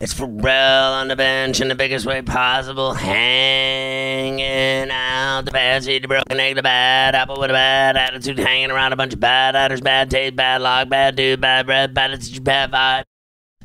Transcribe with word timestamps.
It's 0.00 0.14
Ferrall 0.14 0.94
on 0.94 1.08
the 1.08 1.14
bench 1.14 1.60
in 1.60 1.68
the 1.68 1.74
biggest 1.74 2.06
way 2.06 2.22
possible, 2.22 2.94
hanging 2.94 4.90
out 4.90 5.42
the 5.42 5.50
bad 5.50 5.84
seed, 5.84 6.04
the 6.04 6.08
broken 6.08 6.40
egg, 6.40 6.56
the 6.56 6.62
bad 6.62 7.14
apple 7.14 7.38
with 7.38 7.50
a 7.50 7.52
bad 7.52 7.98
attitude, 7.98 8.38
hanging 8.38 8.70
around 8.70 8.94
a 8.94 8.96
bunch 8.96 9.12
of 9.12 9.20
bad 9.20 9.56
actors, 9.56 9.82
bad 9.82 10.10
taste, 10.10 10.36
bad 10.36 10.62
luck, 10.62 10.88
bad 10.88 11.16
dude, 11.16 11.42
bad 11.42 11.66
breath, 11.66 11.92
bad 11.92 12.12
attitude, 12.12 12.42
bad 12.42 12.72
vibe. 12.72 13.04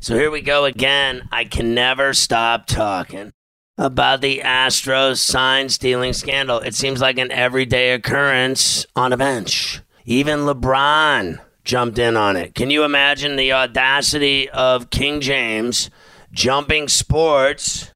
So 0.02 0.14
here 0.14 0.30
we 0.30 0.42
go 0.42 0.66
again. 0.66 1.26
I 1.32 1.46
can 1.46 1.72
never 1.72 2.12
stop 2.12 2.66
talking 2.66 3.32
about 3.78 4.20
the 4.20 4.42
Astros 4.44 5.20
sign 5.20 5.70
stealing 5.70 6.12
scandal. 6.12 6.58
It 6.58 6.74
seems 6.74 7.00
like 7.00 7.16
an 7.16 7.32
everyday 7.32 7.94
occurrence 7.94 8.84
on 8.94 9.10
a 9.10 9.16
bench. 9.16 9.80
Even 10.04 10.40
LeBron 10.40 11.40
jumped 11.64 11.98
in 11.98 12.14
on 12.14 12.36
it. 12.36 12.54
Can 12.54 12.68
you 12.68 12.84
imagine 12.84 13.36
the 13.36 13.54
audacity 13.54 14.50
of 14.50 14.90
King 14.90 15.22
James? 15.22 15.88
Jumping 16.36 16.86
sports 16.88 17.92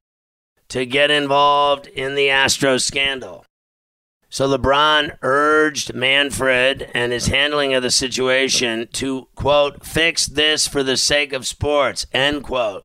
to 0.69 0.87
get 0.87 1.11
involved 1.11 1.85
in 1.85 2.15
the 2.15 2.31
Astro 2.31 2.79
scandal. 2.79 3.45
So 4.29 4.49
LeBron 4.49 5.15
urged 5.21 5.93
Manfred 5.93 6.89
and 6.95 7.11
his 7.11 7.27
handling 7.27 7.75
of 7.75 7.83
the 7.83 7.91
situation 7.91 8.87
to, 8.93 9.27
quote, 9.35 9.85
fix 9.85 10.25
this 10.25 10.67
for 10.67 10.81
the 10.81 10.97
sake 10.97 11.33
of 11.33 11.45
sports, 11.45 12.07
end 12.13 12.43
quote. 12.43 12.81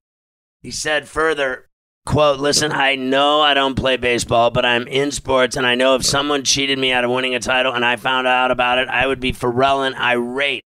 He 0.60 0.70
said 0.70 1.08
further, 1.08 1.70
quote, 2.04 2.38
listen, 2.38 2.70
I 2.70 2.94
know 2.94 3.40
I 3.40 3.54
don't 3.54 3.76
play 3.76 3.96
baseball, 3.96 4.50
but 4.50 4.66
I'm 4.66 4.86
in 4.86 5.10
sports, 5.10 5.56
and 5.56 5.66
I 5.66 5.74
know 5.74 5.94
if 5.94 6.04
someone 6.04 6.44
cheated 6.44 6.78
me 6.78 6.92
out 6.92 7.04
of 7.04 7.10
winning 7.10 7.34
a 7.34 7.40
title 7.40 7.72
and 7.72 7.82
I 7.82 7.96
found 7.96 8.26
out 8.26 8.50
about 8.50 8.76
it, 8.76 8.88
I 8.90 9.06
would 9.06 9.20
be 9.20 9.32
feral 9.32 9.80
and 9.80 9.96
irate. 9.96 10.65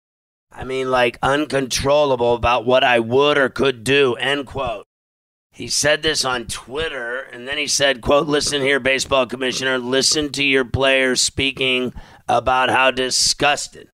I 0.52 0.64
mean, 0.64 0.90
like 0.90 1.18
uncontrollable 1.22 2.34
about 2.34 2.66
what 2.66 2.82
I 2.82 2.98
would 2.98 3.38
or 3.38 3.48
could 3.48 3.84
do, 3.84 4.14
end 4.14 4.46
quote. 4.46 4.86
He 5.52 5.68
said 5.68 6.02
this 6.02 6.24
on 6.24 6.46
Twitter, 6.46 7.20
and 7.20 7.46
then 7.46 7.58
he 7.58 7.66
said, 7.66 8.00
quote, 8.00 8.26
listen 8.26 8.62
here, 8.62 8.80
baseball 8.80 9.26
commissioner, 9.26 9.78
listen 9.78 10.30
to 10.32 10.44
your 10.44 10.64
players 10.64 11.20
speaking 11.20 11.92
about 12.28 12.70
how 12.70 12.90
disgusted, 12.90 13.90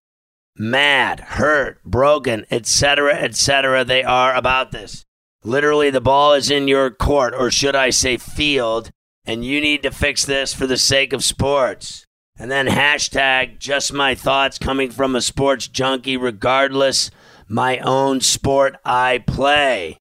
mad, 0.56 1.20
hurt, 1.20 1.82
broken, 1.84 2.46
etc., 2.50 3.14
etc. 3.14 3.84
they 3.84 4.04
are 4.04 4.34
about 4.34 4.70
this. 4.70 5.04
Literally, 5.42 5.90
the 5.90 6.00
ball 6.00 6.34
is 6.34 6.50
in 6.50 6.68
your 6.68 6.90
court, 6.90 7.34
or 7.36 7.50
should 7.50 7.74
I 7.74 7.90
say 7.90 8.16
field, 8.16 8.90
and 9.24 9.44
you 9.44 9.60
need 9.60 9.82
to 9.82 9.90
fix 9.90 10.24
this 10.24 10.54
for 10.54 10.66
the 10.66 10.76
sake 10.76 11.12
of 11.12 11.24
sports. 11.24 12.05
And 12.38 12.50
then 12.50 12.66
hashtag 12.66 13.58
just 13.58 13.92
my 13.92 14.14
thoughts 14.14 14.58
coming 14.58 14.90
from 14.90 15.16
a 15.16 15.22
sports 15.22 15.68
junkie, 15.68 16.16
regardless 16.16 17.10
my 17.48 17.78
own 17.78 18.20
sport 18.20 18.76
I 18.84 19.24
play. 19.26 19.98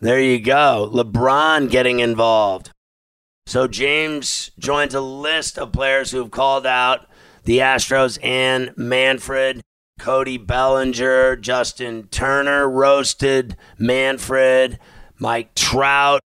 There 0.00 0.20
you 0.20 0.40
go. 0.40 0.90
LeBron 0.92 1.70
getting 1.70 2.00
involved. 2.00 2.70
So 3.46 3.68
James 3.68 4.50
joins 4.58 4.94
a 4.94 5.00
list 5.00 5.58
of 5.58 5.72
players 5.72 6.10
who 6.10 6.18
have 6.18 6.30
called 6.30 6.66
out 6.66 7.06
the 7.44 7.58
Astros 7.58 8.18
and 8.22 8.72
Manfred, 8.76 9.60
Cody 9.98 10.38
Bellinger, 10.38 11.36
Justin 11.36 12.08
Turner 12.08 12.68
roasted 12.68 13.56
Manfred, 13.78 14.78
Mike 15.18 15.54
Trout 15.54 16.20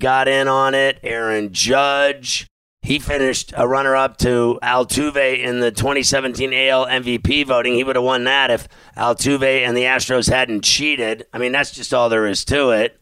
got 0.00 0.28
in 0.28 0.46
on 0.46 0.74
it, 0.74 1.00
Aaron 1.02 1.52
Judge, 1.52 2.46
he 2.82 2.98
finished 2.98 3.52
a 3.56 3.66
runner 3.66 3.96
up 3.96 4.16
to 4.18 4.58
Altuve 4.62 5.38
in 5.38 5.60
the 5.60 5.70
2017 5.70 6.52
AL 6.52 6.86
MVP 6.86 7.46
voting. 7.46 7.74
He 7.74 7.84
would 7.84 7.96
have 7.96 8.04
won 8.04 8.24
that 8.24 8.50
if 8.50 8.68
Altuve 8.96 9.66
and 9.66 9.76
the 9.76 9.82
Astros 9.82 10.30
hadn't 10.30 10.62
cheated. 10.62 11.26
I 11.32 11.38
mean, 11.38 11.52
that's 11.52 11.72
just 11.72 11.92
all 11.92 12.08
there 12.08 12.26
is 12.26 12.44
to 12.46 12.70
it. 12.70 12.98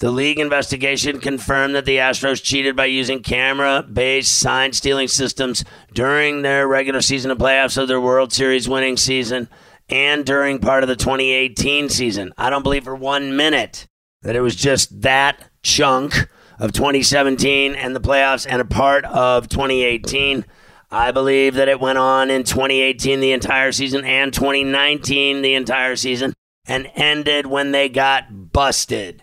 The 0.00 0.10
league 0.12 0.38
investigation 0.38 1.18
confirmed 1.18 1.74
that 1.74 1.84
the 1.84 1.96
Astros 1.96 2.42
cheated 2.42 2.76
by 2.76 2.86
using 2.86 3.20
camera 3.20 3.82
based 3.82 4.38
sign 4.38 4.72
stealing 4.72 5.08
systems 5.08 5.64
during 5.92 6.42
their 6.42 6.68
regular 6.68 7.00
season 7.00 7.32
of 7.32 7.38
playoffs 7.38 7.76
of 7.76 7.88
their 7.88 8.00
World 8.00 8.32
Series 8.32 8.68
winning 8.68 8.96
season 8.96 9.48
and 9.88 10.24
during 10.24 10.60
part 10.60 10.84
of 10.84 10.88
the 10.88 10.94
2018 10.94 11.88
season. 11.88 12.32
I 12.38 12.48
don't 12.48 12.62
believe 12.62 12.84
for 12.84 12.94
one 12.94 13.36
minute 13.36 13.88
that 14.22 14.36
it 14.36 14.40
was 14.40 14.54
just 14.54 15.00
that 15.02 15.50
chunk 15.62 16.28
of 16.58 16.72
2017 16.72 17.74
and 17.74 17.94
the 17.94 18.00
playoffs 18.00 18.46
and 18.48 18.60
a 18.60 18.64
part 18.64 19.04
of 19.04 19.48
2018. 19.48 20.44
I 20.90 21.10
believe 21.12 21.54
that 21.54 21.68
it 21.68 21.80
went 21.80 21.98
on 21.98 22.30
in 22.30 22.44
2018 22.44 23.20
the 23.20 23.32
entire 23.32 23.72
season 23.72 24.04
and 24.04 24.32
2019 24.32 25.42
the 25.42 25.54
entire 25.54 25.96
season 25.96 26.32
and 26.66 26.90
ended 26.94 27.46
when 27.46 27.72
they 27.72 27.88
got 27.88 28.52
busted. 28.52 29.22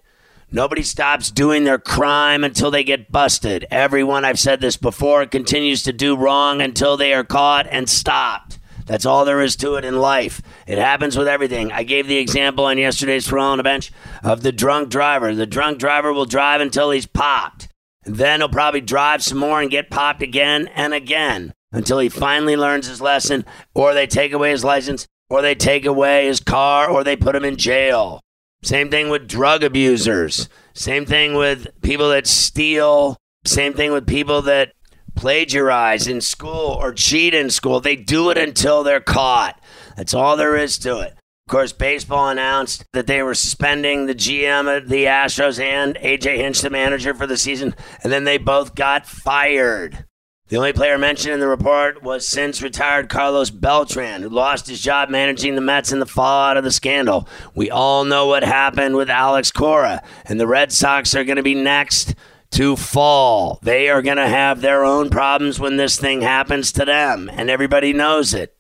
Nobody 0.52 0.84
stops 0.84 1.32
doing 1.32 1.64
their 1.64 1.80
crime 1.80 2.44
until 2.44 2.72
they 2.72 2.84
get 2.84 3.12
busted. 3.12 3.66
Everyone, 3.72 4.24
I've 4.24 4.40
said 4.40 4.62
this 4.62 4.78
before, 4.78 5.26
continues 5.26 5.84
to 5.84 5.94
do 5.94 6.16
wrong 6.16 6.62
until 6.62 6.98
they 6.98 7.14
are 7.14 7.24
caught 7.24 7.68
and 7.70 7.90
stopped. 7.90 8.60
That's 8.86 9.06
all 9.06 9.26
there 9.26 9.42
is 9.42 9.56
to 9.58 9.76
it 9.76 9.86
in 9.86 10.00
life. 10.00 10.42
It 10.68 10.78
happens 10.78 11.18
with 11.18 11.28
everything. 11.28 11.72
I 11.72 11.84
gave 11.84 12.08
the 12.08 12.18
example 12.18 12.66
on 12.66 12.78
yesterday's 12.78 13.28
throw 13.28 13.42
on 13.42 13.58
the 13.58 13.64
bench 13.64 13.92
of 14.24 14.44
the 14.44 14.52
drunk 14.52 14.90
driver. 14.90 15.34
The 15.34 15.48
drunk 15.48 15.80
driver 15.80 16.14
will 16.14 16.26
drive 16.26 16.62
until 16.62 16.92
he's 16.92 17.08
popped. 17.08 17.68
Then 18.04 18.40
he'll 18.40 18.50
probably 18.50 18.82
drive 18.82 19.24
some 19.24 19.40
more 19.40 19.62
and 19.62 19.72
get 19.72 19.90
popped 19.90 20.22
again 20.22 20.70
and 20.76 20.94
again 20.94 21.54
until 21.72 22.00
he 22.00 22.10
finally 22.10 22.56
learns 22.56 22.88
his 22.88 23.02
lesson, 23.02 23.44
or 23.74 23.94
they 23.94 24.08
take 24.08 24.32
away 24.32 24.52
his 24.52 24.64
license, 24.64 25.08
or 25.30 25.42
they 25.42 25.56
take 25.56 25.86
away 25.86 26.28
his 26.28 26.40
car, 26.40 26.90
or 26.90 27.04
they 27.04 27.16
put 27.16 27.36
him 27.36 27.44
in 27.44 27.58
jail. 27.58 28.22
Same 28.64 28.90
thing 28.90 29.10
with 29.10 29.28
drug 29.28 29.64
abusers. 29.64 30.48
Same 30.74 31.06
thing 31.06 31.34
with 31.34 31.68
people 31.82 32.10
that 32.10 32.28
steal. 32.28 33.18
Same 33.46 33.74
thing 33.74 33.92
with 33.92 34.08
people 34.08 34.42
that 34.44 34.72
plagiarize 35.16 36.08
in 36.08 36.22
school 36.22 36.78
or 36.80 36.94
cheat 36.94 37.34
in 37.34 37.50
school. 37.50 37.80
They 37.80 37.96
do 37.96 38.30
it 38.30 38.38
until 38.38 38.84
they're 38.84 39.00
caught. 39.00 39.60
That's 39.96 40.14
all 40.14 40.38
there 40.38 40.56
is 40.56 40.78
to 40.80 41.00
it. 41.00 41.16
Of 41.48 41.52
course, 41.52 41.74
baseball 41.74 42.30
announced 42.30 42.86
that 42.94 43.06
they 43.06 43.22
were 43.22 43.36
suspending 43.36 44.08
the 44.08 44.16
GM 44.16 44.78
of 44.78 44.90
the 44.90 45.06
Astros 45.06 45.60
and 45.60 45.96
AJ 45.98 46.38
Hinch, 46.38 46.62
the 46.62 46.72
manager 46.72 47.14
for 47.14 47.28
the 47.28 47.38
season, 47.38 47.76
and 48.04 48.12
then 48.12 48.24
they 48.24 48.40
both 48.40 48.74
got 48.74 49.06
fired. 49.06 50.06
The 50.48 50.58
only 50.58 50.74
player 50.74 50.98
mentioned 50.98 51.34
in 51.34 51.40
the 51.40 51.48
report 51.48 52.04
was 52.04 52.28
since 52.28 52.62
retired 52.62 53.10
Carlos 53.10 53.50
Beltran, 53.50 54.22
who 54.22 54.30
lost 54.30 54.68
his 54.68 54.82
job 54.82 55.10
managing 55.10 55.56
the 55.56 55.62
Mets 55.62 55.92
in 55.92 56.00
the 56.00 56.06
fallout 56.06 56.58
of 56.58 56.64
the 56.64 56.72
scandal. 56.72 57.28
We 57.56 57.72
all 57.72 58.06
know 58.06 58.28
what 58.28 58.44
happened 58.44 58.96
with 58.96 59.10
Alex 59.10 59.52
Cora, 59.52 60.04
and 60.26 60.40
the 60.40 60.46
Red 60.46 60.72
Sox 60.72 61.16
are 61.16 61.24
going 61.24 61.38
to 61.38 61.44
be 61.44 61.56
next 61.56 62.14
to 62.56 62.78
fall. 62.78 63.60
They 63.64 63.90
are 63.90 64.02
going 64.02 64.16
to 64.16 64.30
have 64.30 64.62
their 64.62 64.86
own 64.86 65.10
problems 65.10 65.60
when 65.60 65.76
this 65.76 66.00
thing 66.00 66.22
happens 66.22 66.72
to 66.74 66.86
them, 66.86 67.30
and 67.34 67.50
everybody 67.50 67.92
knows 67.92 68.34
it. 68.34 68.56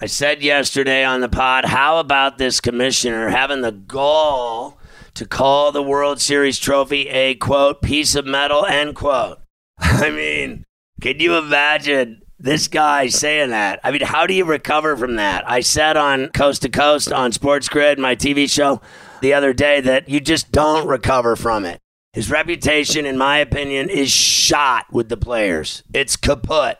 I 0.00 0.06
said 0.06 0.42
yesterday 0.42 1.04
on 1.04 1.20
the 1.20 1.28
pod, 1.28 1.64
how 1.64 1.98
about 1.98 2.38
this 2.38 2.60
commissioner 2.60 3.28
having 3.28 3.60
the 3.60 3.70
gall 3.70 4.78
to 5.14 5.24
call 5.24 5.70
the 5.70 5.82
World 5.84 6.20
Series 6.20 6.58
trophy 6.58 7.08
a 7.08 7.36
quote 7.36 7.80
piece 7.80 8.16
of 8.16 8.26
metal 8.26 8.66
end 8.66 8.96
quote? 8.96 9.38
I 9.78 10.10
mean, 10.10 10.64
can 11.00 11.20
you 11.20 11.36
imagine 11.36 12.22
this 12.40 12.66
guy 12.66 13.06
saying 13.06 13.50
that? 13.50 13.78
I 13.84 13.92
mean, 13.92 14.02
how 14.02 14.26
do 14.26 14.34
you 14.34 14.44
recover 14.44 14.96
from 14.96 15.14
that? 15.14 15.48
I 15.48 15.60
said 15.60 15.96
on 15.96 16.30
Coast 16.30 16.62
to 16.62 16.68
Coast 16.68 17.12
on 17.12 17.30
Sports 17.30 17.68
Grid, 17.68 18.00
my 18.00 18.16
TV 18.16 18.50
show, 18.50 18.80
the 19.20 19.34
other 19.34 19.52
day 19.52 19.80
that 19.80 20.08
you 20.08 20.18
just 20.18 20.50
don't 20.50 20.88
recover 20.88 21.36
from 21.36 21.64
it. 21.64 21.80
His 22.18 22.32
reputation, 22.32 23.06
in 23.06 23.16
my 23.16 23.38
opinion, 23.38 23.88
is 23.88 24.10
shot 24.10 24.92
with 24.92 25.08
the 25.08 25.16
players. 25.16 25.84
It's 25.94 26.16
kaput. 26.16 26.76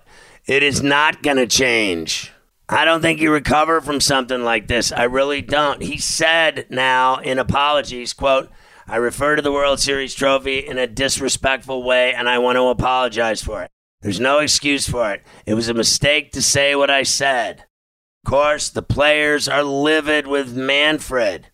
It 0.49 0.65
is 0.65 0.83
not 0.83 1.23
going 1.23 1.37
to 1.37 1.47
change. 1.47 2.33
I 2.69 2.85
don't 2.85 3.03
think 3.03 3.21
you 3.21 3.31
recover 3.31 3.81
from 3.81 4.01
something 4.01 4.43
like 4.43 4.67
this. 4.67 4.91
I 4.91 5.05
really 5.05 5.41
don't. 5.41 5.81
He 5.81 5.97
said 5.97 6.67
now 6.71 7.19
in 7.19 7.39
apologies, 7.39 8.15
quote, 8.15 8.51
I 8.89 8.97
refer 8.97 9.37
to 9.37 9.43
the 9.43 9.53
World 9.53 9.79
Series 9.79 10.13
trophy 10.13 10.59
in 10.59 10.77
a 10.77 10.89
disrespectful 10.89 11.85
way 11.85 12.13
and 12.15 12.29
I 12.29 12.39
want 12.39 12.57
to 12.57 12.67
apologize 12.67 13.41
for 13.41 13.63
it. 13.63 13.71
There's 14.03 14.19
no 14.19 14.41
excuse 14.41 14.89
for 14.89 15.13
it. 15.13 15.25
It 15.47 15.55
was 15.55 15.69
a 15.69 15.73
mistake 15.73 16.33
to 16.33 16.43
say 16.43 16.75
what 16.75 16.91
I 16.91 17.05
said. 17.05 17.65
Of 18.25 18.31
course, 18.31 18.71
the 18.71 18.83
players 18.83 19.47
are 19.47 19.63
livid 19.63 20.27
with 20.27 20.57
Manfred. 20.57 21.47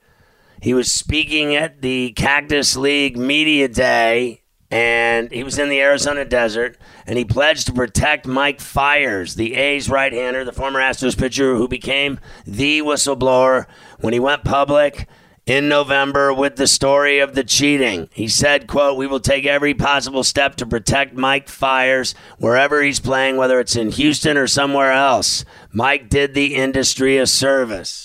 He 0.64 0.72
was 0.72 0.90
speaking 0.90 1.54
at 1.54 1.82
the 1.82 2.12
Cactus 2.12 2.74
League 2.74 3.18
Media 3.18 3.68
Day 3.68 4.40
and 4.70 5.30
he 5.30 5.44
was 5.44 5.58
in 5.58 5.68
the 5.68 5.82
Arizona 5.82 6.24
desert, 6.24 6.78
and 7.06 7.18
he 7.18 7.24
pledged 7.26 7.66
to 7.66 7.72
protect 7.74 8.26
Mike 8.26 8.62
Fiers, 8.62 9.34
the 9.34 9.56
A's 9.56 9.90
right-hander, 9.90 10.42
the 10.42 10.54
former 10.54 10.80
Astros 10.80 11.18
pitcher 11.18 11.54
who 11.54 11.68
became 11.68 12.18
the 12.46 12.80
whistleblower 12.80 13.66
when 14.00 14.14
he 14.14 14.18
went 14.18 14.42
public 14.42 15.06
in 15.44 15.68
November 15.68 16.32
with 16.32 16.56
the 16.56 16.66
story 16.66 17.18
of 17.18 17.34
the 17.34 17.44
cheating. 17.44 18.08
He 18.14 18.26
said, 18.26 18.66
quote, 18.66 18.96
"We 18.96 19.06
will 19.06 19.20
take 19.20 19.44
every 19.44 19.74
possible 19.74 20.24
step 20.24 20.56
to 20.56 20.66
protect 20.66 21.14
Mike 21.14 21.50
Fiers 21.50 22.14
wherever 22.38 22.82
he's 22.82 23.00
playing, 23.00 23.36
whether 23.36 23.60
it's 23.60 23.76
in 23.76 23.90
Houston 23.90 24.38
or 24.38 24.46
somewhere 24.46 24.92
else. 24.92 25.44
Mike 25.70 26.08
did 26.08 26.32
the 26.32 26.54
industry 26.54 27.18
a 27.18 27.26
service." 27.26 28.03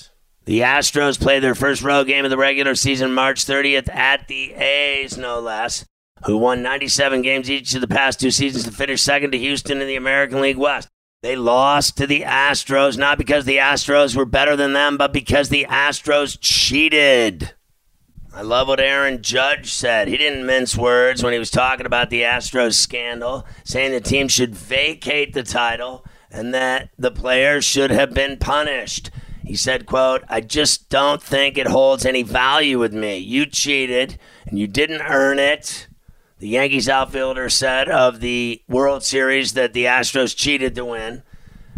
The 0.50 0.62
Astros 0.62 1.20
play 1.20 1.40
their 1.40 1.54
first 1.54 1.84
road 1.84 2.08
game 2.08 2.26
of 2.26 2.32
the 2.32 2.38
regular 2.38 2.74
season 2.74 3.14
March 3.14 3.46
30th 3.46 3.88
at 3.94 4.28
the 4.28 4.54
A's, 4.56 5.16
no 5.16 5.40
less 5.40 5.86
who 6.26 6.38
won 6.38 6.64
97 6.64 7.22
games 7.22 7.52
each 7.52 7.76
of 7.76 7.82
the 7.82 7.88
past 7.88 8.20
two 8.20 8.32
seasons 8.32 8.64
to 8.64 8.72
finish 8.72 9.00
second 9.00 9.30
to 9.30 9.38
Houston 9.38 9.80
in 9.80 9.86
the 9.86 9.96
American 9.96 10.42
League 10.42 10.58
West. 10.58 10.88
They 11.22 11.36
lost 11.36 11.98
to 11.98 12.08
the 12.08 12.22
Astros, 12.22 12.98
not 12.98 13.20
because 13.20 13.46
the 13.46 13.58
Astros 13.58 14.16
were 14.16 14.26
better 14.26 14.56
than 14.56 14.74
them, 14.74 14.98
but 14.98 15.14
because 15.14 15.50
the 15.50 15.68
Astros 15.70 16.36
cheated. 16.42 17.54
I 18.34 18.42
love 18.42 18.70
what 18.70 18.80
Aaron 18.80 19.22
Judge 19.22 19.72
said. 19.72 20.08
He 20.08 20.18
didn't 20.18 20.48
mince 20.48 20.76
words 20.76 21.22
when 21.22 21.32
he 21.34 21.38
was 21.38 21.52
talking 21.52 21.86
about 21.86 22.10
the 22.10 22.24
Astros 22.24 22.74
scandal, 22.74 23.46
saying 23.64 23.92
the 23.92 24.02
team 24.02 24.28
should 24.28 24.56
vacate 24.56 25.34
the 25.34 25.44
title 25.44 26.04
and 26.32 26.56
that 26.56 26.90
the 26.98 27.12
players 27.12 27.64
should 27.64 27.92
have 27.92 28.16
been 28.16 28.38
punished. 28.38 29.12
He 29.50 29.56
said, 29.56 29.88
quote, 29.88 30.24
I 30.30 30.42
just 30.42 30.90
don't 30.90 31.24
think 31.24 31.58
it 31.58 31.66
holds 31.66 32.06
any 32.06 32.22
value 32.22 32.78
with 32.78 32.94
me. 32.94 33.18
You 33.18 33.48
cheated 33.48 34.20
and 34.46 34.60
you 34.60 34.68
didn't 34.68 35.02
earn 35.02 35.40
it. 35.40 35.88
The 36.38 36.50
Yankees 36.50 36.88
outfielder 36.88 37.50
said 37.50 37.90
of 37.90 38.20
the 38.20 38.62
World 38.68 39.04
Series 39.04 39.54
that 39.54 39.74
the 39.74 39.86
Astros 39.86 40.38
cheated 40.38 40.76
to 40.76 40.86
win. 40.86 41.24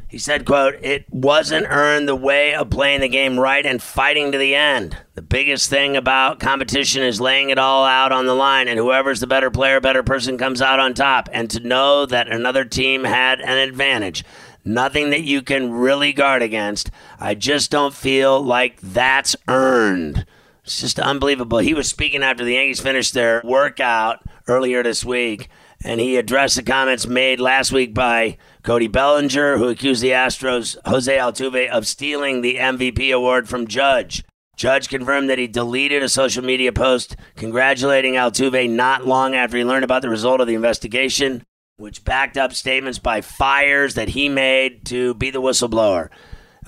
He 0.09 0.17
said, 0.17 0.43
quote, 0.43 0.75
it 0.81 1.05
wasn't 1.09 1.65
earned 1.69 2.09
the 2.09 2.15
way 2.17 2.53
of 2.53 2.69
playing 2.69 2.99
the 2.99 3.07
game 3.07 3.39
right 3.39 3.65
and 3.65 3.81
fighting 3.81 4.33
to 4.33 4.37
the 4.37 4.53
end. 4.53 4.97
The 5.15 5.21
biggest 5.21 5.69
thing 5.69 5.95
about 5.95 6.41
competition 6.41 7.01
is 7.01 7.21
laying 7.21 7.51
it 7.51 7.57
all 7.57 7.85
out 7.85 8.11
on 8.11 8.25
the 8.25 8.35
line, 8.35 8.67
and 8.67 8.77
whoever's 8.77 9.21
the 9.21 9.27
better 9.27 9.49
player, 9.49 9.79
better 9.79 10.03
person 10.03 10.37
comes 10.37 10.61
out 10.61 10.81
on 10.81 10.93
top. 10.93 11.29
And 11.31 11.49
to 11.51 11.61
know 11.61 12.05
that 12.05 12.27
another 12.27 12.65
team 12.65 13.05
had 13.05 13.39
an 13.39 13.57
advantage, 13.57 14.25
nothing 14.63 15.09
that 15.09 15.23
you 15.23 15.41
can 15.41 15.71
really 15.71 16.13
guard 16.13 16.41
against, 16.41 16.91
I 17.19 17.35
just 17.35 17.71
don't 17.71 17.93
feel 17.93 18.41
like 18.41 18.79
that's 18.81 19.35
earned. 19.47 20.25
It's 20.63 20.81
just 20.81 20.99
unbelievable. 20.99 21.57
He 21.57 21.73
was 21.73 21.87
speaking 21.87 22.23
after 22.23 22.43
the 22.43 22.53
Yankees 22.53 22.79
finished 22.79 23.13
their 23.13 23.41
workout 23.43 24.19
earlier 24.47 24.83
this 24.83 25.03
week, 25.03 25.49
and 25.83 25.99
he 25.99 26.17
addressed 26.17 26.55
the 26.55 26.63
comments 26.63 27.07
made 27.07 27.39
last 27.39 27.71
week 27.71 27.93
by 27.93 28.37
Cody 28.63 28.87
Bellinger, 28.87 29.57
who 29.57 29.69
accused 29.69 30.03
the 30.03 30.11
Astros' 30.11 30.77
Jose 30.85 31.17
Altuve 31.17 31.69
of 31.69 31.87
stealing 31.87 32.41
the 32.41 32.57
MVP 32.57 33.13
award 33.13 33.49
from 33.49 33.67
Judge. 33.67 34.23
Judge 34.55 34.89
confirmed 34.89 35.27
that 35.27 35.39
he 35.39 35.47
deleted 35.47 36.03
a 36.03 36.09
social 36.09 36.43
media 36.43 36.71
post 36.71 37.15
congratulating 37.35 38.13
Altuve 38.13 38.69
not 38.69 39.07
long 39.07 39.33
after 39.33 39.57
he 39.57 39.63
learned 39.63 39.83
about 39.83 40.03
the 40.03 40.09
result 40.09 40.39
of 40.39 40.45
the 40.45 40.53
investigation, 40.53 41.43
which 41.81 42.05
backed 42.05 42.37
up 42.37 42.53
statements 42.53 42.99
by 42.99 43.21
Fiers 43.21 43.95
that 43.95 44.09
he 44.09 44.29
made 44.29 44.85
to 44.85 45.13
be 45.15 45.31
the 45.31 45.41
whistleblower. 45.41 46.09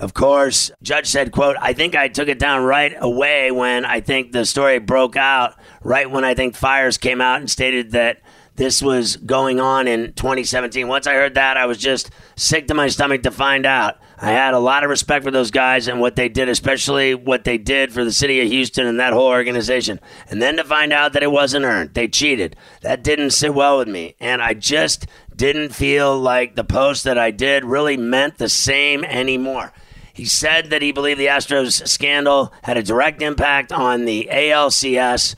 Of 0.00 0.12
course, 0.12 0.72
Judge 0.82 1.06
said, 1.06 1.30
quote, 1.30 1.56
I 1.60 1.72
think 1.72 1.94
I 1.94 2.08
took 2.08 2.26
it 2.26 2.40
down 2.40 2.64
right 2.64 2.92
away 2.98 3.52
when 3.52 3.84
I 3.84 4.00
think 4.00 4.32
the 4.32 4.44
story 4.44 4.80
broke 4.80 5.16
out, 5.16 5.54
right 5.82 6.10
when 6.10 6.24
I 6.24 6.34
think 6.34 6.56
Fiers 6.56 6.98
came 6.98 7.20
out 7.20 7.40
and 7.40 7.48
stated 7.48 7.92
that 7.92 8.20
this 8.56 8.82
was 8.82 9.16
going 9.16 9.60
on 9.60 9.86
in 9.86 10.12
2017. 10.14 10.88
Once 10.88 11.06
I 11.06 11.14
heard 11.14 11.34
that, 11.34 11.56
I 11.56 11.66
was 11.66 11.78
just 11.78 12.10
sick 12.34 12.66
to 12.66 12.74
my 12.74 12.88
stomach 12.88 13.22
to 13.22 13.30
find 13.30 13.66
out. 13.66 13.98
I 14.18 14.30
had 14.30 14.54
a 14.54 14.58
lot 14.58 14.84
of 14.84 14.90
respect 14.90 15.24
for 15.24 15.30
those 15.30 15.50
guys 15.50 15.88
and 15.88 16.00
what 16.00 16.16
they 16.16 16.28
did, 16.28 16.48
especially 16.48 17.14
what 17.14 17.44
they 17.44 17.58
did 17.58 17.92
for 17.92 18.04
the 18.04 18.12
city 18.12 18.40
of 18.40 18.48
Houston 18.48 18.86
and 18.86 19.00
that 19.00 19.12
whole 19.12 19.26
organization. 19.26 20.00
And 20.28 20.40
then 20.40 20.56
to 20.56 20.64
find 20.64 20.92
out 20.92 21.12
that 21.12 21.22
it 21.22 21.32
wasn't 21.32 21.64
earned, 21.64 21.94
they 21.94 22.08
cheated. 22.08 22.56
That 22.82 23.02
didn't 23.02 23.30
sit 23.30 23.54
well 23.54 23.78
with 23.78 23.88
me. 23.88 24.14
And 24.20 24.40
I 24.40 24.54
just 24.54 25.06
didn't 25.34 25.74
feel 25.74 26.18
like 26.18 26.54
the 26.54 26.64
post 26.64 27.04
that 27.04 27.18
I 27.18 27.30
did 27.30 27.64
really 27.64 27.96
meant 27.96 28.38
the 28.38 28.48
same 28.48 29.04
anymore. 29.04 29.72
He 30.12 30.26
said 30.26 30.70
that 30.70 30.80
he 30.80 30.92
believed 30.92 31.18
the 31.18 31.26
Astros 31.26 31.88
scandal 31.88 32.52
had 32.62 32.76
a 32.76 32.84
direct 32.84 33.20
impact 33.20 33.72
on 33.72 34.04
the 34.04 34.28
ALCS, 34.30 35.34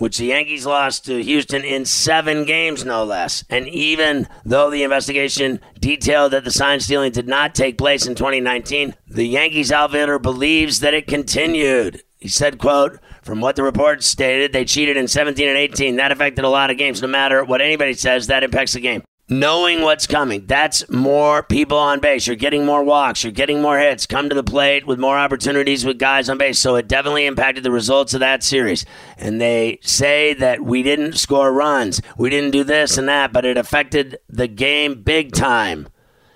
which 0.00 0.16
the 0.16 0.26
Yankees 0.26 0.64
lost 0.64 1.04
to 1.04 1.22
Houston 1.22 1.62
in 1.62 1.84
seven 1.84 2.46
games, 2.46 2.86
no 2.86 3.04
less. 3.04 3.44
And 3.50 3.68
even 3.68 4.26
though 4.46 4.70
the 4.70 4.82
investigation 4.82 5.60
detailed 5.78 6.32
that 6.32 6.44
the 6.44 6.50
sign 6.50 6.80
stealing 6.80 7.12
did 7.12 7.28
not 7.28 7.54
take 7.54 7.76
place 7.76 8.06
in 8.06 8.14
2019, 8.14 8.94
the 9.06 9.26
Yankees 9.26 9.70
outfielder 9.70 10.18
believes 10.18 10.80
that 10.80 10.94
it 10.94 11.06
continued. 11.06 12.02
He 12.18 12.28
said, 12.28 12.58
quote, 12.58 12.98
from 13.22 13.42
what 13.42 13.56
the 13.56 13.62
report 13.62 14.02
stated, 14.02 14.54
they 14.54 14.64
cheated 14.64 14.96
in 14.96 15.06
17 15.06 15.46
and 15.46 15.58
18. 15.58 15.96
That 15.96 16.12
affected 16.12 16.46
a 16.46 16.48
lot 16.48 16.70
of 16.70 16.78
games. 16.78 17.02
No 17.02 17.08
matter 17.08 17.44
what 17.44 17.60
anybody 17.60 17.92
says, 17.92 18.26
that 18.28 18.42
impacts 18.42 18.72
the 18.72 18.80
game 18.80 19.02
knowing 19.30 19.82
what's 19.82 20.08
coming. 20.08 20.44
That's 20.44 20.88
more 20.90 21.44
people 21.44 21.78
on 21.78 22.00
base. 22.00 22.26
You're 22.26 22.34
getting 22.34 22.66
more 22.66 22.82
walks. 22.82 23.22
You're 23.22 23.32
getting 23.32 23.62
more 23.62 23.78
hits. 23.78 24.04
Come 24.04 24.28
to 24.28 24.34
the 24.34 24.42
plate 24.42 24.86
with 24.86 24.98
more 24.98 25.16
opportunities 25.16 25.84
with 25.84 25.98
guys 25.98 26.28
on 26.28 26.36
base. 26.36 26.58
So 26.58 26.74
it 26.74 26.88
definitely 26.88 27.26
impacted 27.26 27.62
the 27.62 27.70
results 27.70 28.12
of 28.12 28.20
that 28.20 28.42
series. 28.42 28.84
And 29.16 29.40
they 29.40 29.78
say 29.82 30.34
that 30.34 30.62
we 30.62 30.82
didn't 30.82 31.14
score 31.14 31.52
runs. 31.52 32.02
We 32.18 32.28
didn't 32.28 32.50
do 32.50 32.64
this 32.64 32.98
and 32.98 33.08
that, 33.08 33.32
but 33.32 33.44
it 33.44 33.56
affected 33.56 34.18
the 34.28 34.48
game 34.48 35.02
big 35.02 35.32
time. 35.32 35.88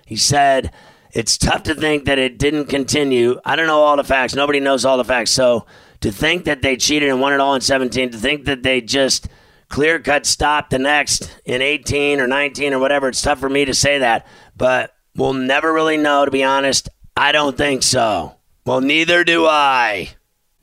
He 0.05 0.15
said, 0.15 0.71
it's 1.11 1.37
tough 1.37 1.63
to 1.63 1.75
think 1.75 2.05
that 2.05 2.17
it 2.17 2.39
didn't 2.39 2.67
continue. 2.67 3.39
I 3.43 3.57
don't 3.57 3.67
know 3.67 3.81
all 3.81 3.97
the 3.97 4.03
facts. 4.05 4.35
Nobody 4.35 4.61
knows 4.61 4.85
all 4.85 4.97
the 4.97 5.03
facts. 5.03 5.31
So 5.31 5.65
to 5.99 6.13
think 6.13 6.45
that 6.45 6.61
they 6.61 6.77
cheated 6.77 7.09
and 7.09 7.19
won 7.19 7.33
it 7.33 7.41
all 7.41 7.55
in 7.55 7.61
17, 7.61 8.11
to 8.11 8.17
think 8.17 8.45
that 8.45 8.63
they 8.63 8.79
just– 8.79 9.27
clear 9.75 9.99
cut 9.99 10.25
stop 10.25 10.69
the 10.69 10.79
next 10.79 11.29
in 11.43 11.61
18 11.61 12.21
or 12.21 12.27
19 12.27 12.73
or 12.73 12.79
whatever. 12.79 13.09
It's 13.09 13.21
tough 13.21 13.41
for 13.41 13.49
me 13.49 13.65
to 13.65 13.73
say 13.73 13.99
that, 13.99 14.25
but 14.55 14.95
we'll 15.17 15.33
never 15.33 15.73
really 15.73 15.97
know, 15.97 16.23
to 16.23 16.31
be 16.31 16.45
honest. 16.45 16.87
I 17.17 17.33
don't 17.33 17.57
think 17.57 17.83
so. 17.83 18.37
Well, 18.65 18.79
neither 18.79 19.25
do 19.25 19.45
I. 19.45 20.11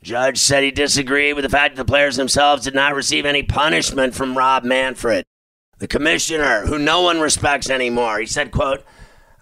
Judge 0.01 0.39
said 0.39 0.63
he 0.63 0.71
disagreed 0.71 1.35
with 1.35 1.43
the 1.43 1.49
fact 1.49 1.75
that 1.75 1.85
the 1.85 1.91
players 1.91 2.15
themselves 2.15 2.63
did 2.63 2.73
not 2.73 2.95
receive 2.95 3.23
any 3.23 3.43
punishment 3.43 4.15
from 4.15 4.35
Rob 4.35 4.63
Manfred, 4.63 5.25
the 5.77 5.87
commissioner, 5.87 6.65
who 6.65 6.79
no 6.79 7.03
one 7.03 7.21
respects 7.21 7.69
anymore. 7.69 8.17
He 8.17 8.25
said, 8.25 8.49
quote, 8.49 8.83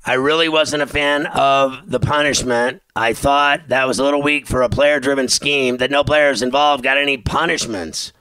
I 0.06 0.16
really 0.16 0.50
wasn't 0.50 0.84
a 0.84 0.88
fan 0.88 1.28
of 1.28 1.90
the 1.90 2.02
punishment. 2.02 2.82
I 2.94 3.14
thought 3.14 3.70
that 3.70 3.88
was 3.88 4.00
a 4.00 4.04
little 4.04 4.22
weak 4.22 4.48
for 4.48 4.64
a 4.64 4.70
player 4.70 5.00
driven 5.00 5.30
scheme 5.30 5.78
that 5.78 5.92
no 5.92 6.04
players 6.04 6.42
involved 6.42 6.84
got 6.84 6.98
any 6.98 7.16
punishments. 7.16 8.12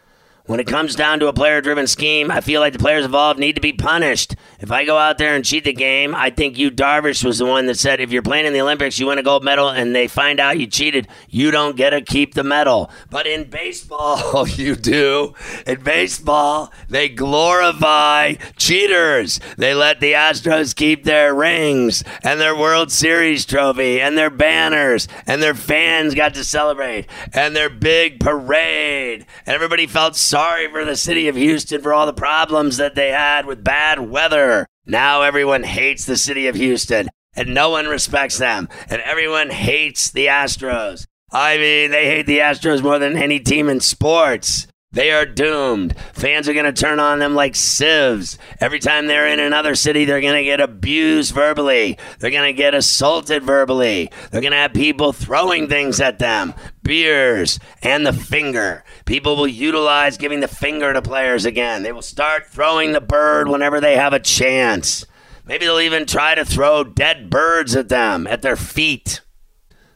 When 0.50 0.59
it 0.59 0.66
comes 0.66 0.97
down 0.97 1.21
to 1.21 1.28
a 1.28 1.33
player 1.33 1.61
driven 1.61 1.87
scheme, 1.87 2.28
I 2.28 2.40
feel 2.40 2.61
like 2.61 2.73
the 2.73 2.80
players 2.80 3.04
involved 3.04 3.38
need 3.38 3.54
to 3.54 3.61
be 3.61 3.73
punished. 3.73 4.35
If 4.59 4.73
I 4.73 4.85
go 4.85 4.99
out 4.99 5.16
there 5.16 5.37
and 5.37 5.45
cheat 5.45 5.62
the 5.62 5.73
game, 5.73 6.12
I 6.12 6.30
think 6.30 6.59
you, 6.59 6.73
Darvish 6.73 7.23
was 7.23 7.38
the 7.38 7.47
one 7.47 7.66
that 7.66 7.78
said 7.78 8.00
if 8.00 8.11
you're 8.11 8.21
playing 8.21 8.47
in 8.47 8.52
the 8.52 8.61
Olympics, 8.61 8.99
you 8.99 9.07
win 9.07 9.19
a 9.19 9.23
gold 9.23 9.45
medal, 9.45 9.69
and 9.69 9.95
they 9.95 10.09
find 10.09 10.40
out 10.40 10.59
you 10.59 10.66
cheated, 10.66 11.07
you 11.28 11.52
don't 11.52 11.76
get 11.76 11.90
to 11.90 12.00
keep 12.00 12.35
the 12.35 12.42
medal. 12.42 12.90
But 13.11 13.28
in 13.28 13.45
baseball, 13.45 14.16
oh, 14.35 14.45
you 14.45 14.75
do. 14.75 15.35
In 15.69 15.85
baseball, 15.85 16.73
they 16.88 17.09
glorify 17.09 18.35
cheaters. 18.57 19.38
They 19.57 19.73
let 19.73 20.00
the 20.00 20.14
Astros 20.14 20.75
keep 20.75 21.04
their 21.04 21.33
rings 21.33 22.02
and 22.25 22.40
their 22.40 22.57
World 22.57 22.90
Series 22.90 23.47
trophy 23.47 24.00
and 24.00 24.19
their 24.19 24.30
banners, 24.30 25.07
and 25.28 25.40
their 25.40 25.54
fans 25.54 26.16
got 26.16 26.35
to 26.35 26.42
celebrate, 26.42 27.07
and 27.33 27.54
their 27.54 27.71
big 27.71 28.19
parade. 28.19 29.26
And 29.47 29.54
everybody 29.54 29.87
felt 29.87 30.16
sorry 30.16 30.39
sorry 30.40 30.70
for 30.70 30.87
the 30.87 30.97
city 30.97 31.28
of 31.28 31.37
Houston 31.37 31.82
for 31.82 31.92
all 31.92 32.06
the 32.06 32.14
problems 32.14 32.78
that 32.78 32.94
they 32.94 33.11
had 33.11 33.44
with 33.44 33.62
bad 33.62 34.00
weather. 34.00 34.66
Now 34.87 35.20
everyone 35.20 35.64
hates 35.64 36.06
the 36.06 36.16
city 36.16 36.47
of 36.47 36.54
Houston 36.54 37.11
and 37.35 37.52
no 37.52 37.68
one 37.68 37.88
respects 37.88 38.38
them 38.38 38.66
and 38.88 39.02
everyone 39.02 39.50
hates 39.50 40.11
the 40.11 40.28
Astros. 40.28 41.06
I 41.30 41.59
mean, 41.59 41.90
they 41.90 42.06
hate 42.06 42.25
the 42.25 42.38
Astros 42.38 42.82
more 42.82 42.99
than 42.99 43.18
any 43.18 43.38
team 43.38 43.68
in 43.68 43.80
sports. 43.80 44.66
They 44.92 45.12
are 45.12 45.25
doomed. 45.25 45.97
Fans 46.14 46.49
are 46.49 46.52
going 46.52 46.64
to 46.64 46.73
turn 46.73 46.99
on 46.99 47.20
them 47.20 47.37
like 47.37 47.54
sieves. 47.54 48.37
Every 48.59 48.80
time 48.80 49.06
they're 49.06 49.28
in 49.28 49.38
another 49.38 49.76
city, 49.76 50.04
they're 50.04 50.20
going 50.20 50.35
to 50.35 50.42
get 50.42 50.59
abused 50.59 51.32
verbally. 51.32 51.97
They're 52.18 52.32
going 52.32 52.52
to 52.52 52.56
get 52.56 52.75
assaulted 52.75 53.44
verbally. 53.44 54.11
They're 54.30 54.40
going 54.40 54.50
to 54.50 54.56
have 54.56 54.73
people 54.73 55.12
throwing 55.12 55.68
things 55.68 56.00
at 56.00 56.18
them 56.18 56.54
beers 56.82 57.61
and 57.85 58.04
the 58.04 58.12
finger. 58.12 58.82
People 59.04 59.37
will 59.37 59.47
utilize 59.47 60.18
giving 60.18 60.40
the 60.40 60.49
finger 60.49 60.92
to 60.92 61.00
players 61.00 61.44
again. 61.44 61.85
They 61.85 61.92
will 61.92 62.02
start 62.02 62.49
throwing 62.49 62.90
the 62.90 63.00
bird 63.00 63.47
whenever 63.47 63.80
they 63.80 63.94
have 63.94 64.12
a 64.12 64.18
chance. 64.18 65.06
Maybe 65.47 65.66
they'll 65.66 65.78
even 65.78 66.04
try 66.04 66.35
to 66.35 66.44
throw 66.44 66.82
dead 66.82 67.30
birds 67.30 67.76
at 67.76 67.90
them, 67.90 68.26
at 68.26 68.42
their 68.42 68.56
feet. 68.56 69.20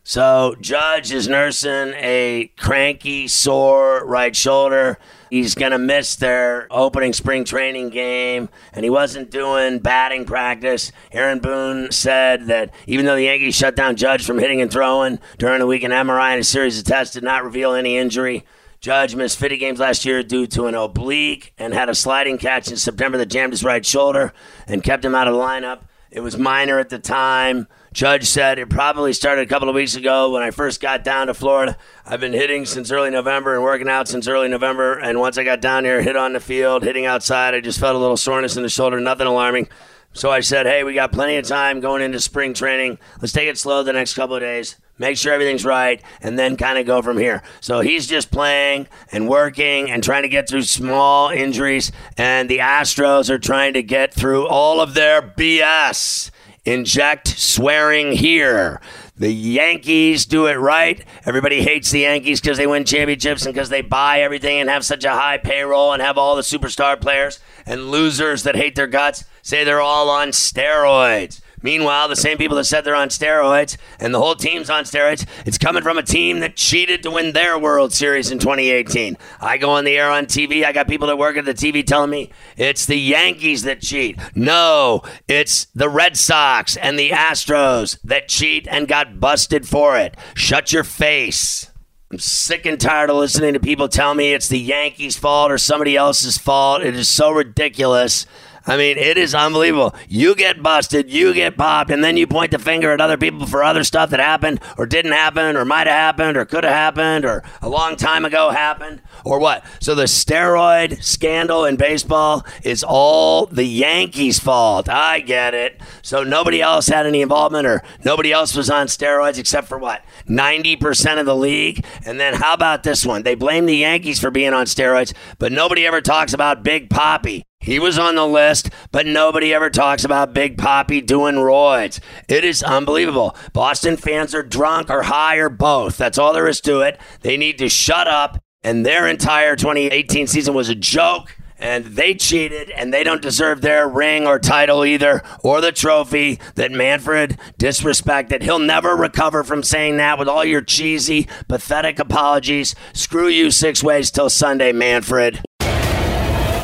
So 0.06 0.54
Judge 0.60 1.12
is 1.12 1.28
nursing 1.28 1.94
a 1.96 2.52
cranky, 2.58 3.26
sore 3.26 4.04
right 4.04 4.36
shoulder. 4.36 4.98
He's 5.30 5.54
going 5.54 5.72
to 5.72 5.78
miss 5.78 6.14
their 6.14 6.66
opening 6.70 7.14
spring 7.14 7.44
training 7.44 7.88
game, 7.88 8.50
and 8.74 8.84
he 8.84 8.90
wasn't 8.90 9.30
doing 9.30 9.78
batting 9.78 10.26
practice. 10.26 10.92
Aaron 11.10 11.38
Boone 11.38 11.90
said 11.90 12.48
that 12.48 12.74
even 12.86 13.06
though 13.06 13.16
the 13.16 13.22
Yankees 13.22 13.56
shut 13.56 13.76
down 13.76 13.96
Judge 13.96 14.26
from 14.26 14.38
hitting 14.38 14.60
and 14.60 14.70
throwing 14.70 15.20
during 15.38 15.60
the 15.60 15.66
week, 15.66 15.82
an 15.82 15.90
MRI 15.90 16.32
and 16.32 16.40
a 16.40 16.44
series 16.44 16.78
of 16.78 16.84
tests 16.84 17.14
did 17.14 17.24
not 17.24 17.42
reveal 17.42 17.72
any 17.72 17.96
injury. 17.96 18.44
Judge 18.82 19.16
missed 19.16 19.38
50 19.38 19.56
games 19.56 19.80
last 19.80 20.04
year 20.04 20.22
due 20.22 20.46
to 20.48 20.66
an 20.66 20.74
oblique 20.74 21.54
and 21.56 21.72
had 21.72 21.88
a 21.88 21.94
sliding 21.94 22.36
catch 22.36 22.70
in 22.70 22.76
September 22.76 23.16
that 23.16 23.30
jammed 23.30 23.54
his 23.54 23.64
right 23.64 23.86
shoulder 23.86 24.34
and 24.66 24.84
kept 24.84 25.02
him 25.02 25.14
out 25.14 25.28
of 25.28 25.32
the 25.32 25.40
lineup. 25.40 25.80
It 26.10 26.20
was 26.20 26.36
minor 26.36 26.78
at 26.78 26.90
the 26.90 26.98
time. 26.98 27.66
Judge 27.94 28.26
said 28.26 28.58
it 28.58 28.68
probably 28.68 29.12
started 29.12 29.42
a 29.42 29.46
couple 29.46 29.68
of 29.68 29.76
weeks 29.76 29.94
ago 29.94 30.32
when 30.32 30.42
I 30.42 30.50
first 30.50 30.80
got 30.80 31.04
down 31.04 31.28
to 31.28 31.34
Florida. 31.34 31.78
I've 32.04 32.18
been 32.18 32.32
hitting 32.32 32.66
since 32.66 32.90
early 32.90 33.08
November 33.08 33.54
and 33.54 33.62
working 33.62 33.88
out 33.88 34.08
since 34.08 34.26
early 34.26 34.48
November. 34.48 34.98
And 34.98 35.20
once 35.20 35.38
I 35.38 35.44
got 35.44 35.60
down 35.60 35.84
here, 35.84 36.02
hit 36.02 36.16
on 36.16 36.32
the 36.32 36.40
field, 36.40 36.82
hitting 36.82 37.06
outside, 37.06 37.54
I 37.54 37.60
just 37.60 37.78
felt 37.78 37.94
a 37.94 38.00
little 38.00 38.16
soreness 38.16 38.56
in 38.56 38.64
the 38.64 38.68
shoulder, 38.68 38.98
nothing 38.98 39.28
alarming. 39.28 39.68
So 40.12 40.28
I 40.28 40.40
said, 40.40 40.66
hey, 40.66 40.82
we 40.82 40.92
got 40.92 41.12
plenty 41.12 41.36
of 41.36 41.46
time 41.46 41.78
going 41.78 42.02
into 42.02 42.18
spring 42.18 42.52
training. 42.52 42.98
Let's 43.20 43.32
take 43.32 43.48
it 43.48 43.58
slow 43.58 43.84
the 43.84 43.92
next 43.92 44.14
couple 44.14 44.34
of 44.34 44.42
days, 44.42 44.74
make 44.98 45.16
sure 45.16 45.32
everything's 45.32 45.64
right, 45.64 46.02
and 46.20 46.36
then 46.36 46.56
kind 46.56 46.78
of 46.78 46.86
go 46.86 47.00
from 47.00 47.16
here. 47.16 47.44
So 47.60 47.78
he's 47.78 48.08
just 48.08 48.32
playing 48.32 48.88
and 49.12 49.28
working 49.28 49.88
and 49.88 50.02
trying 50.02 50.22
to 50.22 50.28
get 50.28 50.48
through 50.48 50.62
small 50.62 51.30
injuries, 51.30 51.92
and 52.18 52.50
the 52.50 52.58
Astros 52.58 53.30
are 53.30 53.38
trying 53.38 53.74
to 53.74 53.84
get 53.84 54.12
through 54.12 54.48
all 54.48 54.80
of 54.80 54.94
their 54.94 55.22
BS 55.22 56.32
inject 56.64 57.28
swearing 57.28 58.12
here. 58.12 58.80
The 59.16 59.32
Yankees 59.32 60.26
do 60.26 60.46
it 60.46 60.54
right. 60.54 61.04
Everybody 61.24 61.62
hates 61.62 61.90
the 61.90 62.00
Yankees 62.00 62.40
because 62.40 62.58
they 62.58 62.66
win 62.66 62.84
championships 62.84 63.44
and 63.46 63.54
because 63.54 63.68
they 63.68 63.82
buy 63.82 64.20
everything 64.20 64.58
and 64.58 64.68
have 64.68 64.84
such 64.84 65.04
a 65.04 65.12
high 65.12 65.38
payroll 65.38 65.92
and 65.92 66.02
have 66.02 66.18
all 66.18 66.34
the 66.34 66.42
superstar 66.42 67.00
players. 67.00 67.38
And 67.64 67.90
losers 67.90 68.42
that 68.42 68.56
hate 68.56 68.74
their 68.74 68.86
guts 68.86 69.24
say 69.42 69.62
they're 69.62 69.80
all 69.80 70.10
on 70.10 70.28
steroids. 70.28 71.40
Meanwhile, 71.64 72.08
the 72.08 72.14
same 72.14 72.36
people 72.36 72.58
that 72.58 72.64
said 72.64 72.84
they're 72.84 72.94
on 72.94 73.08
steroids 73.08 73.78
and 73.98 74.12
the 74.12 74.20
whole 74.20 74.34
team's 74.34 74.68
on 74.68 74.84
steroids, 74.84 75.26
it's 75.46 75.56
coming 75.56 75.82
from 75.82 75.96
a 75.96 76.02
team 76.02 76.40
that 76.40 76.56
cheated 76.56 77.02
to 77.02 77.10
win 77.10 77.32
their 77.32 77.58
World 77.58 77.94
Series 77.94 78.30
in 78.30 78.38
2018. 78.38 79.16
I 79.40 79.56
go 79.56 79.70
on 79.70 79.84
the 79.84 79.96
air 79.96 80.10
on 80.10 80.26
TV. 80.26 80.62
I 80.62 80.72
got 80.72 80.88
people 80.88 81.06
that 81.08 81.16
work 81.16 81.38
at 81.38 81.46
the 81.46 81.54
TV 81.54 81.84
telling 81.84 82.10
me 82.10 82.30
it's 82.58 82.84
the 82.84 82.98
Yankees 82.98 83.62
that 83.62 83.80
cheat. 83.80 84.20
No, 84.34 85.02
it's 85.26 85.64
the 85.74 85.88
Red 85.88 86.18
Sox 86.18 86.76
and 86.76 86.98
the 86.98 87.10
Astros 87.10 87.98
that 88.04 88.28
cheat 88.28 88.68
and 88.70 88.86
got 88.86 89.18
busted 89.18 89.66
for 89.66 89.96
it. 89.96 90.18
Shut 90.34 90.70
your 90.70 90.84
face. 90.84 91.70
I'm 92.10 92.18
sick 92.18 92.66
and 92.66 92.78
tired 92.78 93.08
of 93.08 93.16
listening 93.16 93.54
to 93.54 93.60
people 93.60 93.88
tell 93.88 94.14
me 94.14 94.34
it's 94.34 94.48
the 94.48 94.60
Yankees' 94.60 95.16
fault 95.16 95.50
or 95.50 95.56
somebody 95.56 95.96
else's 95.96 96.36
fault. 96.36 96.82
It 96.82 96.94
is 96.94 97.08
so 97.08 97.32
ridiculous. 97.32 98.26
I 98.66 98.76
mean, 98.78 98.96
it 98.96 99.18
is 99.18 99.34
unbelievable. 99.34 99.94
You 100.08 100.34
get 100.34 100.62
busted, 100.62 101.10
you 101.10 101.34
get 101.34 101.56
popped, 101.56 101.90
and 101.90 102.02
then 102.02 102.16
you 102.16 102.26
point 102.26 102.50
the 102.50 102.58
finger 102.58 102.92
at 102.92 103.00
other 103.00 103.18
people 103.18 103.46
for 103.46 103.62
other 103.62 103.84
stuff 103.84 104.10
that 104.10 104.20
happened 104.20 104.60
or 104.78 104.86
didn't 104.86 105.12
happen 105.12 105.56
or 105.56 105.64
might 105.64 105.86
have 105.86 105.96
happened 105.96 106.36
or 106.36 106.46
could 106.46 106.64
have 106.64 106.72
happened 106.72 107.26
or 107.26 107.42
a 107.60 107.68
long 107.68 107.96
time 107.96 108.24
ago 108.24 108.50
happened 108.50 109.02
or 109.24 109.38
what. 109.38 109.64
So 109.80 109.94
the 109.94 110.04
steroid 110.04 111.02
scandal 111.02 111.66
in 111.66 111.76
baseball 111.76 112.46
is 112.62 112.82
all 112.82 113.46
the 113.46 113.64
Yankees' 113.64 114.38
fault. 114.38 114.88
I 114.88 115.20
get 115.20 115.52
it. 115.52 115.80
So 116.00 116.24
nobody 116.24 116.62
else 116.62 116.86
had 116.86 117.06
any 117.06 117.20
involvement 117.20 117.66
or 117.66 117.82
nobody 118.04 118.32
else 118.32 118.56
was 118.56 118.70
on 118.70 118.86
steroids 118.86 119.38
except 119.38 119.68
for 119.68 119.78
what? 119.78 120.02
90% 120.26 121.20
of 121.20 121.26
the 121.26 121.36
league. 121.36 121.84
And 122.06 122.18
then 122.18 122.34
how 122.34 122.54
about 122.54 122.82
this 122.82 123.04
one? 123.04 123.24
They 123.24 123.34
blame 123.34 123.66
the 123.66 123.76
Yankees 123.76 124.20
for 124.20 124.30
being 124.30 124.54
on 124.54 124.64
steroids, 124.66 125.12
but 125.38 125.52
nobody 125.52 125.86
ever 125.86 126.00
talks 126.00 126.32
about 126.32 126.62
Big 126.62 126.88
Papi. 126.88 127.44
He 127.64 127.78
was 127.78 127.98
on 127.98 128.14
the 128.14 128.26
list, 128.26 128.68
but 128.92 129.06
nobody 129.06 129.54
ever 129.54 129.70
talks 129.70 130.04
about 130.04 130.34
Big 130.34 130.58
Papi 130.58 131.04
doing 131.04 131.36
roids. 131.36 131.98
It 132.28 132.44
is 132.44 132.62
unbelievable. 132.62 133.34
Boston 133.54 133.96
fans 133.96 134.34
are 134.34 134.42
drunk 134.42 134.90
or 134.90 135.04
high 135.04 135.36
or 135.36 135.48
both. 135.48 135.96
That's 135.96 136.18
all 136.18 136.34
there 136.34 136.46
is 136.46 136.60
to 136.60 136.82
it. 136.82 137.00
They 137.22 137.38
need 137.38 137.56
to 137.58 137.70
shut 137.70 138.06
up, 138.06 138.38
and 138.62 138.84
their 138.84 139.08
entire 139.08 139.56
2018 139.56 140.26
season 140.26 140.52
was 140.52 140.68
a 140.68 140.74
joke. 140.74 141.34
And 141.56 141.86
they 141.86 142.12
cheated, 142.12 142.68
and 142.70 142.92
they 142.92 143.02
don't 143.02 143.22
deserve 143.22 143.62
their 143.62 143.88
ring 143.88 144.26
or 144.26 144.38
title 144.38 144.84
either, 144.84 145.22
or 145.42 145.62
the 145.62 145.72
trophy 145.72 146.40
that 146.56 146.70
Manfred 146.70 147.38
disrespected. 147.58 148.42
He'll 148.42 148.58
never 148.58 148.94
recover 148.94 149.42
from 149.42 149.62
saying 149.62 149.96
that 149.96 150.18
with 150.18 150.28
all 150.28 150.44
your 150.44 150.60
cheesy, 150.60 151.26
pathetic 151.48 151.98
apologies. 151.98 152.74
Screw 152.92 153.28
you 153.28 153.50
six 153.50 153.82
ways 153.82 154.10
till 154.10 154.28
Sunday, 154.28 154.72
Manfred. 154.72 155.42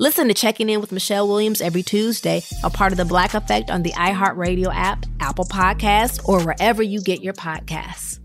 Listen 0.00 0.28
to 0.28 0.34
Checking 0.34 0.68
In 0.68 0.80
with 0.80 0.92
Michelle 0.92 1.26
Williams 1.26 1.60
every 1.60 1.82
Tuesday, 1.82 2.44
a 2.62 2.70
part 2.70 2.92
of 2.92 2.98
the 2.98 3.04
Black 3.04 3.34
Effect 3.34 3.68
on 3.68 3.82
the 3.82 3.90
iHeartRadio 3.94 4.72
app, 4.72 5.04
Apple 5.18 5.44
Podcasts, 5.44 6.20
or 6.28 6.40
wherever 6.44 6.84
you 6.84 7.02
get 7.02 7.20
your 7.20 7.34
podcasts. 7.34 8.20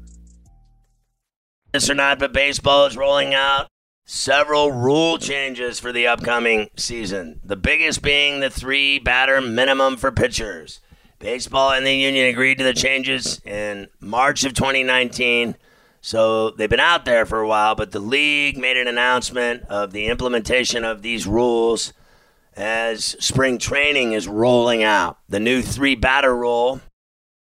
This 1.72 1.90
or 1.90 1.96
not, 1.96 2.20
but 2.20 2.32
baseball 2.32 2.86
is 2.86 2.96
rolling 2.96 3.34
out 3.34 3.66
several 4.06 4.72
rule 4.72 5.18
changes 5.18 5.80
for 5.80 5.92
the 5.92 6.06
upcoming 6.06 6.70
season. 6.78 7.40
The 7.44 7.56
biggest 7.56 8.04
being 8.04 8.40
the 8.40 8.52
three 8.52 9.00
batter 9.00 9.42
minimum 9.42 9.98
for 9.98 10.12
pitchers. 10.12 10.80
Baseball 11.18 11.72
and 11.72 11.88
the 11.88 11.96
union 11.96 12.28
agreed 12.28 12.60
to 12.60 12.64
the 12.64 12.76
changes 12.76 13.42
in 13.46 13.88
March 14.00 14.44
of 14.44 14.54
2019. 14.54 15.56
So 16.06 16.50
they've 16.50 16.70
been 16.70 16.82
out 16.82 17.06
there 17.06 17.26
for 17.26 17.40
a 17.40 17.48
while, 17.48 17.76
but 17.76 17.92
the 17.92 18.02
league 18.02 18.58
made 18.58 18.76
an 18.76 18.90
announcement 18.90 19.64
of 19.70 19.94
the 19.94 20.08
implementation 20.08 20.84
of 20.84 21.02
these 21.02 21.26
rules 21.26 21.94
as 22.58 23.16
spring 23.24 23.58
training 23.58 24.12
is 24.12 24.28
rolling 24.28 24.84
out. 24.84 25.18
The 25.30 25.40
new 25.40 25.62
three 25.62 25.96
batter 25.96 26.36
rule 26.36 26.82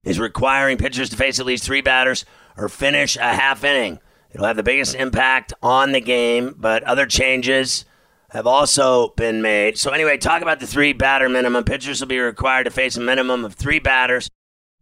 is 0.04 0.20
requiring 0.20 0.78
pitchers 0.78 1.10
to 1.12 1.16
face 1.16 1.40
at 1.40 1.46
least 1.46 1.64
three 1.64 1.80
batters 1.80 2.26
or 2.58 2.68
finish 2.68 3.16
a 3.16 3.34
half 3.34 3.64
inning. 3.64 4.00
It'll 4.32 4.46
have 4.46 4.58
the 4.58 4.62
biggest 4.62 4.94
impact 4.94 5.54
on 5.64 5.94
the 5.94 6.02
game, 6.02 6.54
but 6.58 6.84
other 6.84 7.06
changes 7.06 7.86
have 8.32 8.46
also 8.46 9.14
been 9.16 9.42
made. 9.42 9.78
So, 9.78 9.92
anyway, 9.92 10.18
talk 10.18 10.42
about 10.42 10.60
the 10.60 10.68
three 10.68 10.92
batter 10.92 11.30
minimum. 11.30 11.64
Pitchers 11.64 12.02
will 12.02 12.10
be 12.10 12.20
required 12.20 12.66
to 12.66 12.72
face 12.72 12.98
a 12.98 13.02
minimum 13.02 13.46
of 13.46 13.54
three 13.54 13.80
batters, 13.80 14.30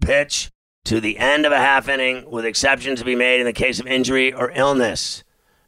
pitch 0.02 0.50
to 0.86 1.00
the 1.00 1.18
end 1.18 1.46
of 1.46 1.52
a 1.52 1.58
half 1.58 1.88
inning, 1.88 2.30
with 2.30 2.46
exceptions 2.46 3.00
to 3.00 3.06
be 3.06 3.16
made 3.16 3.40
in 3.40 3.46
the 3.46 3.54
case 3.54 3.80
of 3.80 3.88
injury 3.88 4.34
or 4.34 4.52
illness. 4.56 5.24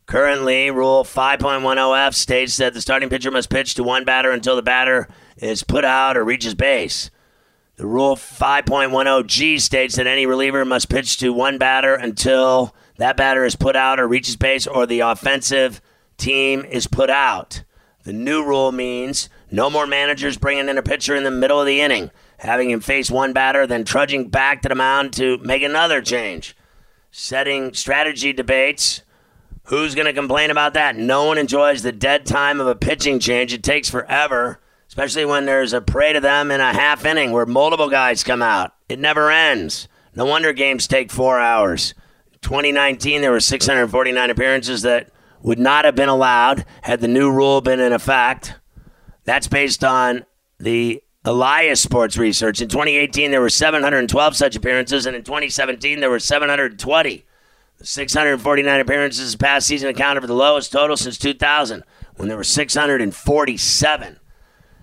Currently, 0.06 0.70
Rule 0.70 1.04
5.10F 1.04 2.14
states 2.14 2.58
that 2.58 2.74
the 2.74 2.82
starting 2.82 3.10
pitcher 3.10 3.32
must 3.32 3.50
pitch 3.50 3.76
to 3.76 3.84
one 3.84 4.04
batter 4.04 4.32
until 4.32 4.56
the 4.56 4.62
batter 4.62 5.08
is 5.38 5.64
put 5.64 5.86
out 5.86 6.18
or 6.18 6.26
reaches 6.26 6.56
base. 6.56 7.10
The 7.78 7.88
Rule 7.88 8.16
5.10G 8.16 9.60
states 9.60 9.96
that 9.96 10.06
any 10.06 10.26
reliever 10.26 10.66
must 10.66 10.90
pitch 10.90 11.18
to 11.18 11.32
one 11.32 11.58
batter 11.58 11.96
until 11.96 12.76
that 12.98 13.18
batter 13.18 13.46
is 13.46 13.56
put 13.56 13.76
out 13.76 14.00
or 14.00 14.08
reaches 14.08 14.36
base 14.36 14.68
or 14.68 14.86
the 14.86 15.00
offensive 15.00 15.82
team 16.18 16.66
is 16.66 16.86
put 16.86 17.10
out. 17.10 17.64
The 18.04 18.14
new 18.14 18.44
rule 18.44 18.72
means 18.72 19.30
no 19.50 19.70
more 19.70 19.88
managers 19.88 20.38
bringing 20.38 20.68
in 20.68 20.78
a 20.78 20.84
pitcher 20.84 21.16
in 21.16 21.24
the 21.24 21.32
middle 21.32 21.60
of 21.60 21.66
the 21.66 21.82
inning, 21.82 22.12
having 22.44 22.70
him 22.70 22.82
face 22.82 23.10
one 23.10 23.34
batter, 23.34 23.66
then 23.66 23.86
trudging 23.86 24.30
back 24.30 24.62
to 24.62 24.70
the 24.70 24.76
mound 24.76 25.14
to 25.14 25.38
make 25.40 25.64
another 25.64 26.02
change. 26.02 26.56
Setting 27.12 27.74
strategy 27.74 28.34
debates. 28.34 29.02
Who's 29.68 29.96
going 29.96 30.08
to 30.08 30.14
complain 30.14 30.52
about 30.52 30.74
that? 30.74 30.98
No 30.98 31.26
one 31.26 31.38
enjoys 31.38 31.82
the 31.82 31.92
dead 31.92 32.26
time 32.26 32.60
of 32.60 32.68
a 32.68 32.76
pitching 32.76 33.20
change. 33.20 33.54
It 33.54 33.64
takes 33.64 33.90
forever, 33.90 34.60
especially 34.90 35.24
when 35.24 35.46
there's 35.46 35.74
a 35.74 35.82
parade 35.82 36.16
to 36.16 36.20
them 36.20 36.52
in 36.52 36.60
a 36.60 36.74
half 36.74 37.06
inning 37.06 37.32
where 37.32 37.46
multiple 37.46 37.90
guys 37.90 38.24
come 38.24 38.42
out. 38.42 38.74
It 38.90 39.00
never 39.00 39.32
ends. 39.32 39.88
No 40.16 40.26
wonder 40.26 40.52
games 40.52 40.86
take 40.86 41.12
four 41.12 41.40
hours. 41.40 41.94
2019, 42.42 43.22
there 43.22 43.32
were 43.32 43.40
649 43.40 44.30
appearances 44.30 44.82
that 44.82 45.10
would 45.42 45.60
not 45.60 45.86
have 45.86 45.96
been 45.96 46.10
allowed 46.10 46.66
had 46.82 47.00
the 47.00 47.08
new 47.08 47.32
rule 47.32 47.62
been 47.62 47.80
in 47.80 47.94
effect. 47.94 48.56
That's 49.24 49.48
based 49.48 49.84
on 49.84 50.26
the 50.60 51.02
Elias 51.26 51.80
Sports 51.80 52.18
Research. 52.18 52.62
In 52.62 52.68
2018, 52.68 53.32
there 53.32 53.40
were 53.40 53.50
712 53.50 54.36
such 54.36 54.56
appearances, 54.56 55.06
and 55.06 55.16
in 55.16 55.24
2017, 55.24 56.02
there 56.02 56.10
were 56.10 56.20
720. 56.20 57.26
The 57.78 57.86
649 57.86 58.80
appearances 58.80 59.36
past 59.36 59.68
season 59.68 59.90
accounted 59.90 60.22
for 60.22 60.28
the 60.28 60.34
lowest 60.34 60.72
total 60.72 60.98
since 60.98 61.18
2000, 61.18 61.84
when 62.18 62.28
there 62.28 62.38
were 62.38 62.44
647. 62.44 64.20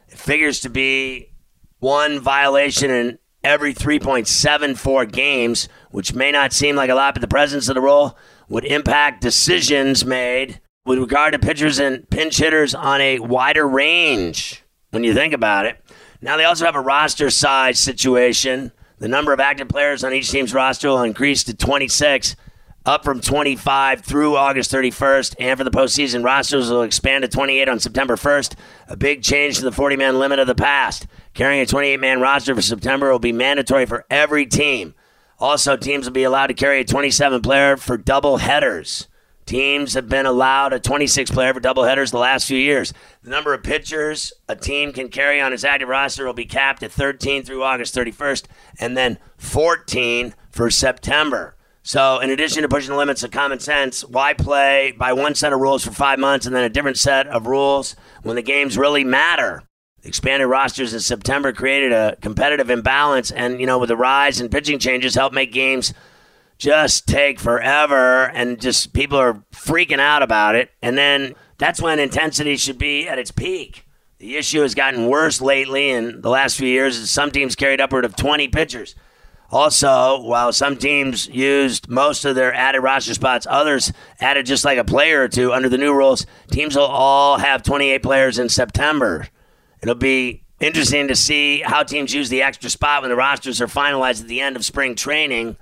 It 0.08 0.18
figures 0.18 0.60
to 0.60 0.70
be 0.70 1.30
one 1.78 2.18
violation 2.18 2.90
in 2.90 3.18
every 3.44 3.74
3.74 3.74 5.12
games, 5.12 5.68
which 5.90 6.14
may 6.14 6.32
not 6.32 6.52
seem 6.54 6.74
like 6.74 6.90
a 6.90 6.94
lot, 6.94 7.14
but 7.14 7.20
the 7.20 7.28
presence 7.28 7.68
of 7.68 7.74
the 7.74 7.80
rule 7.82 8.16
would 8.48 8.64
impact 8.64 9.20
decisions 9.20 10.04
made 10.04 10.60
with 10.86 10.98
regard 10.98 11.32
to 11.34 11.38
pitchers 11.38 11.78
and 11.78 12.08
pinch 12.08 12.38
hitters 12.38 12.74
on 12.74 13.00
a 13.00 13.18
wider 13.18 13.68
range 13.68 14.62
when 14.90 15.04
you 15.04 15.14
think 15.14 15.32
about 15.32 15.66
it. 15.66 15.80
Now, 16.22 16.36
they 16.36 16.44
also 16.44 16.66
have 16.66 16.76
a 16.76 16.80
roster 16.80 17.30
size 17.30 17.78
situation. 17.78 18.72
The 18.98 19.08
number 19.08 19.32
of 19.32 19.40
active 19.40 19.68
players 19.68 20.04
on 20.04 20.12
each 20.12 20.30
team's 20.30 20.52
roster 20.52 20.88
will 20.88 21.02
increase 21.02 21.44
to 21.44 21.54
26, 21.54 22.36
up 22.84 23.04
from 23.04 23.20
25 23.20 24.02
through 24.02 24.36
August 24.36 24.70
31st. 24.70 25.36
And 25.38 25.56
for 25.56 25.64
the 25.64 25.70
postseason, 25.70 26.24
rosters 26.24 26.70
will 26.70 26.82
expand 26.82 27.22
to 27.22 27.28
28 27.28 27.68
on 27.68 27.80
September 27.80 28.16
1st, 28.16 28.54
a 28.88 28.96
big 28.96 29.22
change 29.22 29.56
to 29.56 29.64
the 29.64 29.72
40 29.72 29.96
man 29.96 30.18
limit 30.18 30.38
of 30.38 30.46
the 30.46 30.54
past. 30.54 31.06
Carrying 31.32 31.62
a 31.62 31.66
28 31.66 31.98
man 31.98 32.20
roster 32.20 32.54
for 32.54 32.62
September 32.62 33.10
will 33.10 33.18
be 33.18 33.32
mandatory 33.32 33.86
for 33.86 34.04
every 34.10 34.44
team. 34.44 34.94
Also, 35.38 35.76
teams 35.76 36.04
will 36.04 36.12
be 36.12 36.24
allowed 36.24 36.48
to 36.48 36.54
carry 36.54 36.80
a 36.80 36.84
27 36.84 37.40
player 37.40 37.78
for 37.78 37.96
double 37.96 38.38
headers. 38.38 39.08
Teams 39.50 39.94
have 39.94 40.08
been 40.08 40.26
allowed 40.26 40.72
a 40.72 40.78
26 40.78 41.32
player 41.32 41.52
for 41.52 41.58
double 41.58 41.82
headers 41.82 42.12
the 42.12 42.18
last 42.18 42.46
few 42.46 42.56
years. 42.56 42.94
The 43.24 43.30
number 43.30 43.52
of 43.52 43.64
pitchers 43.64 44.32
a 44.48 44.54
team 44.54 44.92
can 44.92 45.08
carry 45.08 45.40
on 45.40 45.52
its 45.52 45.64
active 45.64 45.88
roster 45.88 46.24
will 46.24 46.32
be 46.32 46.44
capped 46.44 46.84
at 46.84 46.92
13 46.92 47.42
through 47.42 47.64
August 47.64 47.92
31st, 47.92 48.44
and 48.78 48.96
then 48.96 49.18
14 49.38 50.36
for 50.50 50.70
September. 50.70 51.56
So, 51.82 52.20
in 52.20 52.30
addition 52.30 52.62
to 52.62 52.68
pushing 52.68 52.92
the 52.92 52.96
limits 52.96 53.24
of 53.24 53.32
common 53.32 53.58
sense, 53.58 54.04
why 54.04 54.34
play 54.34 54.94
by 54.96 55.12
one 55.12 55.34
set 55.34 55.52
of 55.52 55.58
rules 55.58 55.84
for 55.84 55.90
five 55.90 56.20
months 56.20 56.46
and 56.46 56.54
then 56.54 56.62
a 56.62 56.68
different 56.68 56.98
set 56.98 57.26
of 57.26 57.48
rules 57.48 57.96
when 58.22 58.36
the 58.36 58.42
games 58.42 58.78
really 58.78 59.02
matter? 59.02 59.64
expanded 60.02 60.48
rosters 60.48 60.94
in 60.94 61.00
September 61.00 61.52
created 61.52 61.92
a 61.92 62.16
competitive 62.20 62.70
imbalance, 62.70 63.30
and 63.32 63.60
you 63.60 63.66
know, 63.66 63.78
with 63.78 63.88
the 63.88 63.96
rise 63.96 64.40
in 64.40 64.48
pitching 64.48 64.78
changes, 64.78 65.14
helped 65.14 65.34
make 65.34 65.52
games 65.52 65.92
just 66.60 67.08
take 67.08 67.40
forever, 67.40 68.24
and 68.34 68.60
just 68.60 68.92
people 68.92 69.18
are 69.18 69.42
freaking 69.50 69.98
out 69.98 70.22
about 70.22 70.54
it. 70.54 70.70
And 70.82 70.96
then 70.96 71.34
that's 71.58 71.80
when 71.80 71.98
intensity 71.98 72.56
should 72.56 72.78
be 72.78 73.08
at 73.08 73.18
its 73.18 73.30
peak. 73.30 73.86
The 74.18 74.36
issue 74.36 74.60
has 74.60 74.74
gotten 74.74 75.06
worse 75.06 75.40
lately 75.40 75.88
in 75.88 76.20
the 76.20 76.28
last 76.28 76.58
few 76.58 76.68
years 76.68 77.08
some 77.08 77.30
teams 77.30 77.56
carried 77.56 77.80
upward 77.80 78.04
of 78.04 78.14
20 78.14 78.48
pitchers. 78.48 78.94
Also, 79.50 80.20
while 80.20 80.52
some 80.52 80.76
teams 80.76 81.26
used 81.28 81.88
most 81.88 82.24
of 82.26 82.36
their 82.36 82.54
added 82.54 82.82
roster 82.82 83.14
spots, 83.14 83.46
others 83.48 83.92
added 84.20 84.44
just 84.44 84.64
like 84.64 84.78
a 84.78 84.84
player 84.84 85.22
or 85.22 85.28
two 85.28 85.52
under 85.52 85.68
the 85.68 85.78
new 85.78 85.94
rules. 85.94 86.26
Teams 86.50 86.76
will 86.76 86.84
all 86.84 87.38
have 87.38 87.62
28 87.62 88.02
players 88.02 88.38
in 88.38 88.50
September. 88.50 89.26
It'll 89.82 89.94
be 89.94 90.44
interesting 90.60 91.08
to 91.08 91.16
see 91.16 91.62
how 91.62 91.82
teams 91.82 92.12
use 92.14 92.28
the 92.28 92.42
extra 92.42 92.68
spot 92.68 93.02
when 93.02 93.10
the 93.10 93.16
rosters 93.16 93.60
are 93.62 93.66
finalized 93.66 94.20
at 94.20 94.28
the 94.28 94.42
end 94.42 94.54
of 94.54 94.64
spring 94.64 94.94
training. 94.94 95.56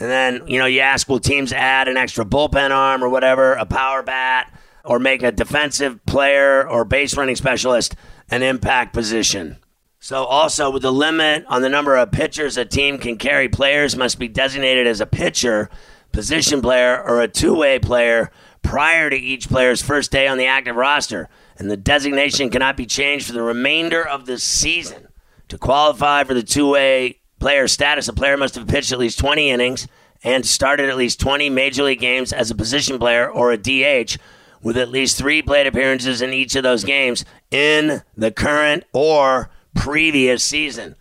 And 0.00 0.10
then, 0.10 0.48
you 0.48 0.58
know, 0.58 0.66
you 0.66 0.80
ask, 0.80 1.08
will 1.08 1.20
teams 1.20 1.52
add 1.52 1.88
an 1.88 1.96
extra 1.96 2.24
bullpen 2.24 2.70
arm 2.70 3.02
or 3.04 3.08
whatever, 3.08 3.52
a 3.54 3.66
power 3.66 4.02
bat, 4.02 4.52
or 4.84 4.98
make 4.98 5.22
a 5.22 5.32
defensive 5.32 6.04
player 6.04 6.68
or 6.68 6.84
base 6.84 7.16
running 7.16 7.36
specialist 7.36 7.94
an 8.30 8.42
impact 8.42 8.92
position? 8.92 9.58
So, 10.00 10.24
also 10.24 10.70
with 10.70 10.82
the 10.82 10.92
limit 10.92 11.44
on 11.48 11.62
the 11.62 11.68
number 11.68 11.96
of 11.96 12.12
pitchers 12.12 12.56
a 12.56 12.64
team 12.64 12.98
can 12.98 13.16
carry, 13.16 13.48
players 13.48 13.96
must 13.96 14.18
be 14.18 14.28
designated 14.28 14.86
as 14.86 15.00
a 15.00 15.06
pitcher, 15.06 15.70
position 16.12 16.60
player, 16.60 17.02
or 17.02 17.22
a 17.22 17.28
two 17.28 17.54
way 17.54 17.78
player 17.78 18.30
prior 18.62 19.08
to 19.08 19.16
each 19.16 19.48
player's 19.48 19.80
first 19.80 20.10
day 20.10 20.26
on 20.26 20.36
the 20.36 20.46
active 20.46 20.76
roster 20.76 21.28
and 21.56 21.70
the 21.70 21.76
designation 21.76 22.50
cannot 22.50 22.76
be 22.76 22.86
changed 22.86 23.26
for 23.26 23.32
the 23.32 23.42
remainder 23.42 24.06
of 24.06 24.26
the 24.26 24.38
season. 24.38 25.08
To 25.48 25.58
qualify 25.58 26.24
for 26.24 26.34
the 26.34 26.42
two 26.42 26.70
way 26.70 27.20
player 27.44 27.68
status, 27.68 28.08
a 28.08 28.12
player 28.14 28.38
must 28.38 28.54
have 28.54 28.66
pitched 28.66 28.90
at 28.90 28.98
least 28.98 29.18
20 29.18 29.50
innings 29.50 29.86
and 30.22 30.46
started 30.46 30.88
at 30.88 30.96
least 30.96 31.20
20 31.20 31.50
major 31.50 31.82
league 31.82 32.00
games 32.00 32.32
as 32.32 32.50
a 32.50 32.54
position 32.54 32.98
player 32.98 33.30
or 33.30 33.52
a 33.52 33.58
DH, 33.58 34.16
with 34.62 34.78
at 34.78 34.88
least 34.88 35.18
three 35.18 35.42
plate 35.42 35.66
appearances 35.66 36.22
in 36.22 36.32
each 36.32 36.56
of 36.56 36.62
those 36.62 36.84
games 36.84 37.22
in 37.50 38.00
the 38.16 38.30
current 38.30 38.84
or 38.94 39.50
previous 39.74 40.42
season. 40.42 40.96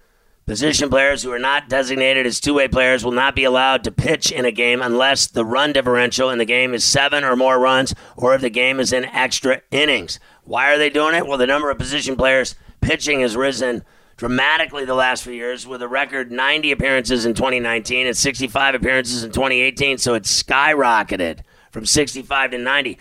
Position 0.46 0.90
players 0.90 1.24
who 1.24 1.32
are 1.32 1.40
not 1.40 1.70
designated 1.70 2.26
as 2.26 2.42
two 2.42 2.56
way 2.56 2.68
players 2.68 3.06
will 3.06 3.14
not 3.14 3.38
be 3.38 3.46
allowed 3.46 3.82
to 3.86 3.90
pitch 3.90 4.30
in 4.30 4.44
a 4.44 4.52
game 4.52 4.82
unless 4.82 5.28
the 5.28 5.46
run 5.46 5.72
differential 5.72 6.30
in 6.30 6.40
the 6.40 6.44
game 6.44 6.74
is 6.74 6.84
seven 6.84 7.24
or 7.24 7.38
more 7.38 7.58
runs 7.58 7.96
or 8.18 8.36
if 8.36 8.42
the 8.42 8.50
game 8.50 8.82
is 8.82 8.92
in 8.92 9.06
extra 9.06 9.62
innings. 9.72 10.20
Why 10.44 10.74
are 10.74 10.78
they 10.78 10.90
doing 10.90 11.16
it? 11.16 11.26
Well, 11.26 11.38
the 11.38 11.48
number 11.48 11.70
of 11.70 11.78
position 11.78 12.18
players 12.18 12.56
pitching 12.82 13.22
has 13.22 13.38
risen 13.38 13.86
dramatically 14.18 14.86
the 14.86 14.94
last 14.94 15.24
few 15.24 15.34
years 15.34 15.66
with 15.66 15.82
a 15.82 15.88
record 15.88 16.32
90 16.32 16.72
appearances 16.72 17.26
in 17.26 17.34
2019 17.34 18.08
and 18.08 18.18
65 18.18 18.76
appearances 18.76 19.24
in 19.24 19.32
2018. 19.32 19.98
So 19.98 20.14
it 20.14 20.24
skyrocketed 20.24 21.40
from 21.72 21.86
65 21.86 22.52
to 22.52 22.58
90. 22.58 22.98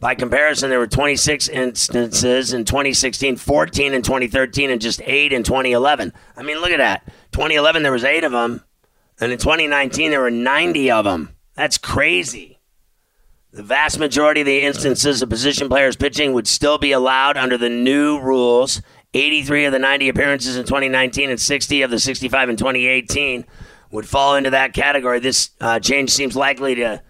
By 0.00 0.14
comparison, 0.14 0.70
there 0.70 0.78
were 0.78 0.86
26 0.86 1.48
instances 1.48 2.52
in 2.52 2.64
2016, 2.64 3.36
14 3.36 3.94
in 3.94 4.02
2013, 4.02 4.70
and 4.70 4.80
just 4.80 5.00
eight 5.04 5.32
in 5.32 5.42
2011. 5.42 6.12
I 6.36 6.42
mean, 6.42 6.58
look 6.58 6.70
at 6.70 6.78
that. 6.78 7.06
2011, 7.32 7.82
there 7.82 7.92
was 7.92 8.04
eight 8.04 8.22
of 8.22 8.32
them, 8.32 8.62
and 9.18 9.32
in 9.32 9.38
2019, 9.38 10.10
there 10.10 10.20
were 10.20 10.30
90 10.30 10.90
of 10.90 11.04
them. 11.04 11.30
That's 11.54 11.78
crazy. 11.78 12.54
The 13.52 13.62
vast 13.62 13.98
majority 14.00 14.40
of 14.40 14.46
the 14.46 14.62
instances 14.62 15.22
of 15.22 15.30
position 15.30 15.68
players 15.68 15.94
pitching 15.96 16.32
would 16.32 16.48
still 16.48 16.76
be 16.76 16.90
allowed 16.92 17.36
under 17.36 17.56
the 17.56 17.70
new 17.70 18.20
rules. 18.20 18.82
83 19.14 19.66
of 19.66 19.72
the 19.72 19.78
90 19.78 20.08
appearances 20.08 20.56
in 20.56 20.64
2019 20.64 21.30
and 21.30 21.40
60 21.40 21.82
of 21.82 21.90
the 21.90 21.98
65 21.98 22.50
in 22.50 22.56
2018 22.56 23.46
would 23.90 24.08
fall 24.08 24.34
into 24.34 24.50
that 24.50 24.74
category. 24.74 25.20
This 25.20 25.50
uh, 25.60 25.78
change 25.78 26.10
seems 26.10 26.34
likely 26.34 26.74
to 26.74 27.00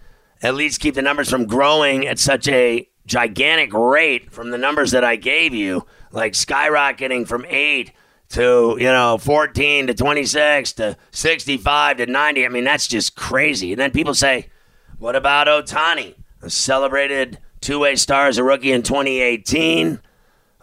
at 0.41 0.53
least 0.53 0.79
keep 0.79 0.93
the 0.93 1.01
numbers 1.01 1.29
from 1.29 1.45
growing 1.45 2.07
at 2.07 2.19
such 2.19 2.47
a 2.47 2.87
gigantic 3.07 3.73
rate 3.73 4.31
from 4.31 4.51
the 4.51 4.57
numbers 4.57 4.91
that 4.91 5.03
I 5.03 5.15
gave 5.15 5.53
you, 5.53 5.85
like 6.11 6.33
skyrocketing 6.33 7.27
from 7.27 7.45
8 7.47 7.91
to, 8.29 8.77
you 8.79 8.85
know, 8.85 9.17
14 9.17 9.87
to 9.87 9.93
26 9.93 10.73
to 10.73 10.97
65 11.11 11.97
to 11.97 12.05
90. 12.05 12.45
I 12.45 12.49
mean, 12.49 12.63
that's 12.63 12.87
just 12.87 13.15
crazy. 13.15 13.73
And 13.73 13.79
then 13.79 13.91
people 13.91 14.13
say, 14.13 14.49
what 14.97 15.15
about 15.15 15.47
Ohtani? 15.47 16.15
A 16.41 16.49
celebrated 16.49 17.39
two 17.61 17.79
way 17.79 17.95
star 17.95 18.27
as 18.27 18.37
a 18.37 18.43
rookie 18.43 18.71
in 18.71 18.83
2018. 18.83 19.99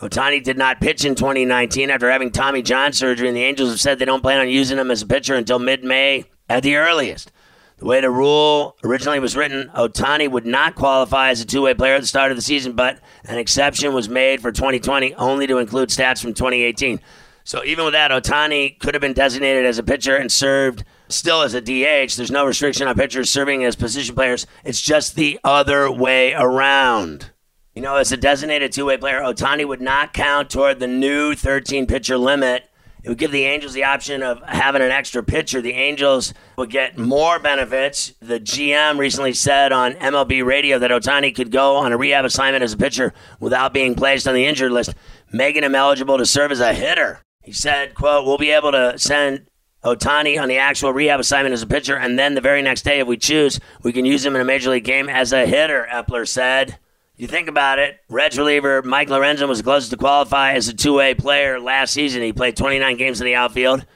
Ohtani 0.02 0.42
did 0.42 0.58
not 0.58 0.80
pitch 0.80 1.04
in 1.04 1.14
2019 1.14 1.88
after 1.88 2.10
having 2.10 2.32
Tommy 2.32 2.60
John 2.60 2.92
surgery, 2.92 3.28
and 3.28 3.36
the 3.36 3.44
Angels 3.44 3.70
have 3.70 3.80
said 3.80 4.00
they 4.00 4.04
don't 4.04 4.20
plan 4.20 4.40
on 4.40 4.48
using 4.48 4.76
him 4.76 4.90
as 4.90 5.00
a 5.00 5.06
pitcher 5.06 5.36
until 5.36 5.60
mid 5.60 5.84
May 5.84 6.24
at 6.48 6.64
the 6.64 6.74
earliest. 6.74 7.30
The 7.76 7.86
way 7.86 8.00
the 8.00 8.10
rule 8.10 8.76
originally 8.82 9.20
was 9.20 9.36
written, 9.36 9.70
Ohtani 9.76 10.28
would 10.28 10.44
not 10.44 10.74
qualify 10.74 11.30
as 11.30 11.40
a 11.40 11.46
two 11.46 11.62
way 11.62 11.74
player 11.74 11.94
at 11.94 12.00
the 12.00 12.08
start 12.08 12.32
of 12.32 12.36
the 12.36 12.42
season, 12.42 12.72
but 12.72 12.98
an 13.24 13.38
exception 13.38 13.94
was 13.94 14.08
made 14.08 14.42
for 14.42 14.50
2020 14.50 15.14
only 15.14 15.46
to 15.46 15.58
include 15.58 15.88
stats 15.88 16.20
from 16.20 16.34
2018. 16.34 17.00
So 17.44 17.64
even 17.64 17.84
with 17.84 17.94
that, 17.94 18.10
Ohtani 18.10 18.80
could 18.80 18.94
have 18.94 19.00
been 19.00 19.12
designated 19.12 19.66
as 19.66 19.78
a 19.78 19.84
pitcher 19.84 20.16
and 20.16 20.32
served 20.32 20.84
still 21.08 21.42
as 21.42 21.54
a 21.54 21.60
DH. 21.60 22.16
There's 22.16 22.30
no 22.30 22.44
restriction 22.44 22.88
on 22.88 22.96
pitchers 22.96 23.30
serving 23.30 23.64
as 23.64 23.76
position 23.76 24.16
players. 24.16 24.48
It's 24.64 24.80
just 24.80 25.14
the 25.14 25.38
other 25.44 25.90
way 25.90 26.34
around. 26.34 27.30
You 27.74 27.80
know, 27.80 27.96
as 27.96 28.12
a 28.12 28.18
designated 28.18 28.70
two 28.70 28.84
way 28.84 28.98
player, 28.98 29.20
Ohtani 29.20 29.66
would 29.66 29.80
not 29.80 30.12
count 30.12 30.50
toward 30.50 30.78
the 30.78 30.86
new 30.86 31.34
13 31.34 31.86
pitcher 31.86 32.18
limit. 32.18 32.68
It 33.02 33.08
would 33.08 33.18
give 33.18 33.32
the 33.32 33.46
Angels 33.46 33.72
the 33.72 33.84
option 33.84 34.22
of 34.22 34.42
having 34.46 34.82
an 34.82 34.90
extra 34.90 35.22
pitcher. 35.24 35.62
The 35.62 35.72
Angels 35.72 36.34
would 36.56 36.70
get 36.70 36.98
more 36.98 37.38
benefits. 37.38 38.12
The 38.20 38.38
GM 38.38 38.98
recently 38.98 39.32
said 39.32 39.72
on 39.72 39.94
MLB 39.94 40.44
radio 40.44 40.78
that 40.78 40.90
Ohtani 40.90 41.34
could 41.34 41.50
go 41.50 41.76
on 41.76 41.92
a 41.92 41.96
rehab 41.96 42.26
assignment 42.26 42.62
as 42.62 42.74
a 42.74 42.76
pitcher 42.76 43.14
without 43.40 43.72
being 43.72 43.94
placed 43.94 44.28
on 44.28 44.34
the 44.34 44.44
injured 44.44 44.70
list, 44.70 44.94
making 45.32 45.64
him 45.64 45.74
eligible 45.74 46.18
to 46.18 46.26
serve 46.26 46.52
as 46.52 46.60
a 46.60 46.74
hitter. 46.74 47.22
He 47.42 47.52
said, 47.52 47.94
quote, 47.94 48.26
we'll 48.26 48.38
be 48.38 48.50
able 48.50 48.70
to 48.72 48.98
send 48.98 49.46
Ohtani 49.82 50.40
on 50.40 50.48
the 50.48 50.58
actual 50.58 50.92
rehab 50.92 51.18
assignment 51.18 51.54
as 51.54 51.62
a 51.62 51.66
pitcher, 51.66 51.96
and 51.96 52.18
then 52.18 52.34
the 52.34 52.40
very 52.40 52.62
next 52.62 52.82
day, 52.82 53.00
if 53.00 53.08
we 53.08 53.16
choose, 53.16 53.58
we 53.82 53.92
can 53.92 54.04
use 54.04 54.24
him 54.24 54.36
in 54.36 54.42
a 54.42 54.44
major 54.44 54.70
league 54.70 54.84
game 54.84 55.08
as 55.08 55.32
a 55.32 55.46
hitter, 55.46 55.88
Eppler 55.90 56.28
said. 56.28 56.78
You 57.22 57.28
think 57.28 57.46
about 57.46 57.78
it, 57.78 58.00
Reds 58.08 58.36
reliever 58.36 58.82
Mike 58.82 59.06
Lorenzen 59.06 59.46
was 59.46 59.62
closest 59.62 59.92
to 59.92 59.96
qualify 59.96 60.54
as 60.54 60.66
a 60.66 60.74
two 60.74 60.94
way 60.94 61.14
player 61.14 61.60
last 61.60 61.92
season. 61.92 62.20
He 62.20 62.32
played 62.32 62.56
29 62.56 62.96
games 62.96 63.20
in 63.20 63.26
the 63.26 63.36
outfield, 63.36 63.86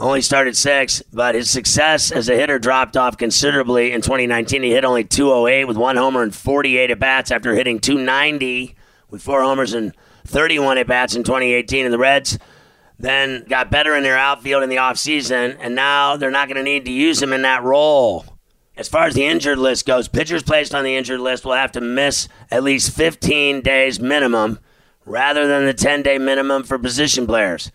only 0.00 0.22
started 0.22 0.56
six, 0.56 1.02
but 1.12 1.34
his 1.34 1.50
success 1.50 2.10
as 2.10 2.30
a 2.30 2.34
hitter 2.34 2.58
dropped 2.58 2.96
off 2.96 3.18
considerably 3.18 3.92
in 3.92 4.00
2019. 4.00 4.62
He 4.62 4.70
hit 4.70 4.86
only 4.86 5.04
208 5.04 5.66
with 5.66 5.76
one 5.76 5.98
homer 5.98 6.22
and 6.22 6.34
48 6.34 6.90
at 6.90 6.98
bats 6.98 7.30
after 7.30 7.54
hitting 7.54 7.78
290 7.78 8.74
with 9.10 9.20
four 9.20 9.42
homers 9.42 9.74
and 9.74 9.94
31 10.26 10.78
at 10.78 10.86
bats 10.86 11.14
in 11.14 11.24
2018. 11.24 11.84
And 11.84 11.92
the 11.92 11.98
Reds 11.98 12.38
then 12.98 13.44
got 13.50 13.70
better 13.70 13.94
in 13.94 14.02
their 14.02 14.16
outfield 14.16 14.62
in 14.62 14.70
the 14.70 14.76
offseason, 14.76 15.58
and 15.60 15.74
now 15.74 16.16
they're 16.16 16.30
not 16.30 16.48
going 16.48 16.56
to 16.56 16.62
need 16.62 16.86
to 16.86 16.90
use 16.90 17.22
him 17.22 17.34
in 17.34 17.42
that 17.42 17.64
role. 17.64 18.31
As 18.76 18.88
far 18.88 19.04
as 19.04 19.14
the 19.14 19.26
injured 19.26 19.58
list 19.58 19.86
goes, 19.86 20.08
pitchers 20.08 20.42
placed 20.42 20.74
on 20.74 20.82
the 20.82 20.96
injured 20.96 21.20
list 21.20 21.44
will 21.44 21.52
have 21.52 21.72
to 21.72 21.80
miss 21.80 22.28
at 22.50 22.64
least 22.64 22.96
15 22.96 23.60
days 23.60 24.00
minimum 24.00 24.58
rather 25.04 25.46
than 25.46 25.66
the 25.66 25.74
10 25.74 26.02
day 26.02 26.18
minimum 26.18 26.62
for 26.62 26.78
position 26.78 27.26
players. 27.26 27.70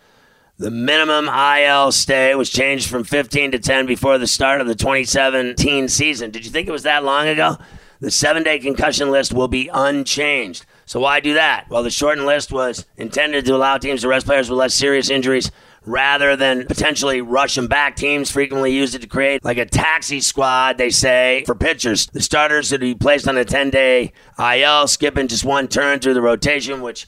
The 0.58 0.72
minimum 0.72 1.28
IL 1.28 1.92
stay 1.92 2.34
was 2.34 2.50
changed 2.50 2.90
from 2.90 3.04
15 3.04 3.52
to 3.52 3.60
10 3.60 3.86
before 3.86 4.18
the 4.18 4.26
start 4.26 4.60
of 4.60 4.66
the 4.66 4.74
2017 4.74 5.86
season. 5.86 6.32
Did 6.32 6.44
you 6.44 6.50
think 6.50 6.66
it 6.66 6.72
was 6.72 6.82
that 6.82 7.04
long 7.04 7.28
ago? 7.28 7.58
The 8.00 8.10
seven 8.10 8.42
day 8.42 8.58
concussion 8.58 9.12
list 9.12 9.32
will 9.32 9.46
be 9.46 9.70
unchanged. 9.72 10.66
So 10.84 10.98
why 10.98 11.20
do 11.20 11.34
that? 11.34 11.68
Well, 11.68 11.84
the 11.84 11.90
shortened 11.90 12.26
list 12.26 12.50
was 12.50 12.86
intended 12.96 13.44
to 13.46 13.54
allow 13.54 13.78
teams 13.78 14.00
to 14.02 14.08
rest 14.08 14.26
players 14.26 14.50
with 14.50 14.58
less 14.58 14.74
serious 14.74 15.10
injuries 15.10 15.52
rather 15.88 16.36
than 16.36 16.66
potentially 16.66 17.20
rush 17.20 17.54
them 17.54 17.66
back. 17.66 17.96
Teams 17.96 18.30
frequently 18.30 18.72
use 18.72 18.94
it 18.94 19.00
to 19.00 19.08
create 19.08 19.44
like 19.44 19.58
a 19.58 19.66
taxi 19.66 20.20
squad, 20.20 20.78
they 20.78 20.90
say, 20.90 21.42
for 21.46 21.54
pitchers. 21.54 22.06
The 22.06 22.20
starters 22.20 22.70
would 22.70 22.80
be 22.80 22.94
placed 22.94 23.26
on 23.26 23.36
a 23.36 23.44
10 23.44 23.70
day 23.70 24.12
IL, 24.38 24.86
skipping 24.86 25.28
just 25.28 25.44
one 25.44 25.68
turn 25.68 25.98
through 26.00 26.14
the 26.14 26.22
rotation, 26.22 26.82
which 26.82 27.06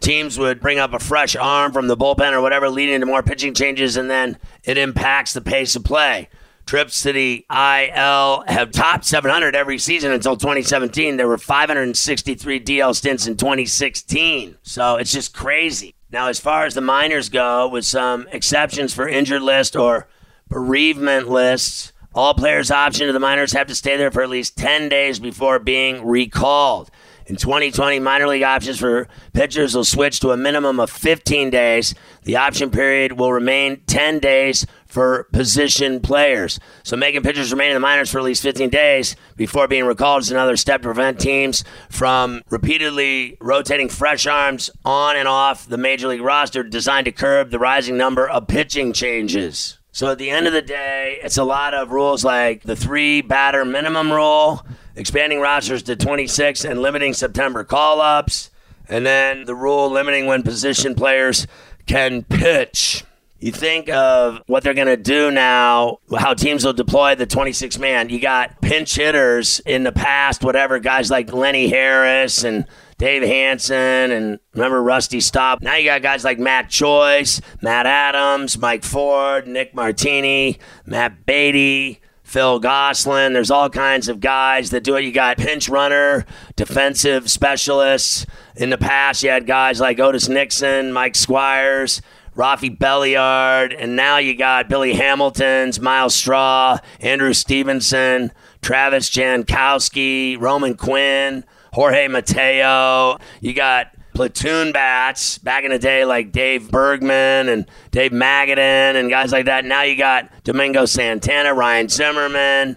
teams 0.00 0.38
would 0.38 0.60
bring 0.60 0.78
up 0.78 0.92
a 0.92 0.98
fresh 0.98 1.36
arm 1.36 1.72
from 1.72 1.86
the 1.86 1.96
bullpen 1.96 2.32
or 2.32 2.40
whatever, 2.40 2.68
leading 2.68 3.00
to 3.00 3.06
more 3.06 3.22
pitching 3.22 3.54
changes, 3.54 3.96
and 3.96 4.10
then 4.10 4.38
it 4.64 4.78
impacts 4.78 5.32
the 5.32 5.40
pace 5.40 5.76
of 5.76 5.84
play. 5.84 6.28
Trips 6.64 7.02
to 7.02 7.12
the 7.12 7.44
IL 7.50 8.44
have 8.46 8.70
topped 8.70 9.04
700 9.04 9.56
every 9.56 9.78
season 9.78 10.12
until 10.12 10.36
2017. 10.36 11.16
There 11.16 11.26
were 11.26 11.38
563 11.38 12.60
DL 12.60 12.94
stints 12.94 13.26
in 13.26 13.36
2016. 13.36 14.56
So 14.62 14.96
it's 14.96 15.12
just 15.12 15.34
crazy. 15.34 15.96
Now, 16.12 16.28
as 16.28 16.38
far 16.38 16.66
as 16.66 16.74
the 16.74 16.82
minors 16.82 17.30
go, 17.30 17.66
with 17.66 17.86
some 17.86 18.28
exceptions 18.32 18.92
for 18.92 19.08
injured 19.08 19.40
list 19.40 19.74
or 19.74 20.08
bereavement 20.46 21.28
lists, 21.28 21.94
all 22.14 22.34
players 22.34 22.68
optioned 22.68 23.06
to 23.06 23.14
the 23.14 23.18
minors 23.18 23.52
have 23.52 23.68
to 23.68 23.74
stay 23.74 23.96
there 23.96 24.10
for 24.10 24.22
at 24.22 24.28
least 24.28 24.58
10 24.58 24.90
days 24.90 25.18
before 25.18 25.58
being 25.58 26.06
recalled. 26.06 26.90
In 27.24 27.36
2020, 27.36 27.98
minor 28.00 28.26
league 28.26 28.42
options 28.42 28.78
for 28.78 29.08
pitchers 29.32 29.74
will 29.74 29.84
switch 29.84 30.20
to 30.20 30.32
a 30.32 30.36
minimum 30.36 30.78
of 30.78 30.90
15 30.90 31.48
days. 31.48 31.94
The 32.24 32.36
option 32.36 32.70
period 32.70 33.12
will 33.12 33.32
remain 33.32 33.80
10 33.86 34.18
days 34.18 34.66
for 34.92 35.24
position 35.32 36.00
players. 36.00 36.60
So 36.82 36.98
making 36.98 37.22
pitchers 37.22 37.50
remain 37.50 37.70
in 37.70 37.74
the 37.74 37.80
minors 37.80 38.10
for 38.10 38.18
at 38.18 38.24
least 38.24 38.42
15 38.42 38.68
days 38.68 39.16
before 39.36 39.66
being 39.66 39.84
recalled 39.84 40.20
is 40.20 40.30
another 40.30 40.56
step 40.58 40.82
to 40.82 40.88
prevent 40.88 41.18
teams 41.18 41.64
from 41.88 42.42
repeatedly 42.50 43.38
rotating 43.40 43.88
fresh 43.88 44.26
arms 44.26 44.68
on 44.84 45.16
and 45.16 45.26
off 45.26 45.66
the 45.66 45.78
major 45.78 46.08
league 46.08 46.20
roster 46.20 46.62
designed 46.62 47.06
to 47.06 47.12
curb 47.12 47.50
the 47.50 47.58
rising 47.58 47.96
number 47.96 48.28
of 48.28 48.46
pitching 48.46 48.92
changes. 48.92 49.78
So 49.92 50.10
at 50.10 50.18
the 50.18 50.28
end 50.28 50.46
of 50.46 50.52
the 50.52 50.62
day, 50.62 51.18
it's 51.22 51.38
a 51.38 51.44
lot 51.44 51.72
of 51.72 51.90
rules 51.90 52.22
like 52.22 52.62
the 52.62 52.76
three 52.76 53.22
batter 53.22 53.64
minimum 53.64 54.12
rule, 54.12 54.64
expanding 54.94 55.40
rosters 55.40 55.82
to 55.84 55.96
26 55.96 56.66
and 56.66 56.82
limiting 56.82 57.14
September 57.14 57.64
call 57.64 58.02
ups, 58.02 58.50
and 58.90 59.06
then 59.06 59.46
the 59.46 59.54
rule 59.54 59.90
limiting 59.90 60.26
when 60.26 60.42
position 60.42 60.94
players 60.94 61.46
can 61.86 62.24
pitch. 62.24 63.04
You 63.42 63.50
think 63.50 63.88
of 63.88 64.40
what 64.46 64.62
they're 64.62 64.72
going 64.72 64.86
to 64.86 64.96
do 64.96 65.32
now, 65.32 65.98
how 66.16 66.32
teams 66.32 66.64
will 66.64 66.72
deploy 66.72 67.16
the 67.16 67.26
26 67.26 67.76
man. 67.76 68.08
You 68.08 68.20
got 68.20 68.60
pinch 68.60 68.94
hitters 68.94 69.58
in 69.66 69.82
the 69.82 69.90
past, 69.90 70.44
whatever, 70.44 70.78
guys 70.78 71.10
like 71.10 71.32
Lenny 71.32 71.66
Harris 71.68 72.44
and 72.44 72.66
Dave 72.98 73.24
Hansen 73.24 74.12
and 74.12 74.38
remember 74.54 74.80
Rusty 74.80 75.18
Staub. 75.18 75.60
Now 75.60 75.74
you 75.74 75.86
got 75.86 76.02
guys 76.02 76.22
like 76.22 76.38
Matt 76.38 76.70
Joyce, 76.70 77.40
Matt 77.60 77.84
Adams, 77.84 78.56
Mike 78.58 78.84
Ford, 78.84 79.48
Nick 79.48 79.74
Martini, 79.74 80.60
Matt 80.86 81.26
Beaty, 81.26 82.00
Phil 82.22 82.60
Gosselin. 82.60 83.32
There's 83.32 83.50
all 83.50 83.68
kinds 83.68 84.08
of 84.08 84.20
guys 84.20 84.70
that 84.70 84.84
do 84.84 84.94
it. 84.94 85.02
You 85.04 85.10
got 85.10 85.36
pinch 85.36 85.68
runner, 85.68 86.24
defensive 86.54 87.28
specialists. 87.28 88.24
In 88.54 88.70
the 88.70 88.78
past, 88.78 89.24
you 89.24 89.30
had 89.30 89.48
guys 89.48 89.80
like 89.80 89.98
Otis 89.98 90.28
Nixon, 90.28 90.92
Mike 90.92 91.16
Squires. 91.16 92.00
Rafi 92.36 92.76
Belliard, 92.76 93.76
and 93.78 93.94
now 93.94 94.16
you 94.16 94.34
got 94.34 94.68
Billy 94.68 94.94
Hamilton's, 94.94 95.80
Myles 95.80 96.14
Straw, 96.14 96.78
Andrew 97.00 97.34
Stevenson, 97.34 98.32
Travis 98.62 99.10
Jankowski, 99.10 100.40
Roman 100.40 100.74
Quinn, 100.74 101.44
Jorge 101.72 102.08
Mateo. 102.08 103.18
You 103.40 103.52
got 103.52 103.88
platoon 104.14 104.72
bats 104.72 105.38
back 105.38 105.64
in 105.64 105.70
the 105.70 105.78
day 105.78 106.04
like 106.04 106.32
Dave 106.32 106.70
Bergman 106.70 107.48
and 107.48 107.66
Dave 107.90 108.12
Magadan 108.12 108.96
and 108.96 109.10
guys 109.10 109.32
like 109.32 109.46
that. 109.46 109.64
Now 109.64 109.82
you 109.82 109.96
got 109.96 110.30
Domingo 110.44 110.84
Santana, 110.86 111.54
Ryan 111.54 111.88
Zimmerman, 111.88 112.76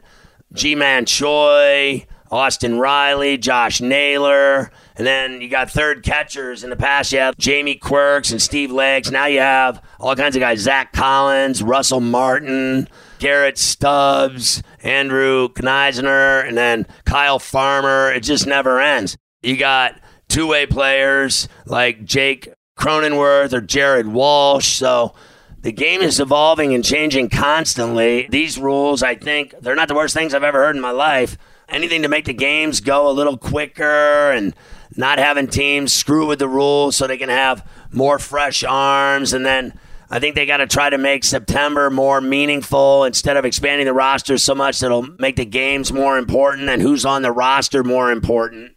Ji-Man 0.54 1.06
Choi, 1.06 2.06
Austin 2.32 2.80
Riley, 2.80 3.38
Josh 3.38 3.82
Naylor. 3.82 4.72
And 4.98 5.06
then 5.06 5.42
you 5.42 5.50
got 5.50 5.70
third 5.70 6.04
catchers. 6.04 6.64
In 6.64 6.70
the 6.70 6.76
past, 6.76 7.12
you 7.12 7.20
have 7.20 7.38
Jamie 7.38 7.76
Quirks 7.76 8.32
and 8.32 8.42
Steve 8.42 8.72
Legs. 8.72 9.12
Now 9.12 9.26
you 9.26 9.40
have 9.40 9.82
all 10.00 10.16
kinds 10.16 10.36
of 10.36 10.40
guys 10.40 10.60
Zach 10.60 10.94
Collins, 10.94 11.62
Russell 11.62 12.00
Martin, 12.00 12.88
Garrett 13.20 13.58
Stubbs, 13.58 14.64
Andrew 14.84 15.50
Knizner, 15.50 16.48
and 16.48 16.56
then 16.58 16.86
Kyle 17.04 17.40
Farmer. 17.40 18.12
It 18.12 18.22
just 18.22 18.48
never 18.48 18.80
ends. 18.80 19.18
You 19.42 19.58
got 19.58 20.00
two 20.30 20.48
way 20.48 20.66
players 20.66 21.50
like 21.66 22.06
Jake 22.06 22.54
Cronenworth 22.78 23.54
or 23.54 23.62
Jared 23.62 24.08
Walsh. 24.08 24.68
So 24.68 25.14
the 25.62 25.72
game 25.72 26.02
is 26.02 26.20
evolving 26.20 26.74
and 26.74 26.86
changing 26.86 27.30
constantly. 27.30 28.28
These 28.30 28.58
rules, 28.58 29.04
I 29.04 29.16
think, 29.16 29.56
they're 29.62 29.76
not 29.76 29.88
the 29.88 29.96
worst 29.96 30.14
things 30.14 30.34
I've 30.34 30.44
ever 30.44 30.64
heard 30.64 30.76
in 30.76 30.82
my 30.82 30.92
life. 30.92 31.38
Anything 31.68 32.04
to 32.04 32.08
make 32.08 32.26
the 32.26 32.34
games 32.34 32.80
go 32.80 33.10
a 33.10 33.12
little 33.12 33.38
quicker 33.38 34.32
and 34.32 34.54
not 34.98 35.20
having 35.20 35.48
teams 35.48 35.94
screw 35.94 36.26
with 36.26 36.40
the 36.40 36.48
rules 36.48 36.96
so 36.96 37.08
they 37.08 37.18
can 37.18 37.30
have 37.30 37.68
more 37.92 38.20
fresh 38.20 38.64
arms. 38.64 39.34
And 39.34 39.46
then 39.46 39.78
I 40.10 40.20
think 40.20 40.36
they 40.36 40.46
got 40.46 40.58
to 40.58 40.68
try 40.68 40.90
to 40.90 40.98
make 40.98 41.24
September 41.24 41.90
more 41.90 42.22
meaningful 42.22 43.04
instead 43.06 43.38
of 43.38 43.46
expanding 43.46 43.86
the 43.86 43.94
roster 43.94 44.38
so 44.38 44.56
much 44.56 44.80
that'll 44.80 45.08
make 45.20 45.36
the 45.36 45.46
games 45.46 45.92
more 45.92 46.18
important 46.18 46.70
and 46.70 46.82
who's 46.82 47.06
on 47.06 47.22
the 47.22 47.32
roster 47.32 47.84
more 47.84 48.12
important. 48.12 48.74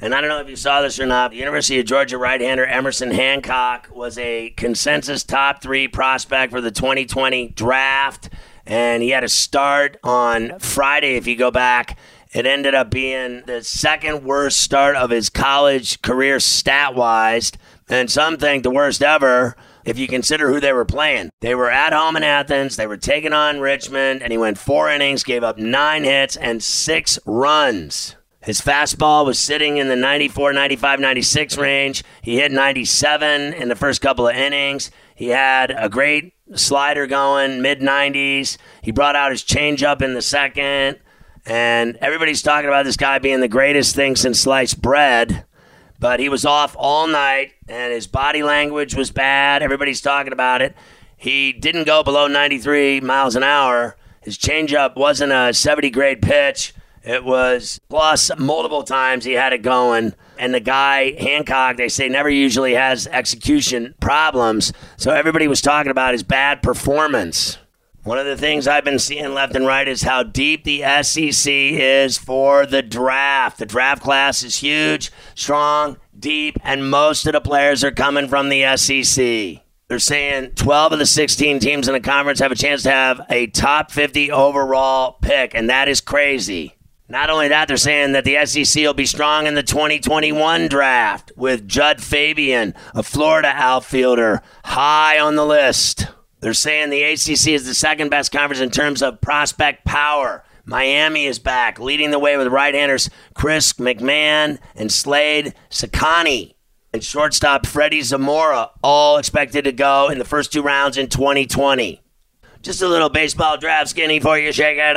And 0.00 0.16
I 0.16 0.20
don't 0.20 0.30
know 0.30 0.40
if 0.40 0.48
you 0.48 0.56
saw 0.56 0.82
this 0.82 0.98
or 0.98 1.06
not. 1.06 1.30
The 1.30 1.36
University 1.36 1.78
of 1.78 1.86
Georgia 1.86 2.18
right 2.18 2.40
hander 2.40 2.66
Emerson 2.66 3.12
Hancock 3.12 3.88
was 3.92 4.18
a 4.18 4.50
consensus 4.50 5.22
top 5.22 5.62
three 5.62 5.86
prospect 5.86 6.52
for 6.52 6.60
the 6.60 6.72
2020 6.72 7.50
draft. 7.50 8.28
And 8.66 9.00
he 9.02 9.10
had 9.10 9.22
a 9.22 9.28
start 9.28 9.98
on 10.02 10.58
Friday, 10.58 11.14
if 11.14 11.28
you 11.28 11.36
go 11.36 11.52
back. 11.52 11.98
It 12.32 12.46
ended 12.46 12.74
up 12.74 12.90
being 12.90 13.42
the 13.46 13.62
second 13.62 14.24
worst 14.24 14.60
start 14.60 14.96
of 14.96 15.10
his 15.10 15.28
college 15.28 16.00
career 16.00 16.40
stat 16.40 16.94
wise. 16.94 17.52
And 17.88 18.10
some 18.10 18.38
think 18.38 18.62
the 18.62 18.70
worst 18.70 19.02
ever 19.02 19.54
if 19.84 19.98
you 19.98 20.08
consider 20.08 20.50
who 20.50 20.58
they 20.58 20.72
were 20.72 20.86
playing. 20.86 21.30
They 21.40 21.54
were 21.54 21.70
at 21.70 21.92
home 21.92 22.16
in 22.16 22.22
Athens, 22.22 22.76
they 22.76 22.86
were 22.86 22.96
taking 22.96 23.32
on 23.32 23.60
Richmond, 23.60 24.22
and 24.22 24.32
he 24.32 24.38
went 24.38 24.56
four 24.56 24.88
innings, 24.90 25.24
gave 25.24 25.42
up 25.42 25.58
nine 25.58 26.04
hits, 26.04 26.36
and 26.36 26.62
six 26.62 27.18
runs. 27.26 28.16
His 28.42 28.60
fastball 28.60 29.24
was 29.24 29.38
sitting 29.38 29.76
in 29.76 29.88
the 29.88 29.96
94, 29.96 30.52
95, 30.52 31.00
96 31.00 31.58
range. 31.58 32.02
He 32.22 32.36
hit 32.36 32.50
97 32.50 33.52
in 33.52 33.68
the 33.68 33.76
first 33.76 34.00
couple 34.00 34.26
of 34.26 34.34
innings. 34.34 34.90
He 35.14 35.28
had 35.28 35.70
a 35.70 35.88
great 35.88 36.34
slider 36.54 37.06
going, 37.06 37.62
mid 37.62 37.80
90s. 37.80 38.56
He 38.82 38.90
brought 38.90 39.14
out 39.14 39.30
his 39.30 39.44
changeup 39.44 40.02
in 40.02 40.14
the 40.14 40.22
second. 40.22 40.98
And 41.44 41.96
everybody's 41.96 42.42
talking 42.42 42.68
about 42.68 42.84
this 42.84 42.96
guy 42.96 43.18
being 43.18 43.40
the 43.40 43.48
greatest 43.48 43.96
thing 43.96 44.16
since 44.16 44.40
sliced 44.40 44.80
bread. 44.80 45.44
But 45.98 46.20
he 46.20 46.28
was 46.28 46.44
off 46.44 46.74
all 46.78 47.06
night, 47.06 47.52
and 47.68 47.92
his 47.92 48.06
body 48.06 48.42
language 48.42 48.94
was 48.94 49.10
bad. 49.10 49.62
Everybody's 49.62 50.00
talking 50.00 50.32
about 50.32 50.60
it. 50.62 50.74
He 51.16 51.52
didn't 51.52 51.84
go 51.84 52.02
below 52.02 52.26
93 52.26 53.00
miles 53.00 53.36
an 53.36 53.44
hour. 53.44 53.96
His 54.20 54.36
changeup 54.38 54.96
wasn't 54.96 55.32
a 55.32 55.52
70 55.52 55.90
grade 55.90 56.20
pitch. 56.20 56.74
It 57.04 57.24
was 57.24 57.80
plus 57.88 58.30
multiple 58.38 58.84
times 58.84 59.24
he 59.24 59.32
had 59.32 59.52
it 59.52 59.62
going. 59.62 60.14
And 60.38 60.54
the 60.54 60.60
guy, 60.60 61.12
Hancock, 61.20 61.76
they 61.76 61.88
say 61.88 62.08
never 62.08 62.28
usually 62.28 62.74
has 62.74 63.06
execution 63.08 63.94
problems. 64.00 64.72
So 64.96 65.12
everybody 65.12 65.48
was 65.48 65.60
talking 65.60 65.90
about 65.90 66.14
his 66.14 66.22
bad 66.22 66.62
performance. 66.62 67.58
One 68.04 68.18
of 68.18 68.26
the 68.26 68.36
things 68.36 68.66
I've 68.66 68.82
been 68.82 68.98
seeing 68.98 69.32
left 69.32 69.54
and 69.54 69.64
right 69.64 69.86
is 69.86 70.02
how 70.02 70.24
deep 70.24 70.64
the 70.64 70.82
SEC 71.02 71.52
is 71.52 72.18
for 72.18 72.66
the 72.66 72.82
draft. 72.82 73.58
The 73.58 73.66
draft 73.66 74.02
class 74.02 74.42
is 74.42 74.56
huge, 74.56 75.12
strong, 75.36 75.98
deep, 76.18 76.56
and 76.64 76.90
most 76.90 77.28
of 77.28 77.32
the 77.32 77.40
players 77.40 77.84
are 77.84 77.92
coming 77.92 78.26
from 78.26 78.48
the 78.48 78.76
SEC. 78.76 79.62
They're 79.86 80.00
saying 80.00 80.56
12 80.56 80.94
of 80.94 80.98
the 80.98 81.06
16 81.06 81.60
teams 81.60 81.86
in 81.86 81.94
the 81.94 82.00
conference 82.00 82.40
have 82.40 82.50
a 82.50 82.56
chance 82.56 82.82
to 82.82 82.90
have 82.90 83.20
a 83.30 83.46
top 83.46 83.92
50 83.92 84.32
overall 84.32 85.18
pick, 85.22 85.54
and 85.54 85.70
that 85.70 85.86
is 85.86 86.00
crazy. 86.00 86.74
Not 87.08 87.30
only 87.30 87.46
that, 87.48 87.68
they're 87.68 87.76
saying 87.76 88.12
that 88.12 88.24
the 88.24 88.44
SEC 88.46 88.82
will 88.82 88.94
be 88.94 89.06
strong 89.06 89.46
in 89.46 89.54
the 89.54 89.62
2021 89.62 90.66
draft 90.66 91.30
with 91.36 91.68
Jud 91.68 92.02
Fabian, 92.02 92.74
a 92.96 93.04
Florida 93.04 93.52
outfielder, 93.54 94.42
high 94.64 95.20
on 95.20 95.36
the 95.36 95.46
list. 95.46 96.08
They're 96.42 96.54
saying 96.54 96.90
the 96.90 97.04
ACC 97.04 97.48
is 97.48 97.66
the 97.66 97.74
second 97.74 98.10
best 98.10 98.32
conference 98.32 98.60
in 98.60 98.70
terms 98.70 99.00
of 99.00 99.20
prospect 99.20 99.84
power. 99.84 100.44
Miami 100.64 101.26
is 101.26 101.38
back, 101.38 101.78
leading 101.78 102.10
the 102.10 102.18
way 102.18 102.36
with 102.36 102.48
right-handers 102.48 103.08
Chris 103.32 103.74
McMahon 103.74 104.58
and 104.74 104.90
Slade 104.90 105.54
Cecconi. 105.70 106.54
And 106.92 107.02
shortstop 107.02 107.64
Freddie 107.64 108.02
Zamora, 108.02 108.70
all 108.82 109.18
expected 109.18 109.64
to 109.64 109.72
go 109.72 110.08
in 110.08 110.18
the 110.18 110.24
first 110.24 110.52
two 110.52 110.62
rounds 110.62 110.98
in 110.98 111.08
2020. 111.08 112.02
Just 112.60 112.82
a 112.82 112.88
little 112.88 113.08
baseball 113.08 113.56
draft 113.56 113.90
skinny 113.90 114.18
for 114.18 114.36
you, 114.36 114.52
shake 114.52 114.78
it. 114.80 114.96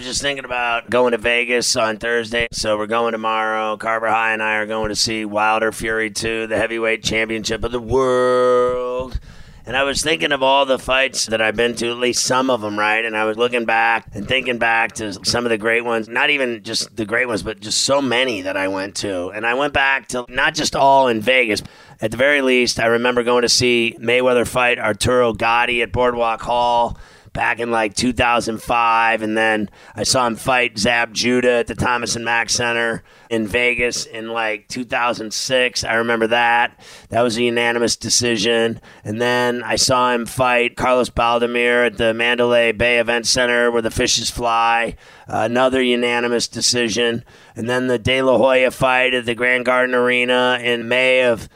Was 0.00 0.06
just 0.06 0.22
thinking 0.22 0.46
about 0.46 0.88
going 0.88 1.12
to 1.12 1.18
Vegas 1.18 1.76
on 1.76 1.98
Thursday. 1.98 2.48
So 2.52 2.78
we're 2.78 2.86
going 2.86 3.12
tomorrow. 3.12 3.76
Carver 3.76 4.08
High 4.08 4.32
and 4.32 4.42
I 4.42 4.54
are 4.54 4.64
going 4.64 4.88
to 4.88 4.96
see 4.96 5.26
Wilder 5.26 5.72
Fury 5.72 6.10
2, 6.10 6.46
the 6.46 6.56
heavyweight 6.56 7.04
championship 7.04 7.62
of 7.64 7.70
the 7.70 7.80
world. 7.80 9.20
And 9.66 9.76
I 9.76 9.82
was 9.82 10.00
thinking 10.00 10.32
of 10.32 10.42
all 10.42 10.64
the 10.64 10.78
fights 10.78 11.26
that 11.26 11.42
I've 11.42 11.54
been 11.54 11.74
to, 11.74 11.90
at 11.90 11.98
least 11.98 12.24
some 12.24 12.48
of 12.48 12.62
them, 12.62 12.78
right? 12.78 13.04
And 13.04 13.14
I 13.14 13.26
was 13.26 13.36
looking 13.36 13.66
back 13.66 14.06
and 14.14 14.26
thinking 14.26 14.56
back 14.56 14.92
to 14.92 15.22
some 15.22 15.44
of 15.44 15.50
the 15.50 15.58
great 15.58 15.84
ones, 15.84 16.08
not 16.08 16.30
even 16.30 16.62
just 16.62 16.96
the 16.96 17.04
great 17.04 17.28
ones, 17.28 17.42
but 17.42 17.60
just 17.60 17.82
so 17.82 18.00
many 18.00 18.40
that 18.40 18.56
I 18.56 18.68
went 18.68 18.94
to. 18.96 19.28
And 19.28 19.44
I 19.44 19.52
went 19.52 19.74
back 19.74 20.08
to 20.08 20.24
not 20.30 20.54
just 20.54 20.74
all 20.74 21.08
in 21.08 21.20
Vegas. 21.20 21.62
At 22.00 22.10
the 22.10 22.16
very 22.16 22.40
least, 22.40 22.80
I 22.80 22.86
remember 22.86 23.22
going 23.22 23.42
to 23.42 23.50
see 23.50 23.94
Mayweather 24.00 24.48
fight 24.48 24.78
Arturo 24.78 25.34
Gatti 25.34 25.82
at 25.82 25.92
Boardwalk 25.92 26.40
Hall 26.40 26.96
back 27.40 27.58
in 27.58 27.70
like 27.70 27.94
2005. 27.94 29.22
And 29.22 29.34
then 29.34 29.70
I 29.94 30.02
saw 30.02 30.26
him 30.26 30.36
fight 30.36 30.76
Zab 30.76 31.14
Judah 31.14 31.60
at 31.60 31.68
the 31.68 31.74
Thomas 31.74 32.14
and 32.14 32.22
Mack 32.22 32.50
Center 32.50 33.02
in 33.30 33.46
Vegas 33.46 34.04
in 34.04 34.28
like 34.28 34.68
2006. 34.68 35.82
I 35.82 35.94
remember 35.94 36.26
that. 36.26 36.78
That 37.08 37.22
was 37.22 37.38
a 37.38 37.42
unanimous 37.42 37.96
decision. 37.96 38.78
And 39.04 39.22
then 39.22 39.62
I 39.62 39.76
saw 39.76 40.12
him 40.12 40.26
fight 40.26 40.76
Carlos 40.76 41.08
Baldomir 41.08 41.86
at 41.86 41.96
the 41.96 42.12
Mandalay 42.12 42.72
Bay 42.72 42.98
Event 42.98 43.26
Center 43.26 43.70
where 43.70 43.80
the 43.80 43.90
fishes 43.90 44.28
fly. 44.28 44.96
Uh, 45.26 45.38
another 45.38 45.80
unanimous 45.80 46.46
decision. 46.46 47.24
And 47.56 47.70
then 47.70 47.86
the 47.86 47.98
De 47.98 48.20
La 48.20 48.36
Hoya 48.36 48.70
fight 48.70 49.14
at 49.14 49.24
the 49.24 49.34
Grand 49.34 49.64
Garden 49.64 49.94
Arena 49.94 50.58
in 50.62 50.88
May 50.88 51.22
of 51.22 51.48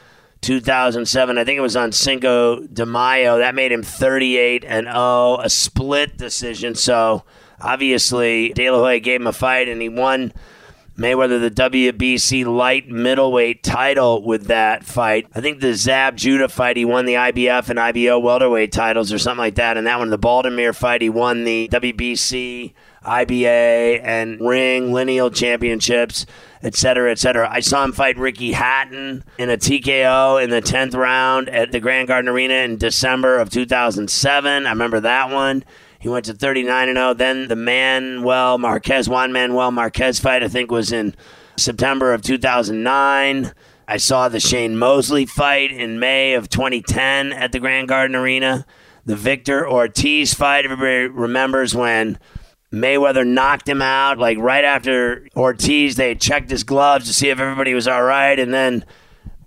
2007. 0.45 1.37
I 1.37 1.43
think 1.43 1.57
it 1.57 1.61
was 1.61 1.75
on 1.75 1.91
Cinco 1.91 2.59
de 2.67 2.85
Mayo. 2.85 3.39
That 3.39 3.55
made 3.55 3.71
him 3.71 3.81
38 3.81 4.63
and 4.63 4.85
0, 4.85 5.39
a 5.41 5.49
split 5.49 6.17
decision. 6.17 6.75
So 6.75 7.23
obviously, 7.59 8.49
De 8.49 8.69
La 8.69 8.77
Hoya 8.77 8.99
gave 8.99 9.21
him 9.21 9.27
a 9.27 9.33
fight 9.33 9.67
and 9.67 9.81
he 9.81 9.89
won 9.89 10.33
Mayweather 10.97 11.41
the 11.41 11.51
WBC 11.51 12.45
light 12.45 12.87
middleweight 12.87 13.63
title 13.63 14.23
with 14.23 14.45
that 14.45 14.85
fight. 14.85 15.27
I 15.33 15.41
think 15.41 15.59
the 15.59 15.73
Zab 15.73 16.15
Judah 16.15 16.47
fight, 16.47 16.77
he 16.77 16.85
won 16.85 17.05
the 17.05 17.15
IBF 17.15 17.69
and 17.69 17.79
IBO 17.79 18.19
welterweight 18.19 18.71
titles 18.71 19.11
or 19.11 19.17
something 19.17 19.39
like 19.39 19.55
that. 19.55 19.77
And 19.77 19.87
that 19.87 19.97
one, 19.97 20.11
the 20.11 20.19
Baldomir 20.19 20.75
fight, 20.75 21.01
he 21.01 21.09
won 21.09 21.43
the 21.43 21.67
WBC, 21.69 22.73
IBA, 23.05 24.01
and 24.03 24.39
Ring 24.41 24.91
Lineal 24.91 25.29
Championships, 25.29 26.25
et 26.61 26.75
cetera, 26.75 27.11
et 27.11 27.19
cetera. 27.19 27.47
I 27.49 27.59
saw 27.59 27.83
him 27.83 27.91
fight 27.91 28.17
Ricky 28.17 28.51
Hatton 28.51 29.23
in 29.37 29.49
a 29.49 29.57
TKO 29.57 30.43
in 30.43 30.49
the 30.49 30.61
10th 30.61 30.95
round 30.95 31.49
at 31.49 31.71
the 31.71 31.79
Grand 31.79 32.07
Garden 32.07 32.27
Arena 32.27 32.55
in 32.55 32.77
December 32.77 33.37
of 33.37 33.49
2007. 33.49 34.65
I 34.65 34.69
remember 34.69 34.99
that 34.99 35.29
one. 35.29 35.63
He 35.99 36.09
went 36.09 36.25
to 36.25 36.33
39 36.33 36.89
and 36.89 36.97
0. 36.97 37.13
Then 37.15 37.47
the 37.47 37.55
Manuel 37.55 38.57
Marquez, 38.57 39.09
Juan 39.09 39.31
Manuel 39.31 39.71
Marquez 39.71 40.19
fight, 40.19 40.43
I 40.43 40.47
think, 40.47 40.69
was 40.69 40.91
in 40.91 41.15
September 41.57 42.13
of 42.13 42.21
2009. 42.21 43.51
I 43.87 43.97
saw 43.97 44.29
the 44.29 44.39
Shane 44.39 44.77
Mosley 44.77 45.25
fight 45.25 45.71
in 45.71 45.99
May 45.99 46.33
of 46.33 46.49
2010 46.49 47.31
at 47.33 47.51
the 47.51 47.59
Grand 47.59 47.87
Garden 47.87 48.15
Arena. 48.15 48.65
The 49.05 49.15
Victor 49.15 49.69
Ortiz 49.69 50.33
fight, 50.33 50.65
everybody 50.65 51.07
remembers 51.07 51.75
when 51.75 52.17
Mayweather 52.75 53.25
knocked 53.25 53.67
him 53.67 53.81
out. 53.81 54.19
Like 54.19 54.37
right 54.37 54.65
after 54.65 55.27
Ortiz, 55.35 55.95
they 55.95 56.13
checked 56.13 56.51
his 56.51 56.63
gloves 56.63 57.07
to 57.07 57.13
see 57.13 57.29
if 57.29 57.39
everybody 57.39 57.73
was 57.73 57.87
all 57.87 58.03
right. 58.03 58.37
And 58.37 58.53
then 58.53 58.85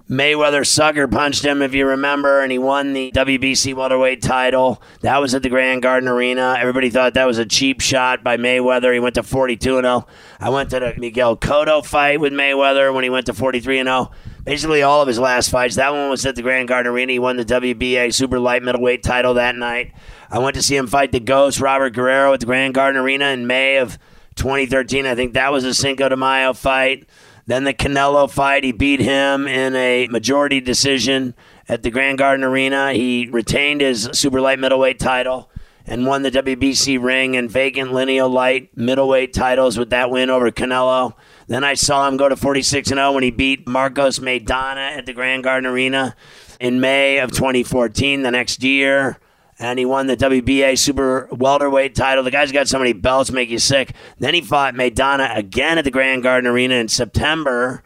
Mayweather 0.08 0.66
sucker 0.66 1.06
punched 1.06 1.44
him, 1.44 1.60
if 1.60 1.74
you 1.74 1.86
remember, 1.86 2.40
and 2.40 2.50
he 2.50 2.58
won 2.58 2.94
the 2.94 3.12
WBC 3.12 3.74
welterweight 3.74 4.22
title. 4.22 4.82
That 5.02 5.18
was 5.18 5.34
at 5.34 5.42
the 5.42 5.50
Grand 5.50 5.82
Garden 5.82 6.08
Arena. 6.08 6.56
Everybody 6.58 6.88
thought 6.88 7.12
that 7.12 7.26
was 7.26 7.36
a 7.36 7.44
cheap 7.44 7.82
shot 7.82 8.24
by 8.24 8.38
Mayweather. 8.38 8.94
He 8.94 9.00
went 9.00 9.16
to 9.16 9.22
42 9.22 9.82
0. 9.82 10.06
I 10.40 10.48
went 10.48 10.70
to 10.70 10.80
the 10.80 10.94
Miguel 10.96 11.36
Cotto 11.36 11.84
fight 11.84 12.20
with 12.20 12.32
Mayweather 12.32 12.94
when 12.94 13.04
he 13.04 13.10
went 13.10 13.26
to 13.26 13.34
43 13.34 13.80
and 13.80 13.86
0. 13.86 14.10
Basically, 14.44 14.80
all 14.80 15.02
of 15.02 15.08
his 15.08 15.18
last 15.18 15.50
fights. 15.50 15.74
That 15.76 15.92
one 15.92 16.08
was 16.08 16.24
at 16.24 16.36
the 16.36 16.42
Grand 16.42 16.68
Garden 16.68 16.90
Arena. 16.90 17.12
He 17.12 17.18
won 17.18 17.36
the 17.36 17.44
WBA 17.44 18.14
super 18.14 18.38
light 18.40 18.62
middleweight 18.62 19.02
title 19.02 19.34
that 19.34 19.56
night. 19.56 19.92
I 20.30 20.38
went 20.38 20.56
to 20.56 20.62
see 20.62 20.76
him 20.76 20.86
fight 20.86 21.12
the 21.12 21.20
Ghost, 21.20 21.58
Robert 21.58 21.94
Guerrero, 21.94 22.34
at 22.34 22.40
the 22.40 22.46
Grand 22.46 22.74
Garden 22.74 23.00
Arena 23.00 23.28
in 23.28 23.46
May 23.46 23.78
of 23.78 23.98
2013. 24.34 25.06
I 25.06 25.14
think 25.14 25.32
that 25.32 25.52
was 25.52 25.64
a 25.64 25.72
Cinco 25.72 26.08
de 26.08 26.16
Mayo 26.16 26.52
fight. 26.52 27.08
Then 27.46 27.64
the 27.64 27.72
Canelo 27.72 28.30
fight, 28.30 28.62
he 28.62 28.72
beat 28.72 29.00
him 29.00 29.48
in 29.48 29.74
a 29.74 30.06
majority 30.08 30.60
decision 30.60 31.34
at 31.66 31.82
the 31.82 31.90
Grand 31.90 32.18
Garden 32.18 32.44
Arena. 32.44 32.92
He 32.92 33.26
retained 33.30 33.80
his 33.80 34.10
super 34.12 34.38
light 34.38 34.58
middleweight 34.58 34.98
title 34.98 35.50
and 35.86 36.04
won 36.04 36.22
the 36.22 36.30
WBC 36.30 37.02
ring 37.02 37.34
and 37.34 37.50
vacant 37.50 37.94
lineal 37.94 38.28
light 38.28 38.76
middleweight 38.76 39.32
titles 39.32 39.78
with 39.78 39.88
that 39.88 40.10
win 40.10 40.28
over 40.28 40.50
Canelo. 40.50 41.14
Then 41.46 41.64
I 41.64 41.72
saw 41.72 42.06
him 42.06 42.18
go 42.18 42.28
to 42.28 42.36
46 42.36 42.90
0 42.90 43.12
when 43.12 43.22
he 43.22 43.30
beat 43.30 43.66
Marcos 43.66 44.18
Maidana 44.18 44.98
at 44.98 45.06
the 45.06 45.14
Grand 45.14 45.42
Garden 45.42 45.70
Arena 45.70 46.14
in 46.60 46.80
May 46.80 47.16
of 47.18 47.30
2014, 47.30 48.20
the 48.20 48.30
next 48.30 48.62
year 48.62 49.18
and 49.58 49.78
he 49.78 49.84
won 49.84 50.06
the 50.06 50.16
WBA 50.16 50.78
super 50.78 51.28
welterweight 51.32 51.94
title. 51.94 52.22
The 52.22 52.30
guy's 52.30 52.52
got 52.52 52.68
so 52.68 52.78
many 52.78 52.92
belts, 52.92 53.30
make 53.30 53.50
you 53.50 53.58
sick. 53.58 53.94
Then 54.18 54.34
he 54.34 54.40
fought 54.40 54.74
Maidana 54.74 55.36
again 55.36 55.78
at 55.78 55.84
the 55.84 55.90
Grand 55.90 56.22
Garden 56.22 56.48
Arena 56.48 56.76
in 56.76 56.88
September 56.88 57.82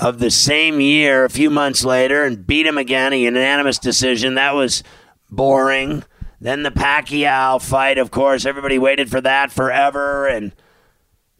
of 0.00 0.18
the 0.18 0.30
same 0.30 0.80
year, 0.80 1.24
a 1.24 1.30
few 1.30 1.50
months 1.50 1.84
later, 1.84 2.24
and 2.24 2.46
beat 2.46 2.66
him 2.66 2.78
again, 2.78 3.12
a 3.12 3.16
unanimous 3.16 3.78
decision. 3.78 4.34
That 4.34 4.54
was 4.54 4.82
boring. 5.30 6.04
Then 6.40 6.64
the 6.64 6.70
Pacquiao 6.70 7.62
fight, 7.62 7.96
of 7.96 8.10
course, 8.10 8.44
everybody 8.44 8.78
waited 8.78 9.08
for 9.08 9.20
that 9.20 9.52
forever, 9.52 10.26
and 10.26 10.52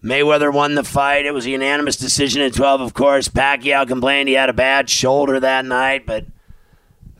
Mayweather 0.04 0.52
won 0.52 0.76
the 0.76 0.84
fight. 0.84 1.26
It 1.26 1.34
was 1.34 1.46
a 1.46 1.50
unanimous 1.50 1.96
decision 1.96 2.42
at 2.42 2.54
12, 2.54 2.80
of 2.80 2.94
course. 2.94 3.28
Pacquiao 3.28 3.88
complained 3.88 4.28
he 4.28 4.34
had 4.34 4.48
a 4.48 4.54
bad 4.54 4.88
shoulder 4.88 5.40
that 5.40 5.64
night, 5.64 6.06
but 6.06 6.26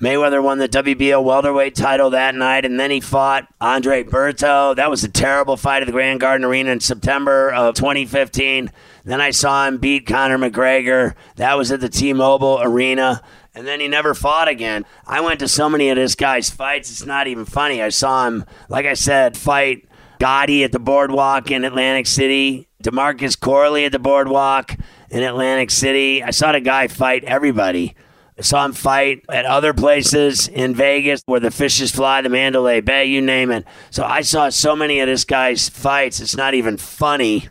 Mayweather 0.05 0.43
won 0.43 0.59
the 0.59 0.69
WBO 0.69 1.25
welterweight 1.25 1.75
title 1.75 2.11
that 2.11 2.35
night, 2.35 2.67
and 2.67 2.79
then 2.79 2.91
he 2.91 3.01
fought 3.01 3.49
Andre 3.59 4.05
Berto. 4.05 4.77
That 4.77 4.91
was 4.91 5.03
a 5.03 5.09
terrible 5.09 5.57
fight 5.57 5.81
at 5.81 5.87
the 5.87 5.93
Grand 5.93 6.21
Garden 6.21 6.45
Arena 6.45 6.73
in 6.73 6.81
September 6.81 7.51
of 7.51 7.75
2015. 7.75 8.71
Then 9.07 9.21
I 9.23 9.31
saw 9.31 9.67
him 9.67 9.79
beat 9.79 10.05
Conor 10.07 10.37
McGregor. 10.37 11.15
That 11.37 11.57
was 11.57 11.73
at 11.73 11.81
the 11.81 11.89
T-Mobile 11.89 12.61
Arena. 12.61 13.23
And 13.55 13.67
then 13.67 13.81
he 13.81 13.89
never 13.89 14.13
fought 14.13 14.47
again. 14.47 14.85
I 15.07 15.23
went 15.23 15.41
to 15.41 15.49
so 15.49 15.71
many 15.71 15.89
of 15.89 15.97
this 15.97 16.15
guy's 16.15 16.51
fights, 16.51 16.91
it's 16.91 17.07
not 17.07 17.27
even 17.27 17.47
funny. 17.47 17.81
I 17.81 17.89
saw 17.89 18.27
him, 18.27 18.45
like 18.69 18.85
I 18.85 18.93
said, 18.93 19.39
fight 19.39 19.89
Gatti 20.19 20.65
at 20.65 20.73
the 20.73 20.79
boardwalk 20.79 21.51
in 21.51 21.65
Atlantic 21.65 22.07
City, 22.09 22.69
Demarcus 22.83 23.41
Corley 23.41 23.87
at 23.87 23.93
the 23.93 23.99
boardwalk 23.99 24.77
in 25.09 25.23
Atlantic 25.23 25.71
City. 25.71 26.23
I 26.23 26.31
saw 26.31 26.53
the 26.53 26.61
guy 26.61 26.89
fight 26.89 27.25
everybody. 27.25 27.97
I 28.37 28.43
saw 28.43 28.65
him 28.65 28.73
fight 28.73 29.25
at 29.29 29.45
other 29.45 29.73
places 29.73 30.49
in 30.49 30.75
Vegas 30.75 31.23
where 31.27 31.41
the 31.41 31.53
fishes 31.53 31.93
fly, 31.93 32.21
the 32.21 32.29
Mandalay 32.29 32.81
Bay, 32.81 33.05
you 33.05 33.23
name 33.23 33.53
it. 33.53 33.65
So 33.91 34.05
I 34.05 34.23
saw 34.23 34.49
so 34.49 34.75
many 34.75 34.99
of 35.01 35.07
this 35.07 35.25
guy's 35.25 35.69
fights, 35.69 36.21
it's 36.21 36.37
not 36.37 36.55
even 36.55 36.77
funny. 36.77 37.49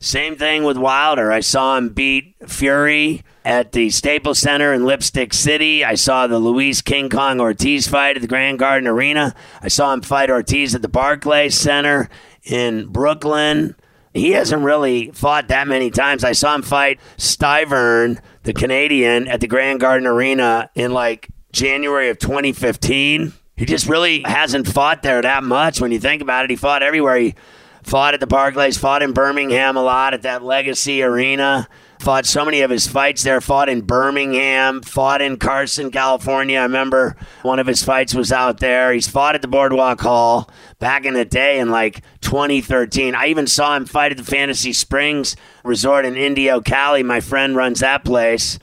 Same 0.00 0.36
thing 0.36 0.64
with 0.64 0.76
Wilder. 0.76 1.32
I 1.32 1.40
saw 1.40 1.78
him 1.78 1.88
beat 1.88 2.34
Fury 2.46 3.22
at 3.42 3.72
the 3.72 3.88
Staples 3.88 4.38
Center 4.38 4.74
in 4.74 4.84
Lipstick 4.84 5.32
City. 5.32 5.82
I 5.82 5.94
saw 5.94 6.26
the 6.26 6.38
Luis 6.38 6.82
King 6.82 7.08
Kong 7.08 7.40
Ortiz 7.40 7.88
fight 7.88 8.16
at 8.16 8.20
the 8.20 8.28
Grand 8.28 8.58
Garden 8.58 8.86
Arena. 8.86 9.34
I 9.62 9.68
saw 9.68 9.94
him 9.94 10.02
fight 10.02 10.28
Ortiz 10.28 10.74
at 10.74 10.82
the 10.82 10.88
Barclays 10.88 11.54
Center 11.54 12.10
in 12.42 12.88
Brooklyn. 12.88 13.76
He 14.12 14.32
hasn't 14.32 14.62
really 14.62 15.10
fought 15.12 15.48
that 15.48 15.66
many 15.68 15.90
times. 15.90 16.22
I 16.22 16.32
saw 16.32 16.54
him 16.54 16.62
fight 16.62 17.00
Stiverne 17.16 18.20
the 18.44 18.52
Canadian 18.52 19.26
at 19.26 19.40
the 19.40 19.46
Grand 19.46 19.80
Garden 19.80 20.06
Arena 20.06 20.70
in 20.74 20.92
like 20.92 21.28
January 21.52 22.10
of 22.10 22.18
2015. 22.18 23.32
He 23.56 23.64
just 23.64 23.88
really 23.88 24.22
hasn't 24.22 24.68
fought 24.68 25.02
there 25.02 25.20
that 25.20 25.42
much 25.42 25.80
when 25.80 25.92
you 25.92 25.98
think 25.98 26.22
about 26.22 26.44
it. 26.44 26.50
He 26.50 26.56
fought 26.56 26.82
everywhere. 26.82 27.16
He 27.16 27.34
fought 27.82 28.14
at 28.14 28.20
the 28.20 28.26
Barclays, 28.26 28.78
fought 28.78 29.02
in 29.02 29.12
Birmingham 29.12 29.76
a 29.76 29.82
lot 29.82 30.14
at 30.14 30.22
that 30.22 30.42
Legacy 30.42 31.02
Arena 31.02 31.68
fought 32.04 32.26
so 32.26 32.44
many 32.44 32.60
of 32.60 32.70
his 32.70 32.86
fights 32.86 33.22
there. 33.22 33.40
Fought 33.40 33.70
in 33.70 33.80
Birmingham, 33.80 34.82
fought 34.82 35.22
in 35.22 35.38
Carson, 35.38 35.90
California. 35.90 36.58
I 36.58 36.64
remember 36.64 37.16
one 37.40 37.58
of 37.58 37.66
his 37.66 37.82
fights 37.82 38.14
was 38.14 38.30
out 38.30 38.60
there. 38.60 38.92
He's 38.92 39.08
fought 39.08 39.34
at 39.34 39.40
the 39.40 39.48
Boardwalk 39.48 40.02
Hall 40.02 40.50
back 40.78 41.06
in 41.06 41.14
the 41.14 41.24
day 41.24 41.58
in 41.58 41.70
like 41.70 42.02
2013. 42.20 43.14
I 43.14 43.28
even 43.28 43.46
saw 43.46 43.74
him 43.74 43.86
fight 43.86 44.12
at 44.12 44.18
the 44.18 44.24
Fantasy 44.24 44.74
Springs 44.74 45.34
Resort 45.64 46.04
in 46.04 46.14
Indio, 46.14 46.60
Cali. 46.60 47.02
My 47.02 47.20
friend 47.20 47.56
runs 47.56 47.80
that 47.80 48.04
place. 48.04 48.58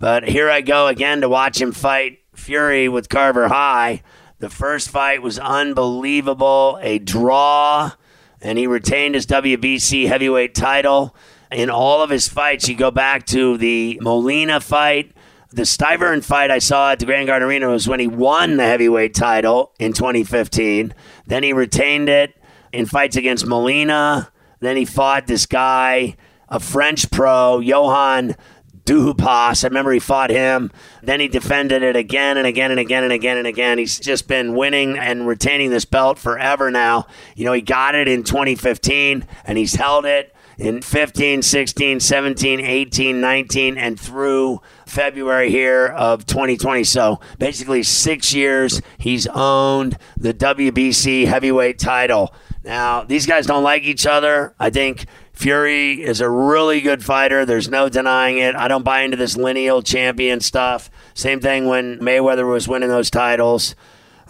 But 0.00 0.28
here 0.28 0.50
I 0.50 0.60
go 0.60 0.88
again 0.88 1.20
to 1.20 1.28
watch 1.28 1.60
him 1.60 1.70
fight 1.70 2.18
Fury 2.34 2.88
with 2.88 3.08
Carver 3.08 3.46
High. 3.46 4.02
The 4.40 4.50
first 4.50 4.90
fight 4.90 5.22
was 5.22 5.38
unbelievable, 5.38 6.78
a 6.82 6.98
draw, 6.98 7.92
and 8.40 8.58
he 8.58 8.66
retained 8.66 9.14
his 9.14 9.26
WBC 9.26 10.08
heavyweight 10.08 10.56
title 10.56 11.14
in 11.52 11.70
all 11.70 12.02
of 12.02 12.10
his 12.10 12.28
fights. 12.28 12.68
You 12.68 12.76
go 12.76 12.90
back 12.90 13.26
to 13.26 13.56
the 13.56 13.98
Molina 14.00 14.60
fight. 14.60 15.12
The 15.52 15.62
Stiverne 15.62 16.22
fight 16.22 16.50
I 16.50 16.60
saw 16.60 16.92
at 16.92 17.00
the 17.00 17.06
Grand 17.06 17.26
Garden 17.26 17.48
Arena 17.48 17.68
was 17.68 17.88
when 17.88 17.98
he 17.98 18.06
won 18.06 18.56
the 18.56 18.64
heavyweight 18.64 19.14
title 19.14 19.72
in 19.80 19.92
2015. 19.92 20.94
Then 21.26 21.42
he 21.42 21.52
retained 21.52 22.08
it 22.08 22.36
in 22.72 22.86
fights 22.86 23.16
against 23.16 23.46
Molina. 23.46 24.30
Then 24.60 24.76
he 24.76 24.84
fought 24.84 25.26
this 25.26 25.46
guy, 25.46 26.16
a 26.48 26.60
French 26.60 27.10
pro, 27.10 27.58
Johann 27.58 28.36
Duhaupas. 28.84 29.64
I 29.64 29.68
remember 29.68 29.92
he 29.92 29.98
fought 29.98 30.30
him. 30.30 30.70
Then 31.02 31.18
he 31.18 31.28
defended 31.28 31.82
it 31.82 31.96
again 31.96 32.36
and 32.36 32.46
again 32.46 32.70
and 32.70 32.78
again 32.80 33.04
and 33.04 33.12
again 33.12 33.36
and 33.36 33.46
again. 33.46 33.78
He's 33.78 33.98
just 33.98 34.28
been 34.28 34.54
winning 34.54 34.98
and 34.98 35.26
retaining 35.26 35.70
this 35.70 35.84
belt 35.84 36.18
forever 36.18 36.70
now. 36.70 37.06
You 37.34 37.44
know, 37.44 37.52
he 37.52 37.62
got 37.62 37.94
it 37.94 38.06
in 38.06 38.22
2015 38.22 39.26
and 39.44 39.58
he's 39.58 39.74
held 39.74 40.06
it 40.06 40.34
in 40.60 40.82
15, 40.82 41.40
16, 41.40 42.00
17, 42.00 42.60
18, 42.60 43.20
19, 43.20 43.78
and 43.78 43.98
through 43.98 44.60
February 44.86 45.50
here 45.50 45.86
of 45.86 46.26
2020. 46.26 46.84
So 46.84 47.18
basically, 47.38 47.82
six 47.82 48.34
years 48.34 48.82
he's 48.98 49.26
owned 49.28 49.96
the 50.16 50.34
WBC 50.34 51.26
heavyweight 51.26 51.78
title. 51.78 52.34
Now, 52.62 53.04
these 53.04 53.26
guys 53.26 53.46
don't 53.46 53.62
like 53.62 53.84
each 53.84 54.06
other. 54.06 54.54
I 54.60 54.68
think 54.68 55.06
Fury 55.32 56.02
is 56.02 56.20
a 56.20 56.28
really 56.28 56.82
good 56.82 57.02
fighter. 57.02 57.46
There's 57.46 57.70
no 57.70 57.88
denying 57.88 58.36
it. 58.36 58.54
I 58.54 58.68
don't 58.68 58.84
buy 58.84 59.00
into 59.00 59.16
this 59.16 59.38
lineal 59.38 59.80
champion 59.80 60.40
stuff. 60.40 60.90
Same 61.14 61.40
thing 61.40 61.68
when 61.68 61.98
Mayweather 62.00 62.46
was 62.46 62.68
winning 62.68 62.90
those 62.90 63.10
titles. 63.10 63.74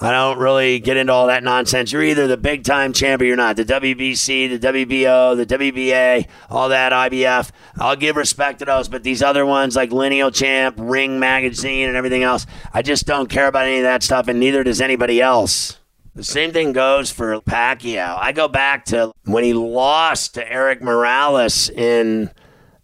I 0.02 0.12
don't 0.12 0.38
really 0.38 0.80
get 0.80 0.96
into 0.96 1.12
all 1.12 1.26
that 1.26 1.44
nonsense. 1.44 1.92
You're 1.92 2.02
either 2.02 2.26
the 2.26 2.38
big 2.38 2.64
time 2.64 2.94
champ 2.94 3.20
or 3.20 3.26
you're 3.26 3.36
not. 3.36 3.56
The 3.56 3.66
WBC, 3.66 4.58
the 4.58 4.58
WBO, 4.58 5.36
the 5.36 5.44
WBA, 5.44 6.26
all 6.48 6.70
that 6.70 6.92
IBF. 6.92 7.50
I'll 7.76 7.96
give 7.96 8.16
respect 8.16 8.60
to 8.60 8.64
those, 8.64 8.88
but 8.88 9.02
these 9.02 9.22
other 9.22 9.44
ones 9.44 9.77
like 9.77 9.90
Lineal 9.90 10.31
Champ, 10.31 10.77
Ring 10.79 11.20
Magazine, 11.20 11.88
and 11.88 11.96
everything 11.98 12.22
else, 12.22 12.46
I 12.72 12.81
just 12.81 13.06
don't 13.06 13.29
care 13.29 13.46
about 13.46 13.66
any 13.66 13.79
of 13.79 13.83
that 13.83 14.02
stuff, 14.02 14.29
and 14.29 14.40
neither 14.40 14.64
does 14.64 14.81
anybody 14.81 15.20
else. 15.20 15.79
The 16.14 16.25
same 16.25 16.52
thing 16.52 16.72
goes 16.72 17.10
for 17.10 17.38
Pacquiao. 17.42 18.16
I 18.18 18.33
go 18.33 18.48
back 18.48 18.87
to 18.87 19.12
when 19.25 19.44
he 19.44 19.52
lost 19.52 20.35
to 20.35 20.50
Erik 20.50 20.83
Morales 20.83 21.68
in 21.68 22.31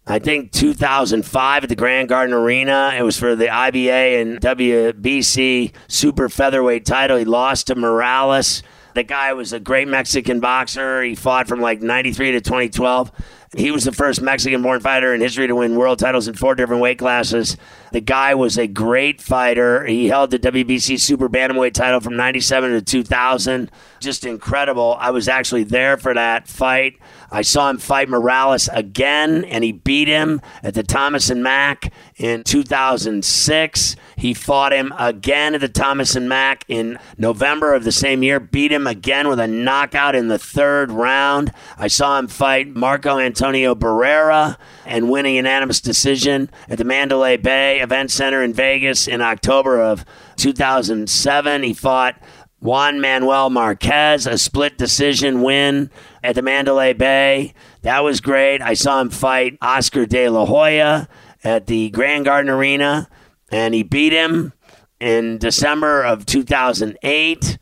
I 0.09 0.19
think 0.19 0.53
2005 0.53 1.63
at 1.63 1.69
the 1.69 1.75
Grand 1.75 2.07
Garden 2.07 2.33
Arena. 2.33 2.93
It 2.97 3.01
was 3.01 3.19
for 3.19 3.35
the 3.35 3.47
IBA 3.47 4.21
and 4.21 4.39
WBC 4.39 5.73
super 5.89 6.29
featherweight 6.29 6.85
title. 6.85 7.17
He 7.17 7.25
lost 7.25 7.67
to 7.67 7.75
Morales. 7.75 8.63
The 8.95 9.03
guy 9.03 9.33
was 9.33 9.51
a 9.51 9.59
great 9.59 9.89
Mexican 9.89 10.39
boxer. 10.39 11.03
He 11.03 11.13
fought 11.13 11.49
from 11.49 11.59
like 11.59 11.81
93 11.81 12.31
to 12.31 12.41
2012. 12.41 13.11
He 13.55 13.69
was 13.69 13.83
the 13.83 13.91
first 13.91 14.21
Mexican 14.21 14.61
born 14.61 14.79
fighter 14.79 15.13
in 15.13 15.19
history 15.19 15.45
to 15.47 15.55
win 15.55 15.75
world 15.75 15.99
titles 15.99 16.27
in 16.27 16.35
four 16.35 16.55
different 16.55 16.81
weight 16.81 16.99
classes. 16.99 17.57
The 17.91 18.01
guy 18.01 18.33
was 18.33 18.57
a 18.57 18.65
great 18.65 19.21
fighter. 19.21 19.85
He 19.85 20.07
held 20.07 20.31
the 20.31 20.39
WBC 20.39 20.99
Super 20.99 21.29
Bantamweight 21.29 21.73
title 21.73 21.99
from 21.99 22.15
97 22.15 22.71
to 22.71 22.81
2000. 22.81 23.71
Just 23.99 24.25
incredible. 24.25 24.97
I 24.99 25.11
was 25.11 25.27
actually 25.27 25.63
there 25.63 25.97
for 25.97 26.13
that 26.13 26.47
fight. 26.47 26.97
I 27.29 27.41
saw 27.41 27.69
him 27.69 27.77
fight 27.77 28.09
Morales 28.09 28.69
again, 28.71 29.43
and 29.45 29.63
he 29.63 29.71
beat 29.71 30.07
him 30.07 30.41
at 30.63 30.73
the 30.73 30.83
Thomas 30.83 31.29
and 31.29 31.43
Mack 31.43 31.91
in 32.15 32.43
2006. 32.43 33.95
He 34.15 34.33
fought 34.33 34.71
him 34.71 34.93
again 34.97 35.53
at 35.53 35.61
the 35.61 35.67
Thomas 35.67 36.15
and 36.15 36.29
Mack 36.29 36.63
in 36.67 36.97
November 37.17 37.73
of 37.73 37.83
the 37.83 37.91
same 37.91 38.23
year, 38.23 38.39
beat 38.39 38.71
him 38.71 38.87
again 38.87 39.27
with 39.27 39.39
a 39.39 39.47
knockout 39.47 40.15
in 40.15 40.27
the 40.27 40.39
third 40.39 40.91
round. 40.91 41.51
I 41.77 41.87
saw 41.87 42.17
him 42.17 42.27
fight 42.27 42.75
Marco 42.75 43.19
Antonio 43.19 43.75
Barrera 43.75 44.57
and 44.85 45.09
win 45.09 45.25
a 45.25 45.35
unanimous 45.35 45.81
decision 45.81 46.49
at 46.69 46.77
the 46.77 46.83
Mandalay 46.85 47.37
Bay 47.37 47.79
Event 47.79 48.11
Center 48.11 48.41
in 48.41 48.53
Vegas 48.53 49.07
in 49.07 49.21
October 49.21 49.81
of 49.81 50.05
2007. 50.37 51.63
He 51.63 51.73
fought 51.73 52.15
Juan 52.59 52.99
Manuel 52.99 53.49
Marquez, 53.49 54.25
a 54.25 54.37
split 54.37 54.77
decision 54.77 55.43
win 55.43 55.91
at 56.23 56.35
the 56.35 56.41
Mandalay 56.41 56.93
Bay. 56.93 57.53
That 57.83 58.03
was 58.03 58.19
great. 58.19 58.61
I 58.61 58.73
saw 58.73 58.99
him 58.99 59.11
fight 59.11 59.57
Oscar 59.61 60.05
De 60.05 60.27
La 60.29 60.45
Hoya 60.45 61.07
at 61.43 61.67
the 61.67 61.89
Grand 61.91 62.25
Garden 62.25 62.49
Arena, 62.49 63.07
and 63.51 63.73
he 63.73 63.83
beat 63.83 64.11
him 64.11 64.53
in 64.99 65.37
December 65.37 66.03
of 66.03 66.25
2008. 66.25 67.57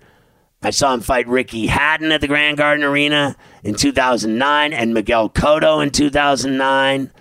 I 0.63 0.69
saw 0.69 0.93
him 0.93 1.01
fight 1.01 1.27
Ricky 1.27 1.67
Hatton 1.67 2.11
at 2.11 2.21
the 2.21 2.27
Grand 2.27 2.57
Garden 2.57 2.83
Arena 2.83 3.35
in 3.63 3.75
2009 3.75 4.73
and 4.73 4.93
Miguel 4.93 5.29
Cotto 5.29 5.83
in 5.83 5.91
2009. 5.91 7.11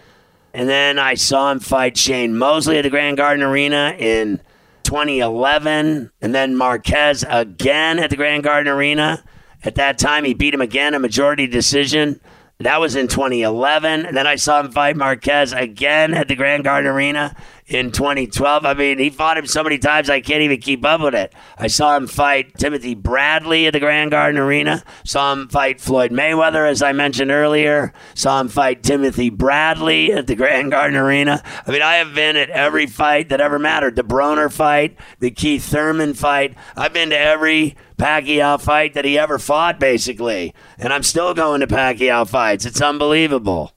And 0.54 0.68
then 0.68 0.98
I 0.98 1.14
saw 1.14 1.50
him 1.50 1.58
fight 1.58 1.96
Shane 1.98 2.38
Mosley 2.38 2.78
at 2.78 2.82
the 2.82 2.90
Grand 2.90 3.16
Garden 3.16 3.42
Arena 3.42 3.94
in 3.98 4.40
2011. 4.84 6.10
And 6.20 6.34
then 6.34 6.56
Marquez 6.56 7.24
again 7.28 7.98
at 7.98 8.10
the 8.10 8.16
Grand 8.16 8.44
Garden 8.44 8.72
Arena. 8.72 9.24
At 9.62 9.76
that 9.76 9.98
time, 9.98 10.24
he 10.24 10.34
beat 10.34 10.54
him 10.54 10.60
again, 10.60 10.94
a 10.94 10.98
majority 10.98 11.46
decision. 11.46 12.20
That 12.58 12.80
was 12.80 12.94
in 12.94 13.08
2011. 13.08 14.06
And 14.06 14.16
then 14.16 14.26
I 14.26 14.36
saw 14.36 14.60
him 14.60 14.70
fight 14.70 14.96
Marquez 14.96 15.52
again 15.52 16.14
at 16.14 16.28
the 16.28 16.36
Grand 16.36 16.64
Garden 16.64 16.90
Arena 16.90 17.34
in 17.66 17.90
2012. 17.90 18.66
I 18.66 18.74
mean, 18.74 18.98
he 18.98 19.10
fought 19.10 19.38
him 19.38 19.46
so 19.46 19.62
many 19.62 19.78
times 19.78 20.10
I 20.10 20.20
can't 20.20 20.42
even 20.42 20.60
keep 20.60 20.84
up 20.84 21.00
with 21.00 21.14
it. 21.14 21.34
I 21.56 21.68
saw 21.68 21.96
him 21.96 22.06
fight 22.06 22.54
Timothy 22.58 22.94
Bradley 22.94 23.66
at 23.66 23.72
the 23.72 23.80
Grand 23.80 24.10
Garden 24.10 24.40
Arena. 24.40 24.84
Saw 25.04 25.32
him 25.32 25.48
fight 25.48 25.80
Floyd 25.80 26.10
Mayweather, 26.10 26.68
as 26.68 26.82
I 26.82 26.92
mentioned 26.92 27.30
earlier. 27.30 27.92
Saw 28.14 28.40
him 28.40 28.48
fight 28.48 28.82
Timothy 28.82 29.30
Bradley 29.30 30.12
at 30.12 30.26
the 30.26 30.36
Grand 30.36 30.70
Garden 30.70 30.96
Arena. 30.96 31.42
I 31.66 31.70
mean, 31.70 31.82
I 31.82 31.94
have 31.94 32.14
been 32.14 32.36
at 32.36 32.50
every 32.50 32.86
fight 32.86 33.30
that 33.30 33.40
ever 33.40 33.58
mattered. 33.58 33.96
The 33.96 34.04
Broner 34.04 34.52
fight, 34.52 34.98
the 35.20 35.30
Keith 35.30 35.64
Thurman 35.64 36.14
fight. 36.14 36.54
I've 36.76 36.92
been 36.92 37.10
to 37.10 37.18
every 37.18 37.76
Pacquiao 37.96 38.60
fight 38.60 38.94
that 38.94 39.04
he 39.04 39.18
ever 39.18 39.38
fought, 39.38 39.80
basically. 39.80 40.54
And 40.78 40.92
I'm 40.92 41.02
still 41.02 41.32
going 41.32 41.60
to 41.60 41.66
Pacquiao 41.66 42.28
fights. 42.28 42.66
It's 42.66 42.82
unbelievable. 42.82 43.73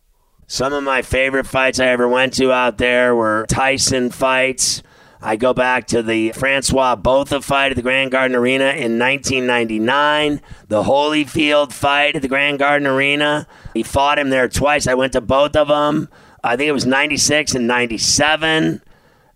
Some 0.49 0.71
of 0.71 0.81
my 0.81 1.01
favorite 1.01 1.45
fights 1.45 1.77
I 1.77 1.87
ever 1.87 2.07
went 2.07 2.31
to 2.35 2.53
out 2.53 2.77
there 2.77 3.13
were 3.13 3.45
Tyson 3.49 4.09
fights. 4.09 4.81
I 5.21 5.35
go 5.35 5.53
back 5.53 5.87
to 5.87 6.01
the 6.01 6.31
Francois 6.31 6.95
Botha 6.95 7.41
fight 7.41 7.71
at 7.71 7.75
the 7.75 7.81
Grand 7.81 8.11
Garden 8.11 8.33
Arena 8.33 8.69
in 8.69 8.97
1999, 8.97 10.41
the 10.69 10.83
Holyfield 10.83 11.73
fight 11.73 12.15
at 12.15 12.21
the 12.21 12.29
Grand 12.29 12.59
Garden 12.59 12.87
Arena. 12.87 13.45
He 13.73 13.83
fought 13.83 14.19
him 14.19 14.29
there 14.29 14.47
twice. 14.47 14.87
I 14.87 14.93
went 14.93 15.11
to 15.13 15.21
both 15.21 15.57
of 15.57 15.67
them. 15.67 16.07
I 16.41 16.55
think 16.55 16.69
it 16.69 16.73
was 16.73 16.85
96 16.85 17.53
and 17.53 17.67
97. 17.67 18.81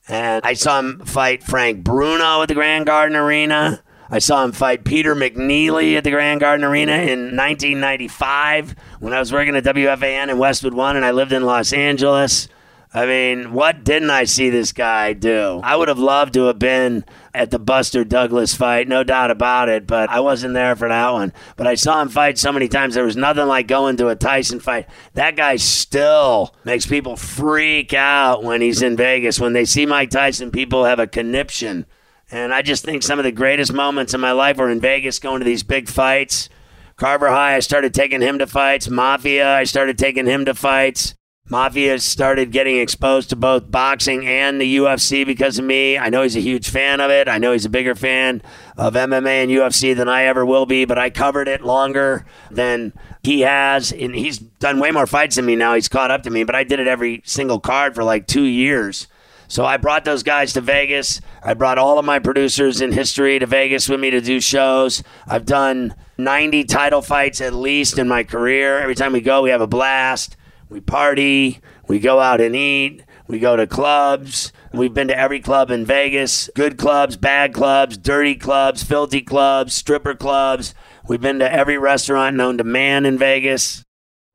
And 0.08 0.46
I 0.46 0.54
saw 0.54 0.80
him 0.80 1.04
fight 1.06 1.44
Frank 1.44 1.84
Bruno 1.84 2.42
at 2.42 2.48
the 2.48 2.54
Grand 2.54 2.86
Garden 2.86 3.18
Arena. 3.18 3.84
I 4.14 4.20
saw 4.20 4.44
him 4.44 4.52
fight 4.52 4.84
Peter 4.84 5.16
McNeely 5.16 5.96
at 5.96 6.04
the 6.04 6.12
Grand 6.12 6.42
Garden 6.42 6.66
Arena 6.66 6.92
in 6.92 7.38
1995 7.38 8.76
when 9.00 9.14
I 9.14 9.20
was 9.20 9.32
working 9.32 9.56
at 9.56 9.64
WFAN 9.64 10.30
in 10.30 10.38
Westwood 10.38 10.74
One 10.74 10.98
and 10.98 11.06
I 11.06 11.12
lived 11.12 11.32
in 11.32 11.46
Los 11.46 11.72
Angeles. 11.72 12.50
I 12.94 13.06
mean, 13.06 13.54
what 13.54 13.86
didn't 13.86 14.10
I 14.10 14.26
see 14.26 14.50
this 14.50 14.74
guy 14.74 15.14
do? 15.14 15.62
I 15.64 15.78
would 15.78 15.88
have 15.88 15.98
loved 15.98 16.34
to 16.34 16.48
have 16.48 16.60
been 16.60 17.06
at 17.34 17.52
the 17.52 17.58
Buster 17.58 18.04
Douglas 18.04 18.54
fight, 18.54 18.90
no 18.90 19.06
doubt 19.06 19.32
about 19.32 19.70
it, 19.70 19.88
but 19.88 20.10
I 20.10 20.20
wasn't 20.20 20.56
there 20.56 20.76
for 20.76 20.90
that 20.90 21.14
one. 21.14 21.32
But 21.56 21.68
I 21.68 21.76
saw 21.76 22.02
him 22.02 22.10
fight 22.10 22.38
so 22.38 22.52
many 22.52 22.68
times. 22.68 22.96
There 22.96 23.06
was 23.06 23.16
nothing 23.16 23.48
like 23.48 23.68
going 23.68 23.96
to 23.96 24.10
a 24.10 24.16
Tyson 24.18 24.60
fight. 24.60 24.90
That 25.14 25.38
guy 25.38 25.56
still 25.56 26.54
makes 26.66 26.86
people 26.86 27.16
freak 27.16 27.94
out 27.94 28.44
when 28.44 28.60
he's 28.60 28.82
in 28.82 28.98
Vegas. 28.98 29.40
When 29.40 29.54
they 29.54 29.64
see 29.64 29.86
Mike 29.86 30.10
Tyson, 30.10 30.52
people 30.52 30.84
have 30.84 31.00
a 31.00 31.08
conniption 31.08 31.86
and 32.32 32.54
I 32.54 32.62
just 32.62 32.84
think 32.84 33.04
some 33.04 33.20
of 33.20 33.26
the 33.26 33.32
greatest 33.32 33.74
moments 33.74 34.14
in 34.14 34.22
my 34.22 34.32
life 34.32 34.58
were 34.58 34.70
in 34.70 34.80
Vegas 34.80 35.20
going 35.20 35.40
to 35.40 35.46
these 35.46 35.64
big 35.64 35.90
fights. 35.90 36.50
Carver 36.96 37.30
High, 37.30 37.56
I 37.56 37.60
started 37.60 37.94
taking 37.94 38.22
him 38.22 38.40
to 38.40 38.48
fights. 38.48 38.90
Mafia, 38.90 39.56
I 39.56 39.64
started 39.66 39.98
taking 39.98 40.26
him 40.26 40.46
to 40.46 40.54
fights. 40.54 41.16
Mafia 41.50 42.00
started 42.00 42.52
getting 42.52 42.78
exposed 42.78 43.30
to 43.32 43.36
both 43.36 43.70
boxing 43.70 44.26
and 44.26 44.62
the 44.62 44.78
UFC 44.78 45.26
because 45.26 45.60
of 45.60 45.66
me. 45.66 45.98
I 45.98 46.08
know 46.08 46.22
he's 46.22 46.38
a 46.38 46.42
huge 46.42 46.70
fan 46.70 47.02
of 47.02 47.12
it. 47.12 47.28
I 47.28 47.40
know 47.40 47.52
he's 47.52 47.66
a 47.66 47.70
bigger 47.70 47.94
fan 47.94 48.42
of 48.78 48.94
MMA 48.94 49.44
and 49.44 49.52
UFC 49.52 49.94
than 49.94 50.08
I 50.08 50.24
ever 50.24 50.46
will 50.46 50.66
be, 50.66 50.86
but 50.86 50.98
I 50.98 51.10
covered 51.10 51.50
it 51.50 51.62
longer 51.62 52.26
than 52.50 52.94
he 53.22 53.42
has. 53.42 53.92
And 53.92 54.16
he's 54.16 54.38
done 54.40 54.80
way 54.80 54.92
more 54.92 55.08
fights 55.08 55.36
than 55.36 55.46
me 55.46 55.58
now. 55.58 55.74
He's 55.74 55.90
caught 55.90 56.10
up 56.10 56.24
to 56.24 56.30
me, 56.30 56.46
but 56.46 56.56
I 56.56 56.64
did 56.64 56.80
it 56.80 56.88
every 56.88 57.22
single 57.26 57.60
card 57.60 57.96
for 57.96 58.04
like 58.06 58.28
two 58.28 58.46
years. 58.46 59.08
So 59.52 59.66
I 59.66 59.76
brought 59.76 60.06
those 60.06 60.24
guys 60.24 60.54
to 60.54 60.62
Vegas. 60.62 61.20
I 61.44 61.56
brought 61.56 61.78
all 61.78 62.00
of 62.00 62.06
my 62.06 62.20
producers 62.20 62.80
in 62.80 62.94
history 62.94 63.38
to 63.38 63.46
Vegas 63.46 63.90
with 63.90 64.00
me 64.00 64.10
to 64.10 64.22
do 64.22 64.40
shows. 64.40 65.04
I've 65.28 65.46
done 65.46 65.94
90 66.18 66.64
title 66.64 67.02
fights 67.02 67.42
at 67.42 67.54
least 67.54 68.00
in 68.00 68.08
my 68.08 68.24
career. 68.24 68.80
Every 68.80 68.96
time 68.96 69.12
we 69.12 69.20
go, 69.20 69.42
we 69.42 69.50
have 69.50 69.60
a 69.60 69.68
blast. 69.68 70.38
We 70.70 70.80
party. 70.80 71.60
We 71.90 72.00
go 72.00 72.22
out 72.22 72.40
and 72.40 72.56
eat. 72.56 73.04
We 73.28 73.40
go 73.40 73.58
to 73.58 73.68
clubs. 73.68 74.54
We've 74.72 74.94
been 74.94 75.10
to 75.10 75.20
every 75.20 75.42
club 75.42 75.70
in 75.70 75.84
Vegas 75.84 76.50
good 76.56 76.78
clubs, 76.78 77.18
bad 77.18 77.54
clubs, 77.54 77.98
dirty 77.98 78.36
clubs, 78.36 78.84
filthy 78.84 79.22
clubs, 79.22 79.74
stripper 79.74 80.16
clubs. 80.16 80.74
We've 81.10 81.20
been 81.20 81.40
to 81.40 81.54
every 81.54 81.78
restaurant 81.78 82.38
known 82.38 82.58
to 82.60 82.64
man 82.64 83.06
in 83.06 83.18
Vegas. 83.18 83.84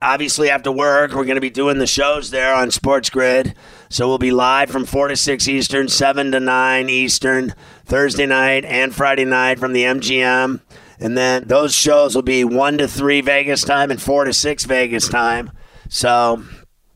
Obviously, 0.02 0.50
after 0.50 0.70
work, 0.70 1.12
we're 1.12 1.24
going 1.24 1.36
to 1.36 1.40
be 1.40 1.48
doing 1.48 1.78
the 1.78 1.86
shows 1.86 2.30
there 2.30 2.54
on 2.54 2.70
Sports 2.70 3.08
Grid. 3.08 3.54
So 3.88 4.08
we'll 4.08 4.18
be 4.18 4.32
live 4.32 4.70
from 4.70 4.84
4 4.84 5.08
to 5.08 5.16
6 5.16 5.48
Eastern, 5.48 5.88
7 5.88 6.32
to 6.32 6.40
9 6.40 6.88
Eastern, 6.88 7.54
Thursday 7.84 8.26
night 8.26 8.64
and 8.64 8.94
Friday 8.94 9.24
night 9.24 9.58
from 9.58 9.72
the 9.72 9.84
MGM. 9.84 10.60
And 10.98 11.16
then 11.16 11.44
those 11.46 11.74
shows 11.74 12.14
will 12.14 12.22
be 12.22 12.44
1 12.44 12.78
to 12.78 12.88
3 12.88 13.20
Vegas 13.20 13.62
time 13.62 13.90
and 13.90 14.00
4 14.00 14.24
to 14.24 14.32
6 14.32 14.64
Vegas 14.64 15.08
time. 15.08 15.52
So 15.88 16.42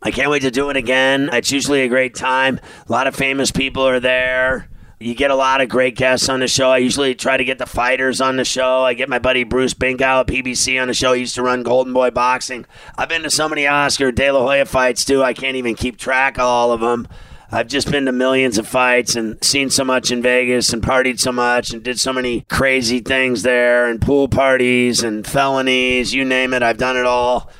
I 0.03 0.11
can't 0.11 0.31
wait 0.31 0.43
to 0.43 0.51
do 0.51 0.71
it 0.71 0.77
again. 0.77 1.29
It's 1.33 1.53
usually 1.53 1.83
a 1.83 1.89
great 1.89 2.15
time. 2.15 2.59
A 2.89 2.93
lot 2.93 3.07
of 3.07 3.15
famous 3.15 3.51
people 3.51 3.87
are 3.87 4.01
there. 4.01 4.69
You 5.03 5.15
get 5.15 5.31
a 5.31 5.35
lot 5.35 5.63
of 5.63 5.71
great 5.71 5.97
guests 5.97 6.29
on 6.29 6.41
the 6.41 6.47
show. 6.47 6.71
I 6.71 6.77
usually 6.77 7.15
try 7.15 7.39
to 7.39 7.45
get 7.45 7.57
the 7.57 7.65
fighters 7.65 8.21
on 8.21 8.37
the 8.37 8.45
show. 8.45 8.83
I 8.85 8.93
get 8.93 9.09
my 9.09 9.19
buddy 9.19 9.45
Bruce 9.45 9.73
Binkow 9.73 10.21
at 10.21 10.27
PBC 10.27 10.81
on 10.81 10.89
the 10.89 10.95
show. 10.95 11.15
He 11.15 11.21
used 11.21 11.37
to 11.37 11.43
run 11.43 11.63
Golden 11.63 11.95
Boy 11.95 12.11
Boxing. 12.11 12.67
I've 12.99 13.09
been 13.09 13.23
to 13.23 13.31
so 13.31 13.49
many 13.49 13.67
Oscar 13.67 14.13
De 14.13 14.31
La 14.31 14.41
Hoya 14.41 14.67
fights 14.67 15.07
too. 15.07 15.23
I 15.23 15.33
can't 15.33 15.57
even 15.57 15.75
keep 15.75 15.97
track 15.97 16.37
of 16.37 16.45
all 16.45 16.71
of 16.71 16.81
them. 16.81 17.09
I've 17.51 17.67
just 17.67 17.91
been 17.91 18.05
to 18.05 18.13
millions 18.13 18.59
of 18.59 18.69
fights 18.69 19.17
and 19.17 19.43
seen 19.43 19.71
so 19.71 19.85
much 19.85 20.11
in 20.11 20.21
Vegas 20.21 20.71
and 20.71 20.83
partied 20.83 21.19
so 21.19 21.33
much 21.33 21.73
and 21.73 21.83
did 21.83 21.99
so 21.99 22.13
many 22.13 22.43
crazy 22.51 23.01
things 23.01 23.43
there 23.43 23.87
and 23.87 24.03
pool 24.03 24.29
parties 24.29 25.03
and 25.03 25.27
felonies, 25.27 26.13
you 26.13 26.27
name 26.27 26.53
it. 26.53 26.63
I've 26.63 26.77
done 26.77 26.99
it 26.99 27.07
all. 27.07 27.51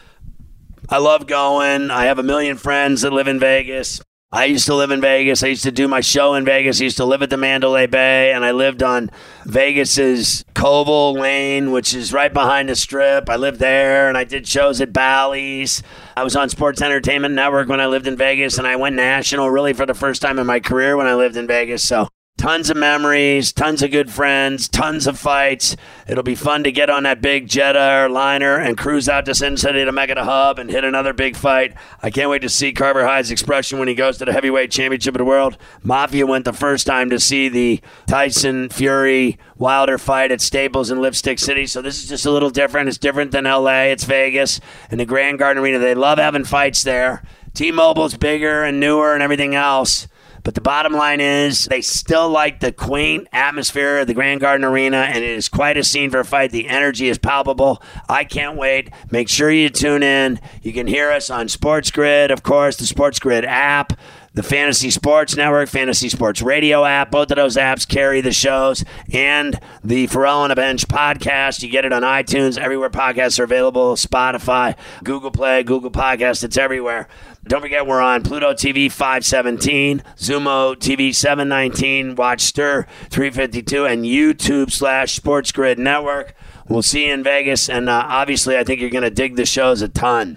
I 0.91 0.99
love 0.99 1.27
going. 1.27 1.91
I 1.91 2.05
have 2.05 2.19
a 2.19 2.23
million 2.23 2.59
friends 2.59 3.01
that 3.01 3.15
live 3.15 3.29
in 3.29 3.41
Vegas. 3.41 4.03
I 4.33 4.45
used 4.45 4.67
to 4.67 4.77
live 4.77 4.93
in 4.93 5.01
Vegas. 5.01 5.43
I 5.43 5.49
used 5.49 5.65
to 5.65 5.73
do 5.73 5.89
my 5.89 6.01
show 6.01 6.35
in 6.35 6.45
Vegas. 6.45 6.81
I 6.81 6.85
used 6.85 6.99
to 6.99 7.05
live 7.05 7.21
at 7.21 7.31
the 7.31 7.37
Mandalay 7.37 7.89
Bay, 7.89 8.33
and 8.33 8.45
I 8.45 8.53
lived 8.53 8.81
on 8.81 9.11
Vegas's 9.45 10.45
Koval 10.55 11.19
Lane, 11.19 11.73
which 11.73 11.93
is 11.95 12.13
right 12.13 12.33
behind 12.33 12.69
the 12.69 12.77
strip. 12.77 13.29
I 13.29 13.35
lived 13.35 13.59
there, 13.59 14.09
and 14.09 14.17
I 14.17 14.23
did 14.23 14.47
shows 14.47 14.81
at 14.81 14.93
Bally's. 14.93 15.83
I 16.17 16.23
was 16.23 16.37
on 16.37 16.49
Sports 16.49 16.81
Entertainment 16.81 17.35
Network 17.35 17.69
when 17.69 17.81
I 17.81 17.87
lived 17.87 18.07
in 18.07 18.17
Vegas, 18.17 18.57
and 18.57 18.69
I 18.69 18.77
went 18.77 18.95
national 18.95 19.51
really 19.51 19.73
for 19.73 19.85
the 19.85 19.95
first 19.95 20.23
time 20.23 20.39
in 20.39 20.47
my 20.47 20.61
career 20.61 20.97
when 20.97 21.09
I 21.09 21.17
lived 21.17 21.37
in 21.37 21.49
Vegas. 21.49 21.83
So 21.83 22.07
tons 22.41 22.71
of 22.71 22.77
memories, 22.79 23.53
tons 23.53 23.83
of 23.83 23.91
good 23.91 24.11
friends, 24.11 24.67
tons 24.67 25.07
of 25.07 25.19
fights. 25.19 25.77
It'll 26.09 26.23
be 26.23 26.35
fun 26.35 26.65
to 26.65 26.73
get 26.73 26.89
on 26.89 27.03
that 27.03 27.21
big 27.21 27.47
Jetta 27.47 28.05
or 28.05 28.09
liner 28.09 28.57
and 28.57 28.79
cruise 28.79 29.11
out 29.11 29.27
to 29.27 29.35
Sin 29.35 29.59
City 29.59 29.85
to 29.85 29.93
make 29.93 30.09
it 30.09 30.17
a 30.17 30.25
hub 30.25 30.59
and 30.59 30.71
hit 30.71 30.83
another 30.83 31.13
big 31.13 31.37
fight. 31.37 31.75
I 32.03 32.09
can't 32.09 32.31
wait 32.31 32.41
to 32.41 32.49
see 32.49 32.73
Carver 32.73 33.07
High's 33.07 33.31
expression 33.31 33.79
when 33.79 33.89
he 33.89 33.95
goes 33.95 34.17
to 34.17 34.25
the 34.25 34.33
heavyweight 34.33 34.71
championship 34.71 35.15
of 35.15 35.19
the 35.19 35.25
world. 35.27 35.59
Mafia 35.83 36.25
went 36.25 36.47
the 36.47 36.55
first 36.55 36.87
time 36.87 37.11
to 37.11 37.21
see 37.21 37.51
the 37.51 37.83
Tyson 38.07 38.71
Fury 38.71 39.39
Wilder 39.59 39.99
fight 39.99 40.33
at 40.33 40.41
Staples 40.41 40.91
in 40.91 41.03
Lipstick 41.03 41.39
City, 41.39 41.67
so 41.67 41.83
this 41.83 42.03
is 42.03 42.09
just 42.09 42.25
a 42.25 42.31
little 42.31 42.49
different. 42.49 42.89
It's 42.89 42.97
different 42.97 43.33
than 43.33 43.45
LA, 43.45 43.83
it's 43.93 44.05
Vegas, 44.05 44.61
and 44.91 44.99
the 44.99 45.05
Grand 45.05 45.39
Garden 45.39 45.63
Arena. 45.63 45.79
They 45.79 45.95
love 45.95 46.17
having 46.17 46.45
fights 46.45 46.85
there. 46.85 47.23
T 47.53 47.71
Mobile's 47.71 48.17
bigger 48.17 48.65
and 48.65 48.81
newer 48.81 49.13
and 49.13 49.23
everything 49.23 49.55
else. 49.55 50.09
But 50.43 50.55
the 50.55 50.61
bottom 50.61 50.93
line 50.93 51.21
is 51.21 51.67
they 51.67 51.83
still 51.83 52.29
like 52.29 52.61
the 52.61 52.73
quaint 52.73 53.29
atmosphere 53.33 53.99
of 53.99 54.07
the 54.07 54.15
Grand 54.15 54.41
Garden 54.41 54.65
Arena, 54.65 54.99
and 54.99 55.19
it 55.19 55.31
is 55.31 55.49
quite 55.49 55.77
a 55.77 55.85
scene 55.85 56.11
for 56.11 56.21
a 56.21 56.25
fight. 56.25 56.51
The 56.51 56.69
energy 56.69 57.09
is 57.09 57.19
palpable. 57.19 57.83
I 58.09 58.25
can't 58.25 58.57
wait. 58.57 58.91
Make 59.11 59.29
sure 59.29 59.51
you 59.51 59.69
tune 59.69 60.03
in. 60.03 60.41
You 60.63 60.73
can 60.73 60.87
hear 60.87 61.11
us 61.11 61.31
on 61.31 61.49
Sports 61.49 61.91
Grid, 61.91 62.31
of 62.31 62.43
course, 62.43 62.77
the 62.77 62.87
Sports 62.87 63.19
Grid 63.19 63.45
app 63.45 63.93
the 64.33 64.43
Fantasy 64.43 64.91
Sports 64.91 65.37
Network, 65.37 65.69
Fantasy 65.69 66.09
Sports 66.09 66.41
Radio 66.41 66.85
app. 66.85 67.11
Both 67.11 67.31
of 67.31 67.37
those 67.37 67.57
apps 67.57 67.87
carry 67.87 68.21
the 68.21 68.33
shows 68.33 68.85
and 69.13 69.59
the 69.83 70.07
Ferrall 70.07 70.43
on 70.43 70.51
a 70.51 70.57
Bench 70.57 70.87
podcast. 70.87 71.63
You 71.63 71.69
get 71.69 71.85
it 71.85 71.93
on 71.93 72.03
iTunes, 72.03 72.57
everywhere 72.57 72.91
podcasts 72.91 73.41
are 73.41 73.45
available, 73.45 73.97
Spotify, 73.97 74.77
Google 75.03 75.31
Play, 75.31 75.63
Google 75.63 75.91
Podcast. 75.91 76.45
It's 76.45 76.57
everywhere. 76.57 77.09
Don't 77.45 77.63
forget, 77.63 77.87
we're 77.87 78.01
on 78.01 78.23
Pluto 78.23 78.53
TV 78.53 78.93
517, 78.93 80.03
Xumo 80.17 80.77
TV 80.77 81.15
719, 81.15 82.15
Watch 82.15 82.53
STIRR 82.53 82.87
352, 83.09 83.87
and 83.87 84.05
YouTube 84.05 84.71
slash 84.71 85.15
Sports 85.15 85.51
Grid 85.51 85.79
Network. 85.79 86.35
We'll 86.69 86.83
see 86.83 87.07
you 87.07 87.15
in 87.15 87.23
Vegas, 87.25 87.69
and 87.69 87.89
uh, 87.89 88.05
obviously, 88.07 88.57
I 88.57 88.63
think 88.63 88.81
you're 88.81 88.91
going 88.91 89.03
to 89.03 89.11
dig 89.11 89.37
the 89.37 89.47
shows 89.47 89.83
a 89.83 89.89
ton. 89.89 90.37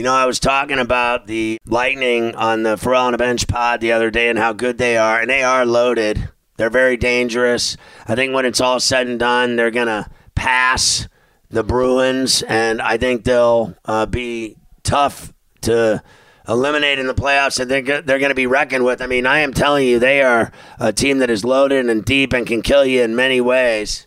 You 0.00 0.04
know, 0.04 0.14
I 0.14 0.24
was 0.24 0.40
talking 0.40 0.78
about 0.78 1.26
the 1.26 1.58
Lightning 1.66 2.34
on 2.34 2.62
the 2.62 2.78
Ferrall 2.78 3.08
on 3.08 3.12
a 3.12 3.18
Bench 3.18 3.46
pod 3.46 3.82
the 3.82 3.92
other 3.92 4.10
day 4.10 4.30
and 4.30 4.38
how 4.38 4.54
good 4.54 4.78
they 4.78 4.96
are, 4.96 5.20
and 5.20 5.28
they 5.28 5.42
are 5.42 5.66
loaded. 5.66 6.30
They're 6.56 6.70
very 6.70 6.96
dangerous. 6.96 7.76
I 8.06 8.14
think 8.14 8.32
when 8.32 8.46
it's 8.46 8.62
all 8.62 8.80
said 8.80 9.08
and 9.08 9.18
done, 9.18 9.56
they're 9.56 9.70
going 9.70 9.88
to 9.88 10.08
pass 10.34 11.06
the 11.50 11.62
Bruins, 11.62 12.40
and 12.40 12.80
I 12.80 12.96
think 12.96 13.24
they'll 13.24 13.76
uh, 13.84 14.06
be 14.06 14.56
tough 14.84 15.34
to 15.60 16.02
eliminate 16.48 16.98
in 16.98 17.06
the 17.06 17.12
playoffs. 17.12 17.60
I 17.60 17.66
think 17.66 17.86
they're 17.86 18.02
going 18.18 18.30
to 18.30 18.34
be 18.34 18.46
reckoned 18.46 18.86
with. 18.86 19.02
I 19.02 19.06
mean, 19.06 19.26
I 19.26 19.40
am 19.40 19.52
telling 19.52 19.86
you, 19.86 19.98
they 19.98 20.22
are 20.22 20.50
a 20.78 20.94
team 20.94 21.18
that 21.18 21.28
is 21.28 21.44
loaded 21.44 21.90
and 21.90 22.02
deep 22.06 22.32
and 22.32 22.46
can 22.46 22.62
kill 22.62 22.86
you 22.86 23.02
in 23.02 23.14
many 23.14 23.42
ways. 23.42 24.06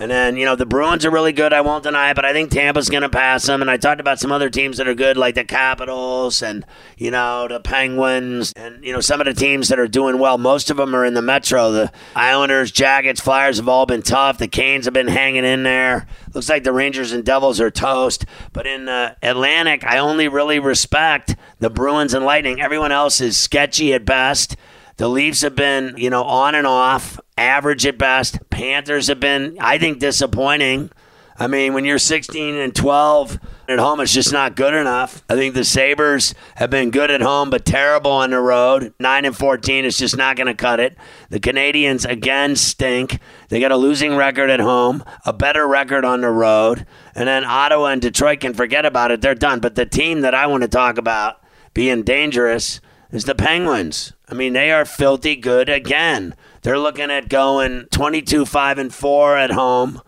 And 0.00 0.08
then, 0.08 0.36
you 0.36 0.44
know, 0.44 0.54
the 0.54 0.64
Bruins 0.64 1.04
are 1.04 1.10
really 1.10 1.32
good. 1.32 1.52
I 1.52 1.60
won't 1.60 1.82
deny 1.82 2.10
it, 2.10 2.14
but 2.14 2.24
I 2.24 2.32
think 2.32 2.52
Tampa's 2.52 2.88
going 2.88 3.02
to 3.02 3.08
pass 3.08 3.44
them. 3.44 3.60
And 3.60 3.68
I 3.68 3.76
talked 3.76 4.00
about 4.00 4.20
some 4.20 4.30
other 4.30 4.48
teams 4.48 4.76
that 4.76 4.86
are 4.86 4.94
good, 4.94 5.16
like 5.16 5.34
the 5.34 5.42
Capitals 5.42 6.40
and, 6.40 6.64
you 6.96 7.10
know, 7.10 7.48
the 7.48 7.58
Penguins 7.58 8.52
and, 8.52 8.84
you 8.84 8.92
know, 8.92 9.00
some 9.00 9.20
of 9.20 9.24
the 9.24 9.34
teams 9.34 9.68
that 9.68 9.80
are 9.80 9.88
doing 9.88 10.20
well. 10.20 10.38
Most 10.38 10.70
of 10.70 10.76
them 10.76 10.94
are 10.94 11.04
in 11.04 11.14
the 11.14 11.22
Metro. 11.22 11.72
The 11.72 11.92
Islanders, 12.14 12.70
Jackets, 12.70 13.20
Flyers 13.20 13.56
have 13.56 13.68
all 13.68 13.86
been 13.86 14.02
tough. 14.02 14.38
The 14.38 14.46
Canes 14.46 14.84
have 14.84 14.94
been 14.94 15.08
hanging 15.08 15.44
in 15.44 15.64
there. 15.64 16.06
Looks 16.32 16.48
like 16.48 16.62
the 16.62 16.72
Rangers 16.72 17.10
and 17.10 17.24
Devils 17.24 17.60
are 17.60 17.70
toast. 17.70 18.24
But 18.52 18.68
in 18.68 18.84
the 18.84 19.16
Atlantic, 19.20 19.82
I 19.84 19.98
only 19.98 20.28
really 20.28 20.60
respect 20.60 21.34
the 21.58 21.70
Bruins 21.70 22.14
and 22.14 22.24
Lightning. 22.24 22.60
Everyone 22.60 22.92
else 22.92 23.20
is 23.20 23.36
sketchy 23.36 23.92
at 23.92 24.04
best. 24.04 24.56
The 24.98 25.08
Leafs 25.08 25.42
have 25.42 25.54
been, 25.54 25.94
you 25.96 26.10
know, 26.10 26.24
on 26.24 26.56
and 26.56 26.66
off, 26.66 27.20
average 27.36 27.86
at 27.86 27.98
best. 27.98 28.38
Panthers 28.50 29.06
have 29.06 29.20
been, 29.20 29.56
I 29.60 29.78
think, 29.78 30.00
disappointing. 30.00 30.90
I 31.38 31.46
mean, 31.46 31.72
when 31.72 31.84
you're 31.84 32.00
16 32.00 32.56
and 32.56 32.74
12 32.74 33.38
at 33.68 33.78
home, 33.78 34.00
it's 34.00 34.12
just 34.12 34.32
not 34.32 34.56
good 34.56 34.74
enough. 34.74 35.22
I 35.28 35.36
think 35.36 35.54
the 35.54 35.64
Sabres 35.64 36.34
have 36.56 36.70
been 36.70 36.90
good 36.90 37.12
at 37.12 37.20
home, 37.20 37.48
but 37.48 37.64
terrible 37.64 38.10
on 38.10 38.30
the 38.30 38.40
road. 38.40 38.92
9 38.98 39.24
and 39.24 39.36
14 39.36 39.84
is 39.84 39.96
just 39.96 40.16
not 40.16 40.34
going 40.34 40.48
to 40.48 40.54
cut 40.54 40.80
it. 40.80 40.96
The 41.30 41.38
Canadiens, 41.38 42.04
again, 42.04 42.56
stink. 42.56 43.20
They 43.50 43.60
got 43.60 43.70
a 43.70 43.76
losing 43.76 44.16
record 44.16 44.50
at 44.50 44.58
home, 44.58 45.04
a 45.24 45.32
better 45.32 45.68
record 45.68 46.04
on 46.04 46.22
the 46.22 46.30
road. 46.30 46.86
And 47.14 47.28
then 47.28 47.44
Ottawa 47.44 47.86
and 47.86 48.02
Detroit 48.02 48.40
can 48.40 48.52
forget 48.52 48.84
about 48.84 49.12
it. 49.12 49.20
They're 49.20 49.36
done. 49.36 49.60
But 49.60 49.76
the 49.76 49.86
team 49.86 50.22
that 50.22 50.34
I 50.34 50.48
want 50.48 50.64
to 50.64 50.68
talk 50.68 50.98
about 50.98 51.40
being 51.72 52.02
dangerous 52.02 52.80
is 53.10 53.24
the 53.24 53.34
Penguins. 53.34 54.12
I 54.28 54.34
mean, 54.34 54.52
they 54.52 54.70
are 54.70 54.84
filthy 54.84 55.36
good 55.36 55.68
again. 55.68 56.34
They're 56.62 56.78
looking 56.78 57.10
at 57.10 57.28
going 57.28 57.86
22 57.90 58.44
5 58.44 58.78
and 58.78 58.94
4 58.94 59.36
at 59.36 59.50
home. 59.52 60.02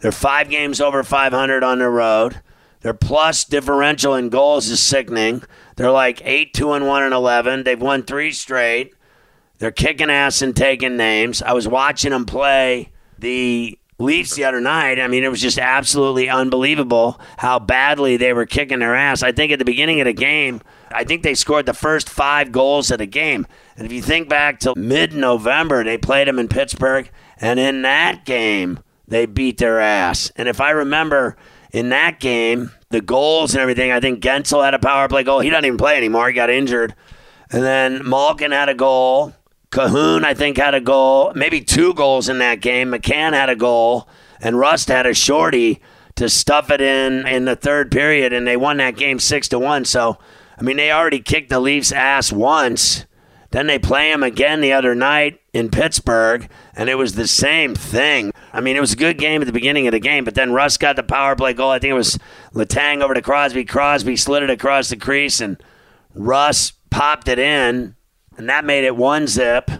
They're 0.00 0.12
5 0.12 0.50
games 0.50 0.80
over 0.80 1.02
500 1.02 1.64
on 1.64 1.78
the 1.78 1.88
road. 1.88 2.40
Their 2.82 2.94
plus 2.94 3.44
differential 3.44 4.14
in 4.14 4.28
goals 4.28 4.68
is 4.68 4.80
sickening. 4.80 5.42
They're 5.76 5.90
like 5.90 6.22
8 6.24 6.54
2 6.54 6.72
and 6.72 6.86
1 6.86 7.02
and 7.02 7.14
11. 7.14 7.64
They've 7.64 7.80
won 7.80 8.02
3 8.02 8.30
straight. 8.32 8.94
They're 9.58 9.70
kicking 9.70 10.10
ass 10.10 10.42
and 10.42 10.54
taking 10.54 10.96
names. 10.96 11.42
I 11.42 11.52
was 11.52 11.66
watching 11.66 12.10
them 12.10 12.26
play 12.26 12.92
the 13.18 13.78
Leafs 13.98 14.34
the 14.34 14.44
other 14.44 14.60
night. 14.60 15.00
I 15.00 15.08
mean, 15.08 15.24
it 15.24 15.30
was 15.30 15.40
just 15.40 15.58
absolutely 15.58 16.28
unbelievable 16.28 17.18
how 17.38 17.58
badly 17.58 18.18
they 18.18 18.34
were 18.34 18.44
kicking 18.44 18.80
their 18.80 18.94
ass. 18.94 19.22
I 19.22 19.32
think 19.32 19.52
at 19.52 19.58
the 19.58 19.64
beginning 19.64 20.00
of 20.00 20.04
the 20.04 20.12
game, 20.12 20.60
I 20.96 21.04
think 21.04 21.22
they 21.22 21.34
scored 21.34 21.66
the 21.66 21.74
first 21.74 22.08
five 22.08 22.52
goals 22.52 22.90
of 22.90 22.98
the 22.98 23.06
game. 23.06 23.46
And 23.76 23.84
if 23.84 23.92
you 23.92 24.00
think 24.00 24.30
back 24.30 24.60
to 24.60 24.74
mid 24.76 25.12
November, 25.12 25.84
they 25.84 25.98
played 25.98 26.26
them 26.26 26.38
in 26.38 26.48
Pittsburgh. 26.48 27.10
And 27.38 27.60
in 27.60 27.82
that 27.82 28.24
game, 28.24 28.80
they 29.06 29.26
beat 29.26 29.58
their 29.58 29.78
ass. 29.78 30.32
And 30.36 30.48
if 30.48 30.58
I 30.58 30.70
remember 30.70 31.36
in 31.70 31.90
that 31.90 32.18
game, 32.18 32.70
the 32.88 33.02
goals 33.02 33.52
and 33.52 33.60
everything, 33.60 33.92
I 33.92 34.00
think 34.00 34.22
Guentzel 34.22 34.64
had 34.64 34.72
a 34.72 34.78
power 34.78 35.06
play 35.06 35.22
goal. 35.22 35.40
He 35.40 35.50
doesn't 35.50 35.66
even 35.66 35.76
play 35.76 35.98
anymore. 35.98 36.28
He 36.28 36.34
got 36.34 36.48
injured. 36.48 36.94
And 37.50 37.62
then 37.62 38.08
Malkin 38.08 38.52
had 38.52 38.70
a 38.70 38.74
goal. 38.74 39.34
Kahun, 39.70 40.24
I 40.24 40.32
think, 40.32 40.56
had 40.56 40.74
a 40.74 40.80
goal, 40.80 41.32
maybe 41.34 41.60
two 41.60 41.92
goals 41.92 42.30
in 42.30 42.38
that 42.38 42.62
game. 42.62 42.92
McCann 42.92 43.34
had 43.34 43.50
a 43.50 43.56
goal, 43.56 44.08
and 44.40 44.58
Rust 44.58 44.88
had 44.88 45.04
a 45.04 45.12
shorty 45.12 45.82
to 46.14 46.30
stuff 46.30 46.70
it 46.70 46.80
in 46.80 47.26
in 47.26 47.44
the 47.44 47.56
third 47.56 47.90
period, 47.90 48.32
and 48.32 48.46
they 48.46 48.56
won 48.56 48.78
that 48.78 48.96
game 48.96 49.18
six 49.18 49.48
to 49.48 49.58
one. 49.58 49.84
So, 49.84 50.18
I 50.58 50.62
mean, 50.62 50.76
they 50.76 50.90
already 50.90 51.20
kicked 51.20 51.50
the 51.50 51.60
Leafs' 51.60 51.92
ass 51.92 52.32
once. 52.32 53.06
Then 53.50 53.66
they 53.66 53.78
play 53.78 54.10
them 54.10 54.22
again 54.22 54.60
the 54.60 54.72
other 54.72 54.94
night 54.94 55.40
in 55.52 55.70
Pittsburgh, 55.70 56.48
and 56.74 56.88
it 56.88 56.96
was 56.96 57.14
the 57.14 57.28
same 57.28 57.74
thing. 57.74 58.32
I 58.52 58.60
mean, 58.60 58.76
it 58.76 58.80
was 58.80 58.92
a 58.92 58.96
good 58.96 59.18
game 59.18 59.40
at 59.40 59.46
the 59.46 59.52
beginning 59.52 59.86
of 59.86 59.92
the 59.92 60.00
game, 60.00 60.24
but 60.24 60.34
then 60.34 60.52
Rust 60.52 60.80
got 60.80 60.96
the 60.96 61.02
power 61.02 61.36
play 61.36 61.54
goal. 61.54 61.70
I 61.70 61.78
think 61.78 61.92
it 61.92 61.94
was 61.94 62.18
Letang 62.52 63.02
over 63.02 63.14
to 63.14 63.22
Crosby. 63.22 63.64
Crosby 63.64 64.16
slid 64.16 64.42
it 64.42 64.50
across 64.50 64.88
the 64.88 64.96
crease, 64.96 65.40
and 65.40 65.62
Rust 66.14 66.74
popped 66.90 67.28
it 67.28 67.38
in 67.38 67.96
and 68.36 68.48
that 68.48 68.64
made 68.64 68.84
it 68.84 68.96
one 68.96 69.26
zip. 69.26 69.70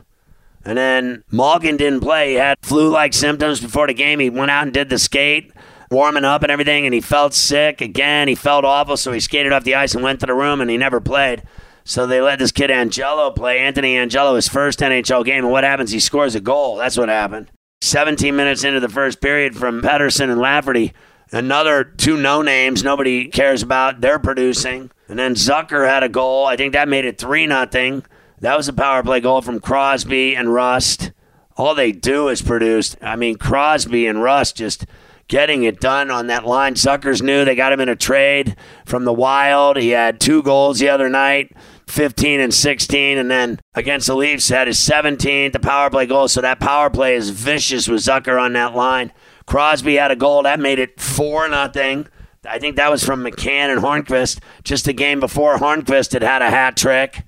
And 0.65 0.77
then 0.77 1.23
Morgan 1.31 1.77
didn't 1.77 2.01
play. 2.01 2.31
He 2.31 2.35
had 2.35 2.59
flu 2.63 2.89
like 2.89 3.13
symptoms 3.13 3.61
before 3.61 3.87
the 3.87 3.95
game. 3.95 4.19
He 4.19 4.31
went 4.31 4.51
out 4.51 4.65
and 4.65 4.73
did 4.73 4.89
the 4.89 4.99
skate, 4.99 5.53
warming 5.91 6.25
up 6.25 6.43
and 6.43 6.53
everything, 6.53 6.85
and 6.87 6.95
he 6.95 7.01
felt 7.01 7.35
sick 7.35 7.81
again. 7.81 8.29
He 8.29 8.35
felt 8.35 8.65
awful, 8.65 8.97
so 8.97 9.13
he 9.13 9.21
skated 9.21 9.53
off 9.53 9.65
the 9.65 9.75
ice 9.75 9.95
and 9.95 10.03
went 10.03 10.21
to 10.21 10.27
the 10.27 10.35
room, 10.35 10.61
and 10.61 10.71
he 10.71 10.77
never 10.77 11.01
played. 11.01 11.43
So 11.85 12.07
they 12.07 12.21
let 12.21 12.41
this 12.41 12.51
kid 12.51 12.71
Angello 12.71 13.35
play, 13.35 13.61
Anthony 13.61 13.95
Angello, 13.95 14.35
his 14.35 14.49
first 14.49 14.81
NHL 14.81 15.25
game. 15.25 15.45
And 15.45 15.53
what 15.53 15.63
happens? 15.63 15.93
He 15.93 16.01
scores 16.01 16.35
a 16.35 16.41
goal. 16.41 16.77
That's 16.77 16.97
what 16.97 17.09
happened. 17.09 17.49
17 17.83 18.35
minutes 18.35 18.65
into 18.65 18.81
the 18.81 18.89
first 18.89 19.21
period 19.21 19.55
from 19.55 19.83
Pettersson 19.83 20.31
and 20.31 20.41
Lafferty. 20.41 20.93
Another 21.31 21.85
two 21.85 22.17
no 22.17 22.43
names 22.43 22.83
nobody 22.83 23.29
cares 23.29 23.63
about. 23.63 24.01
They're 24.01 24.19
producing. 24.19 24.91
And 25.09 25.19
then 25.19 25.35
Zucker 25.35 25.89
had 25.89 26.03
a 26.03 26.09
goal. 26.09 26.47
I 26.47 26.57
think 26.57 26.73
that 26.73 26.89
made 26.89 27.05
it 27.05 27.19
3 27.19 27.47
nothing. 27.47 28.05
That 28.41 28.57
was 28.57 28.67
a 28.67 28.73
power 28.73 29.05
play 29.05 29.21
goal 29.21 29.41
from 29.41 29.61
Crosby 29.61 30.35
and 30.35 30.53
Rust. 30.53 31.13
All 31.57 31.75
they 31.75 31.93
do 31.93 32.29
is 32.29 32.43
produce. 32.43 32.97
I 33.01 33.15
mean, 33.17 33.39
Crosby 33.39 34.07
and 34.07 34.23
Rust 34.23 34.57
just 34.57 34.87
getting 35.29 35.65
it 35.65 35.81
done 35.81 36.11
on 36.11 36.27
that 36.29 36.45
line. 36.45 36.75
Zucker's 36.75 37.23
knew 37.23 37.45
they 37.45 37.55
got 37.55 37.73
him 37.73 37.81
in 37.81 37.89
a 37.89 37.97
trade 37.97 38.57
from 38.85 39.05
the 39.05 39.13
Wild. 39.13 39.77
He 39.77 39.91
had 39.91 40.21
two 40.21 40.43
goals 40.43 40.79
the 40.79 40.89
other 40.89 41.09
night. 41.09 41.53
15 41.89 42.41
and 42.41 42.53
16, 42.53 43.17
and 43.17 43.31
then 43.31 43.61
against 43.75 44.09
the 44.09 44.17
Leafs 44.17 44.49
had 44.49 44.67
his 44.67 44.79
17th, 44.79 45.53
the 45.53 45.61
power 45.61 45.89
play 45.89 46.05
goal. 46.05 46.27
So 46.27 46.41
that 46.41 46.59
power 46.59 46.91
play 46.91 47.15
is 47.15 47.31
vicious 47.31 47.87
with 47.87 48.01
Zucker 48.01 48.41
on 48.41 48.55
that 48.55 48.75
line. 48.75 49.13
Crosby 49.47 49.95
had 49.95 50.11
a 50.11 50.17
goal 50.17 50.43
that 50.43 50.59
made 50.59 50.81
it 50.81 51.01
four 51.01 51.49
nothing. 51.49 52.09
I 52.49 52.59
think 52.59 52.77
that 52.77 52.91
was 52.91 53.05
from 53.05 53.23
McCann 53.23 53.73
and 53.73 53.81
Hornqvist. 53.81 54.41
Just 54.65 54.85
the 54.85 54.93
game 54.93 55.21
before, 55.21 55.57
Hornqvist 55.59 56.13
had 56.13 56.23
had 56.23 56.43
a 56.43 56.51
hat 56.51 56.77
trick. 56.77 57.25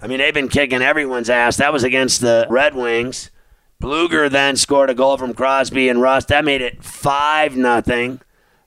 I 0.00 0.06
mean, 0.06 0.18
they've 0.18 0.34
been 0.34 0.48
kicking 0.48 0.82
everyone's 0.82 1.30
ass. 1.30 1.56
That 1.56 1.72
was 1.72 1.84
against 1.84 2.20
the 2.20 2.46
Red 2.50 2.74
Wings. 2.74 3.30
Blueger 3.82 4.30
then 4.30 4.54
scored 4.54 4.90
a 4.90 4.94
goal 4.94 5.16
from 5.16 5.34
Crosby 5.34 5.88
and 5.88 6.00
Rust. 6.00 6.28
That 6.28 6.44
made 6.44 6.62
it 6.62 6.84
five 6.84 7.56
nothing. 7.56 8.20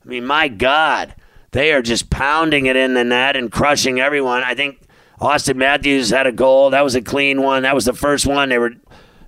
I 0.04 0.08
mean, 0.08 0.26
my 0.26 0.50
God, 0.50 1.16
they 1.52 1.72
are 1.72 1.82
just 1.82 2.10
pounding 2.10 2.66
it 2.66 2.76
in 2.76 2.96
the 2.96 3.06
net 3.06 3.38
and 3.38 3.50
crushing 3.50 3.98
everyone. 3.98 4.44
I 4.44 4.56
think 4.56 4.82
Auston 5.22 5.56
Matthews 5.56 6.10
had 6.10 6.28
a 6.28 6.34
goal. 6.34 6.72
That 6.72 6.84
was 6.84 6.96
a 6.96 7.02
clean 7.02 7.42
one. 7.42 7.64
That 7.64 7.74
was 7.74 7.86
the 7.86 7.94
first 7.94 8.28
one. 8.28 8.50
They 8.50 8.58
were 8.58 8.74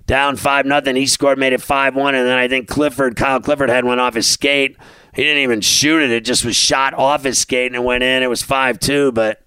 down 0.06 0.36
five 0.36 0.66
nothing. 0.66 0.94
He 0.94 1.06
scored, 1.06 1.38
made 1.38 1.54
it 1.54 1.62
five 1.62 1.96
one, 1.96 2.14
and 2.14 2.26
then 2.26 2.36
I 2.36 2.48
think 2.48 2.68
Clifford, 2.68 3.16
Kyle 3.16 3.40
Clifford, 3.40 3.70
had 3.70 3.86
one 3.86 3.98
off 3.98 4.12
his 4.12 4.28
skate. 4.28 4.76
He 5.14 5.22
didn't 5.22 5.42
even 5.42 5.62
shoot 5.62 6.02
it. 6.02 6.10
It 6.10 6.26
just 6.26 6.44
was 6.44 6.54
shot 6.54 6.92
off 6.92 7.24
his 7.24 7.38
skate 7.38 7.68
and 7.68 7.76
it 7.76 7.82
went 7.82 8.04
in. 8.04 8.22
It 8.22 8.28
was 8.28 8.42
five 8.42 8.78
two, 8.78 9.10
but 9.10 9.42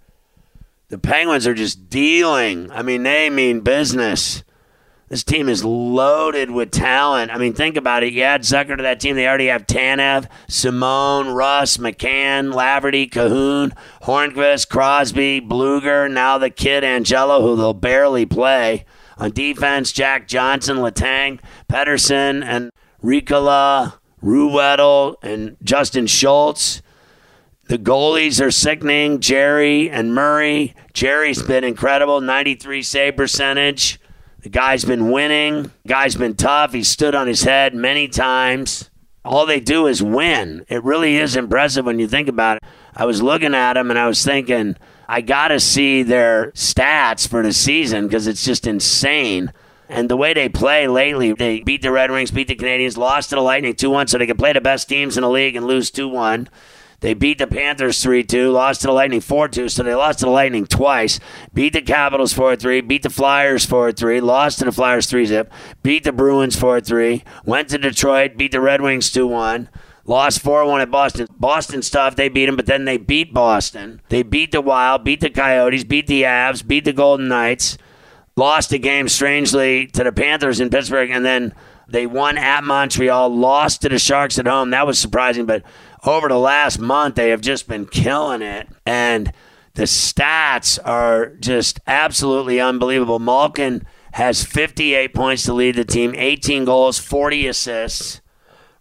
the 0.89 0.97
Penguins 0.97 1.45
are 1.45 1.53
just 1.53 1.87
dealing. 1.87 2.71
I 2.71 2.81
mean, 2.81 3.03
they 3.03 3.29
mean 3.29 3.59
business. 3.59 4.43
This 5.11 5.25
team 5.25 5.49
is 5.49 5.65
loaded 5.65 6.51
with 6.51 6.71
talent. 6.71 7.31
I 7.31 7.37
mean, 7.37 7.51
think 7.51 7.75
about 7.75 8.01
it. 8.01 8.13
You 8.13 8.21
add 8.21 8.43
Zucker 8.43 8.77
to 8.77 8.83
that 8.83 9.01
team. 9.01 9.17
They 9.17 9.27
already 9.27 9.47
have 9.47 9.67
Tanev, 9.67 10.25
Simon, 10.47 11.33
Rust, 11.33 11.81
McCann, 11.81 12.53
Lafferty, 12.53 13.09
Kahun, 13.09 13.73
Hornqvist, 14.03 14.69
Crosby, 14.69 15.41
Blueger, 15.41 16.09
now 16.09 16.37
the 16.37 16.49
kid 16.49 16.85
Angello, 16.85 17.41
who 17.41 17.57
they'll 17.57 17.73
barely 17.73 18.25
play. 18.25 18.85
On 19.17 19.31
defense, 19.31 19.91
Jack 19.91 20.29
Johnson, 20.29 20.77
Letang, 20.77 21.41
Pettersson, 21.67 22.41
and 22.41 22.71
Riikola, 23.03 23.95
Ruhwedel, 24.23 25.15
and 25.21 25.57
Justin 25.61 26.07
Schultz. 26.07 26.81
The 27.65 27.77
goalies 27.77 28.41
are 28.41 28.49
sickening. 28.49 29.19
Jarry 29.19 29.89
and 29.89 30.15
Murray. 30.15 30.73
Jarry's 30.93 31.43
been 31.43 31.65
incredible, 31.65 32.21
93 32.21 32.81
save 32.81 33.17
percentage. 33.17 34.00
The 34.41 34.49
guy's 34.49 34.85
been 34.85 35.11
winning. 35.11 35.63
The 35.83 35.89
guy's 35.89 36.15
been 36.15 36.35
tough. 36.35 36.73
He 36.73 36.83
stood 36.83 37.13
on 37.13 37.27
his 37.27 37.43
head 37.43 37.75
many 37.75 38.07
times. 38.07 38.89
All 39.23 39.45
they 39.45 39.59
do 39.59 39.85
is 39.85 40.01
win. 40.01 40.65
It 40.67 40.83
really 40.83 41.17
is 41.17 41.35
impressive 41.35 41.85
when 41.85 41.99
you 41.99 42.07
think 42.07 42.27
about 42.27 42.57
it. 42.57 42.63
I 42.95 43.05
was 43.05 43.21
looking 43.21 43.53
at 43.53 43.73
them 43.73 43.91
and 43.91 43.99
I 43.99 44.07
was 44.07 44.25
thinking, 44.25 44.77
I 45.07 45.21
got 45.21 45.49
to 45.49 45.59
see 45.59 46.01
their 46.01 46.51
stats 46.53 47.27
for 47.27 47.43
the 47.43 47.53
season 47.53 48.07
because 48.07 48.25
it's 48.25 48.43
just 48.43 48.65
insane. 48.65 49.53
And 49.87 50.09
the 50.09 50.17
way 50.17 50.33
they 50.33 50.49
play 50.49 50.87
lately, 50.87 51.33
they 51.33 51.59
beat 51.59 51.83
the 51.83 51.91
Red 51.91 52.09
Wings, 52.09 52.31
beat 52.31 52.47
the 52.47 52.55
Canadiens, 52.55 52.97
lost 52.97 53.29
to 53.29 53.35
the 53.35 53.41
Lightning 53.41 53.75
2 53.75 53.89
1, 53.89 54.07
so 54.07 54.17
they 54.17 54.25
can 54.25 54.37
play 54.37 54.53
the 54.53 54.61
best 54.61 54.89
teams 54.89 55.17
in 55.17 55.21
the 55.21 55.29
league 55.29 55.55
and 55.55 55.67
lose 55.67 55.91
2 55.91 56.07
1. 56.07 56.47
They 57.01 57.15
beat 57.15 57.39
the 57.39 57.47
Panthers 57.47 58.01
3 58.01 58.23
2, 58.23 58.51
lost 58.51 58.81
to 58.81 58.87
the 58.87 58.93
Lightning 58.93 59.21
4 59.21 59.47
2, 59.47 59.69
so 59.69 59.83
they 59.83 59.95
lost 59.95 60.19
to 60.19 60.25
the 60.25 60.31
Lightning 60.31 60.67
twice. 60.67 61.19
Beat 61.51 61.73
the 61.73 61.81
Capitals 61.81 62.31
4 62.31 62.55
3, 62.55 62.81
beat 62.81 63.01
the 63.01 63.09
Flyers 63.09 63.65
4 63.65 63.91
3, 63.91 64.21
lost 64.21 64.59
to 64.59 64.65
the 64.65 64.71
Flyers 64.71 65.07
3 65.07 65.25
zip, 65.25 65.51
beat 65.81 66.03
the 66.03 66.11
Bruins 66.11 66.55
4 66.55 66.79
3, 66.79 67.23
went 67.43 67.69
to 67.69 67.79
Detroit, 67.79 68.37
beat 68.37 68.51
the 68.51 68.61
Red 68.61 68.81
Wings 68.81 69.09
2 69.09 69.27
1. 69.27 69.69
Lost 70.05 70.41
4 70.41 70.65
1 70.65 70.81
at 70.81 70.91
Boston. 70.91 71.27
Boston 71.39 71.81
stuff, 71.81 72.15
they 72.15 72.29
beat 72.29 72.47
them, 72.47 72.55
but 72.55 72.65
then 72.65 72.85
they 72.85 72.97
beat 72.97 73.33
Boston. 73.33 74.01
They 74.09 74.23
beat 74.23 74.51
the 74.51 74.61
Wild, 74.61 75.03
beat 75.03 75.21
the 75.21 75.29
Coyotes, 75.29 75.83
beat 75.83 76.07
the 76.07 76.23
Avs, 76.23 76.65
beat 76.65 76.85
the 76.85 76.93
Golden 76.93 77.27
Knights. 77.27 77.77
Lost 78.35 78.71
a 78.73 78.77
game, 78.77 79.07
strangely, 79.07 79.87
to 79.87 80.03
the 80.03 80.11
Panthers 80.11 80.59
in 80.59 80.69
Pittsburgh, 80.69 81.11
and 81.11 81.23
then 81.23 81.53
they 81.87 82.07
won 82.07 82.37
at 82.37 82.63
Montreal, 82.63 83.35
lost 83.35 83.81
to 83.81 83.89
the 83.89 83.99
Sharks 83.99 84.39
at 84.39 84.47
home. 84.47 84.69
That 84.69 84.87
was 84.87 84.97
surprising, 84.97 85.45
but 85.45 85.63
over 86.03 86.27
the 86.27 86.37
last 86.37 86.79
month, 86.79 87.15
they 87.15 87.29
have 87.29 87.41
just 87.41 87.67
been 87.67 87.85
killing 87.85 88.41
it. 88.41 88.67
And 88.85 89.33
the 89.73 89.83
stats 89.83 90.79
are 90.83 91.27
just 91.35 91.79
absolutely 91.87 92.59
unbelievable. 92.59 93.19
Malkin 93.19 93.85
has 94.13 94.43
58 94.43 95.13
points 95.13 95.43
to 95.43 95.53
lead 95.53 95.75
the 95.75 95.85
team, 95.85 96.13
18 96.15 96.65
goals, 96.65 96.99
40 96.99 97.47
assists. 97.47 98.21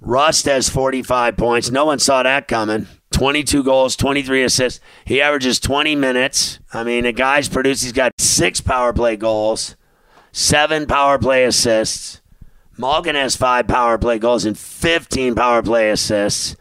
Rust 0.01 0.47
has 0.47 0.69
45 0.69 1.37
points. 1.37 1.71
No 1.71 1.85
one 1.85 1.99
saw 1.99 2.23
that 2.23 2.49
coming. 2.49 2.87
22 3.13 3.63
goals, 3.63 3.97
23 3.97 4.45
assists. 4.45 4.81
He 5.05 5.21
averages 5.21 5.61
20 5.61 5.95
minutes. 5.95 6.59
I 6.73 6.85
mean, 6.85 7.05
the 7.05 7.13
guy's 7.13 7.49
produced, 7.49 7.83
he's 7.83 7.93
got 7.93 8.13
six 8.19 8.61
power 8.61 8.93
play 8.93 9.17
goals, 9.17 9.77
seven 10.33 10.87
power 10.87 11.19
play 11.19 11.45
assists. 11.45 12.23
Malkin 12.79 13.15
has 13.15 13.37
five 13.37 13.69
power 13.69 13.99
play 13.99 14.19
goals 14.19 14.47
and 14.47 14.59
15 14.59 15.35
power 15.35 15.63
play 15.63 15.91
assists. 15.91 16.57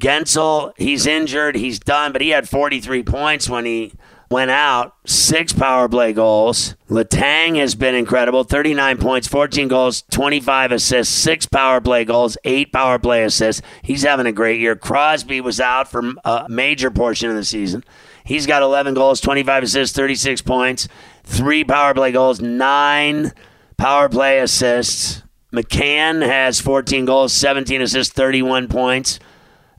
Guentzel, 0.00 0.72
he's 0.76 1.06
injured, 1.06 1.56
he's 1.56 1.78
done, 1.78 2.12
but 2.12 2.20
he 2.20 2.30
had 2.30 2.48
43 2.48 3.02
points 3.02 3.48
when 3.48 3.64
he 3.64 3.92
went 4.30 4.50
out, 4.50 4.96
six 5.06 5.52
power 5.52 5.88
play 5.88 6.12
goals. 6.12 6.74
Letang 6.90 7.56
has 7.56 7.74
been 7.74 7.94
incredible 7.94 8.42
39 8.42 8.98
points, 8.98 9.28
14 9.28 9.68
goals, 9.68 10.02
25 10.10 10.72
assists, 10.72 11.14
six 11.14 11.46
power 11.46 11.80
play 11.80 12.04
goals, 12.04 12.36
eight 12.44 12.72
power 12.72 12.98
play 12.98 13.22
assists. 13.22 13.62
He's 13.82 14.02
having 14.02 14.26
a 14.26 14.32
great 14.32 14.60
year. 14.60 14.74
Crosby 14.74 15.40
was 15.40 15.60
out 15.60 15.88
for 15.88 16.02
a 16.24 16.46
major 16.48 16.90
portion 16.90 17.30
of 17.30 17.36
the 17.36 17.44
season. 17.44 17.84
He's 18.24 18.46
got 18.46 18.62
11 18.62 18.94
goals, 18.94 19.20
25 19.20 19.64
assists, 19.64 19.96
36 19.96 20.42
points, 20.42 20.88
three 21.22 21.62
power 21.62 21.94
play 21.94 22.10
goals, 22.10 22.40
nine 22.40 23.32
power 23.76 24.08
play 24.08 24.40
assists. 24.40 25.22
McCann 25.52 26.26
has 26.26 26.60
14 26.60 27.04
goals, 27.04 27.32
17 27.32 27.82
assists, 27.82 28.12
31 28.12 28.66
points. 28.66 29.20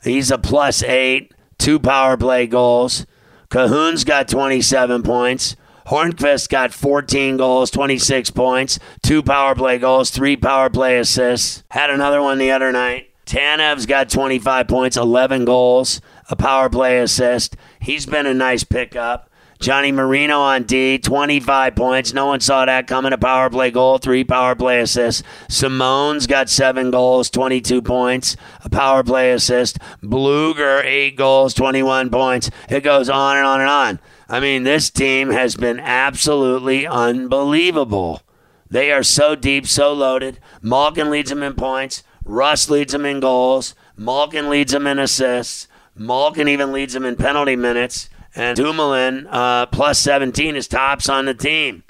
He's 0.05 0.29
a 0.31 0.37
plus 0.37 0.83
eight, 0.83 1.33
two 1.57 1.79
power 1.79 2.15
play 2.15 2.47
goals. 2.47 3.05
Kahun's 3.49 4.03
got 4.03 4.27
27 4.27 5.03
points. 5.03 5.55
Hornqvist 5.87 6.49
got 6.49 6.73
14 6.73 7.37
goals, 7.37 7.69
26 7.69 8.31
points, 8.31 8.79
two 9.03 9.21
power 9.21 9.53
play 9.53 9.77
goals, 9.77 10.09
three 10.09 10.35
power 10.35 10.69
play 10.69 10.97
assists. 10.97 11.63
Had 11.69 11.91
another 11.91 12.21
one 12.21 12.39
the 12.39 12.51
other 12.51 12.71
night. 12.71 13.11
Tanev's 13.25 13.85
got 13.85 14.09
25 14.09 14.67
points, 14.67 14.97
11 14.97 15.45
goals, 15.45 16.01
a 16.29 16.35
power 16.35 16.69
play 16.69 16.99
assist. 16.99 17.55
He's 17.79 18.05
been 18.05 18.25
a 18.25 18.33
nice 18.33 18.63
pickup. 18.63 19.29
Johnny 19.65 19.91
Marino 19.91 20.41
on 20.41 20.65
D, 20.65 20.99
25 20.99 21.75
points. 21.75 22.13
No 22.13 22.27
one 22.27 22.39
saw 22.39 22.65
that 22.65 22.85
coming. 22.85 23.13
A 23.13 23.17
power 23.17 23.49
play 23.49 23.71
goal, 23.71 23.97
three 23.97 24.23
power 24.23 24.53
play 24.53 24.79
assists. 24.79 25.23
Simon's 25.49 26.27
got 26.27 26.51
seven 26.51 26.91
goals, 26.91 27.31
22 27.31 27.81
points, 27.81 28.37
a 28.63 28.69
power 28.69 29.03
play 29.03 29.31
assist. 29.31 29.79
Blueger, 30.03 30.85
eight 30.85 31.17
goals, 31.17 31.55
21 31.55 32.11
points. 32.11 32.51
It 32.69 32.81
goes 32.81 33.09
on 33.09 33.37
and 33.37 33.47
on 33.47 33.59
and 33.59 33.69
on. 33.71 33.99
I 34.29 34.39
mean, 34.39 34.65
this 34.65 34.91
team 34.91 35.31
has 35.31 35.55
been 35.55 35.79
absolutely 35.79 36.85
unbelievable. 36.85 38.21
They 38.69 38.91
are 38.91 39.01
so 39.01 39.33
deep, 39.33 39.65
so 39.65 39.93
loaded. 39.93 40.39
Malkin 40.61 41.09
leads 41.09 41.31
them 41.31 41.41
in 41.41 41.55
points. 41.55 42.03
Rust 42.23 42.69
leads 42.69 42.93
them 42.93 43.03
in 43.07 43.19
goals. 43.19 43.73
Malkin 43.97 44.47
leads 44.47 44.73
them 44.73 44.85
in 44.85 44.99
assists. 44.99 45.67
Malkin 45.95 46.47
even 46.47 46.71
leads 46.71 46.93
them 46.93 47.03
in 47.03 47.15
penalty 47.15 47.55
minutes 47.55 48.11
and 48.35 48.55
Dumoulin 48.55 49.27
uh, 49.27 49.65
plus 49.67 49.99
17 49.99 50.55
is 50.55 50.67
tops 50.67 51.09
on 51.09 51.25
the 51.25 51.33
team. 51.33 51.83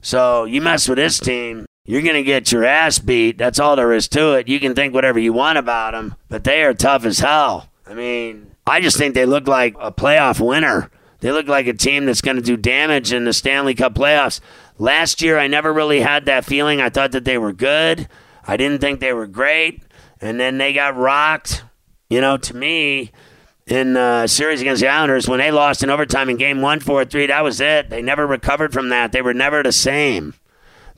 So 0.00 0.44
you 0.44 0.60
mess 0.60 0.88
with 0.88 0.98
this 0.98 1.18
team, 1.18 1.66
you're 1.84 2.02
going 2.02 2.14
to 2.14 2.22
get 2.22 2.52
your 2.52 2.64
ass 2.64 2.98
beat. 2.98 3.38
That's 3.38 3.58
all 3.58 3.76
there 3.76 3.92
is 3.92 4.08
to 4.08 4.34
it. 4.34 4.48
You 4.48 4.60
can 4.60 4.74
think 4.74 4.92
whatever 4.92 5.18
you 5.18 5.32
want 5.32 5.58
about 5.58 5.92
them, 5.92 6.14
but 6.28 6.44
they 6.44 6.62
are 6.64 6.74
tough 6.74 7.04
as 7.04 7.20
hell. 7.20 7.70
I 7.86 7.94
mean, 7.94 8.50
I 8.66 8.80
just 8.80 8.98
think 8.98 9.14
they 9.14 9.26
look 9.26 9.46
like 9.46 9.74
a 9.80 9.92
playoff 9.92 10.44
winner. 10.44 10.90
They 11.20 11.32
look 11.32 11.46
like 11.46 11.66
a 11.66 11.72
team 11.72 12.04
that's 12.04 12.20
going 12.20 12.36
to 12.36 12.42
do 12.42 12.56
damage 12.56 13.12
in 13.12 13.24
the 13.24 13.32
Stanley 13.32 13.74
Cup 13.74 13.94
playoffs. 13.94 14.40
Last 14.78 15.22
year, 15.22 15.38
I 15.38 15.46
never 15.46 15.72
really 15.72 16.00
had 16.00 16.26
that 16.26 16.44
feeling. 16.44 16.80
I 16.80 16.90
thought 16.90 17.12
that 17.12 17.24
they 17.24 17.38
were 17.38 17.52
good. 17.52 18.08
I 18.46 18.56
didn't 18.56 18.80
think 18.80 19.00
they 19.00 19.12
were 19.12 19.26
great. 19.26 19.82
And 20.20 20.38
then 20.38 20.58
they 20.58 20.72
got 20.72 20.96
rocked. 20.96 21.64
You 22.10 22.20
know, 22.20 22.36
to 22.36 22.56
me, 22.56 23.12
in 23.66 23.94
the 23.94 24.00
uh, 24.00 24.26
series 24.26 24.60
against 24.60 24.80
the 24.80 24.88
Islanders 24.88 25.28
when 25.28 25.40
they 25.40 25.50
lost 25.50 25.82
in 25.82 25.90
overtime 25.90 26.28
in 26.28 26.36
game 26.36 26.60
one, 26.60 26.80
four, 26.80 27.04
three. 27.04 27.26
That 27.26 27.42
was 27.42 27.60
it. 27.60 27.90
They 27.90 28.00
never 28.00 28.26
recovered 28.26 28.72
from 28.72 28.90
that. 28.90 29.12
They 29.12 29.22
were 29.22 29.34
never 29.34 29.62
the 29.62 29.72
same. 29.72 30.34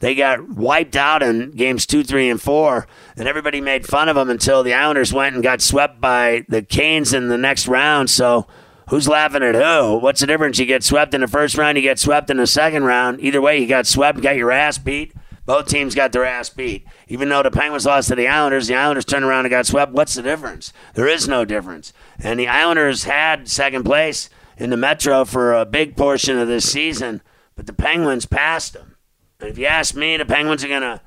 They 0.01 0.15
got 0.15 0.49
wiped 0.49 0.95
out 0.95 1.23
in 1.23 1.53
games 1.53 1.85
two, 1.87 2.05
three, 2.05 2.29
and 2.29 2.41
four, 2.41 2.87
and 3.17 3.27
everybody 3.27 3.61
made 3.61 3.87
fun 3.87 4.09
of 4.09 4.15
them 4.15 4.31
until 4.31 4.63
the 4.63 4.75
Islanders 4.75 5.13
went 5.13 5.35
and 5.35 5.43
got 5.43 5.61
swept 5.61 6.01
by 6.01 6.45
the 6.49 6.63
Canes 6.63 7.13
in 7.13 7.29
the 7.29 7.39
next 7.39 7.67
round. 7.67 8.09
So 8.09 8.47
who's 8.91 9.09
laughing 9.09 9.43
at 9.43 9.57
who? 9.57 9.99
What's 9.99 10.21
the 10.21 10.27
difference? 10.27 10.59
You 10.59 10.67
get 10.67 10.85
swept 10.85 11.15
in 11.15 11.21
the 11.21 11.27
first 11.27 11.57
round, 11.57 11.79
you 11.79 11.83
get 11.83 11.99
swept 11.99 12.31
in 12.31 12.37
the 12.37 12.47
second 12.47 12.85
round. 12.85 13.21
Either 13.21 13.41
way, 13.41 13.59
you 13.59 13.67
got 13.67 13.87
swept, 13.87 14.21
got 14.21 14.37
your 14.37 14.53
ass 14.53 14.79
beat. 14.79 15.15
Both 15.49 15.69
teams 15.69 15.95
got 15.95 16.13
their 16.13 16.27
ass 16.27 16.51
beat. 16.51 16.87
Even 17.07 17.31
though 17.31 17.43
the 17.43 17.51
Penguins 17.51 17.87
lost 17.87 18.09
to 18.09 18.15
the 18.15 18.29
Islanders, 18.29 18.67
the 18.67 18.75
Islanders 18.75 19.07
turned 19.07 19.25
around 19.25 19.47
and 19.47 19.51
got 19.51 19.65
swept. 19.65 19.93
What's 19.93 20.13
the 20.13 20.21
difference? 20.21 20.75
There 20.93 21.09
is 21.09 21.27
no 21.27 21.47
difference. 21.47 21.95
And 22.19 22.39
the 22.39 22.49
Islanders 22.49 23.05
had 23.05 23.49
second 23.49 23.85
place 23.85 24.29
in 24.59 24.69
the 24.69 24.77
Metro 24.77 25.25
for 25.25 25.55
a 25.55 25.65
big 25.65 25.97
portion 25.97 26.39
of 26.39 26.49
this 26.49 26.71
season. 26.71 27.23
but 27.57 27.65
the 27.67 27.73
Penguins 27.73 28.27
passed 28.27 28.75
them. 28.75 28.97
And 29.41 29.49
if 29.49 29.57
you 29.57 29.65
ask 29.65 29.95
me, 29.95 30.19
the 30.19 30.27
Penguins 30.27 30.63
are 30.65 30.69
gonna 30.69 31.01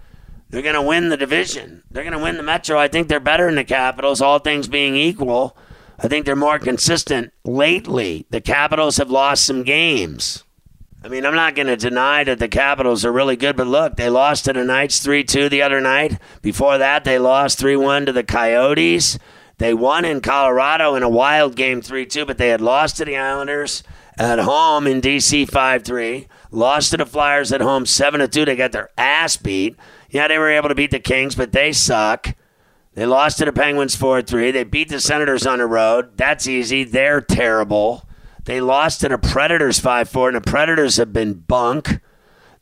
they're 0.50 0.64
gonna 0.64 0.82
win 0.82 1.10
the 1.10 1.18
division. 1.18 1.84
They're 1.92 2.04
gonna 2.04 2.18
win 2.18 2.38
the 2.38 2.44
Metro. 2.44 2.80
I 2.80 2.88
think 2.88 3.10
they're 3.10 3.20
better 3.20 3.46
than 3.46 3.56
the 3.56 3.64
Capitals, 3.64 4.22
all 4.22 4.40
things 4.40 4.68
being 4.68 4.96
equal. 4.96 5.56
I 6.00 6.08
think 6.08 6.26
they're 6.26 6.36
more 6.36 6.58
consistent 6.58 7.32
lately. 7.46 8.26
The 8.32 8.42
Capitals 8.42 8.98
have 8.98 9.12
lost 9.12 9.46
some 9.46 9.62
games. 9.62 10.44
I 11.04 11.08
mean, 11.08 11.26
I'm 11.26 11.34
not 11.34 11.56
going 11.56 11.68
to 11.68 11.76
deny 11.76 12.24
that 12.24 12.38
the 12.38 12.48
Capitals 12.48 13.04
are 13.04 13.12
really 13.12 13.36
good, 13.36 13.56
but 13.58 13.66
look, 13.66 13.96
they 13.96 14.10
lost 14.10 14.46
to 14.46 14.54
the 14.54 14.64
Knights 14.64 15.00
3 15.00 15.24
2 15.24 15.50
the 15.50 15.64
other 15.64 15.82
night. 15.82 16.20
Before 16.44 16.78
that, 16.78 17.06
they 17.06 17.18
lost 17.18 17.58
3 17.58 17.76
1 17.76 18.06
to 18.06 18.12
the 18.12 18.24
Coyotes. 18.24 19.18
They 19.58 19.74
won 19.74 20.06
in 20.06 20.22
Colorado 20.22 20.96
in 20.96 21.02
a 21.02 21.10
wild 21.10 21.56
game 21.56 21.82
3 21.82 22.06
2, 22.06 22.26
but 22.26 22.38
they 22.38 22.50
had 22.50 22.62
lost 22.62 22.98
to 22.98 23.06
the 23.06 23.18
Islanders 23.18 23.84
at 24.20 24.38
home 24.40 24.86
in 24.86 25.02
DC 25.02 25.50
5 25.50 25.84
3. 25.84 26.28
Lost 26.52 26.92
to 26.92 26.98
the 26.98 27.06
Flyers 27.08 27.52
at 27.52 27.62
home 27.62 27.88
7 27.88 28.30
2. 28.30 28.46
They 28.46 28.56
got 28.56 28.72
their 28.72 28.90
ass 28.96 29.38
beat. 29.38 29.78
Yeah, 30.12 30.28
they 30.28 30.38
were 30.38 30.52
able 30.52 30.70
to 30.70 30.76
beat 30.76 30.92
the 30.92 31.00
Kings, 31.00 31.34
but 31.34 31.52
they 31.52 31.72
suck. 31.72 32.36
They 32.94 33.08
lost 33.08 33.40
to 33.40 33.46
the 33.46 33.54
Penguins 33.54 33.96
4 33.96 34.22
3. 34.22 34.52
They 34.52 34.64
beat 34.64 34.90
the 34.90 35.00
Senators 35.00 35.48
on 35.48 35.58
the 35.58 35.66
road. 35.66 36.18
That's 36.18 36.48
easy. 36.48 36.84
They're 36.84 37.22
terrible. 37.22 38.08
They 38.46 38.60
lost 38.60 39.02
to 39.02 39.10
the 39.10 39.18
Predators 39.18 39.80
5 39.80 40.10
4, 40.10 40.30
and 40.30 40.38
the 40.38 40.42
Predators 40.42 40.98
have 40.98 41.14
been 41.14 41.34
bunk. 41.34 42.00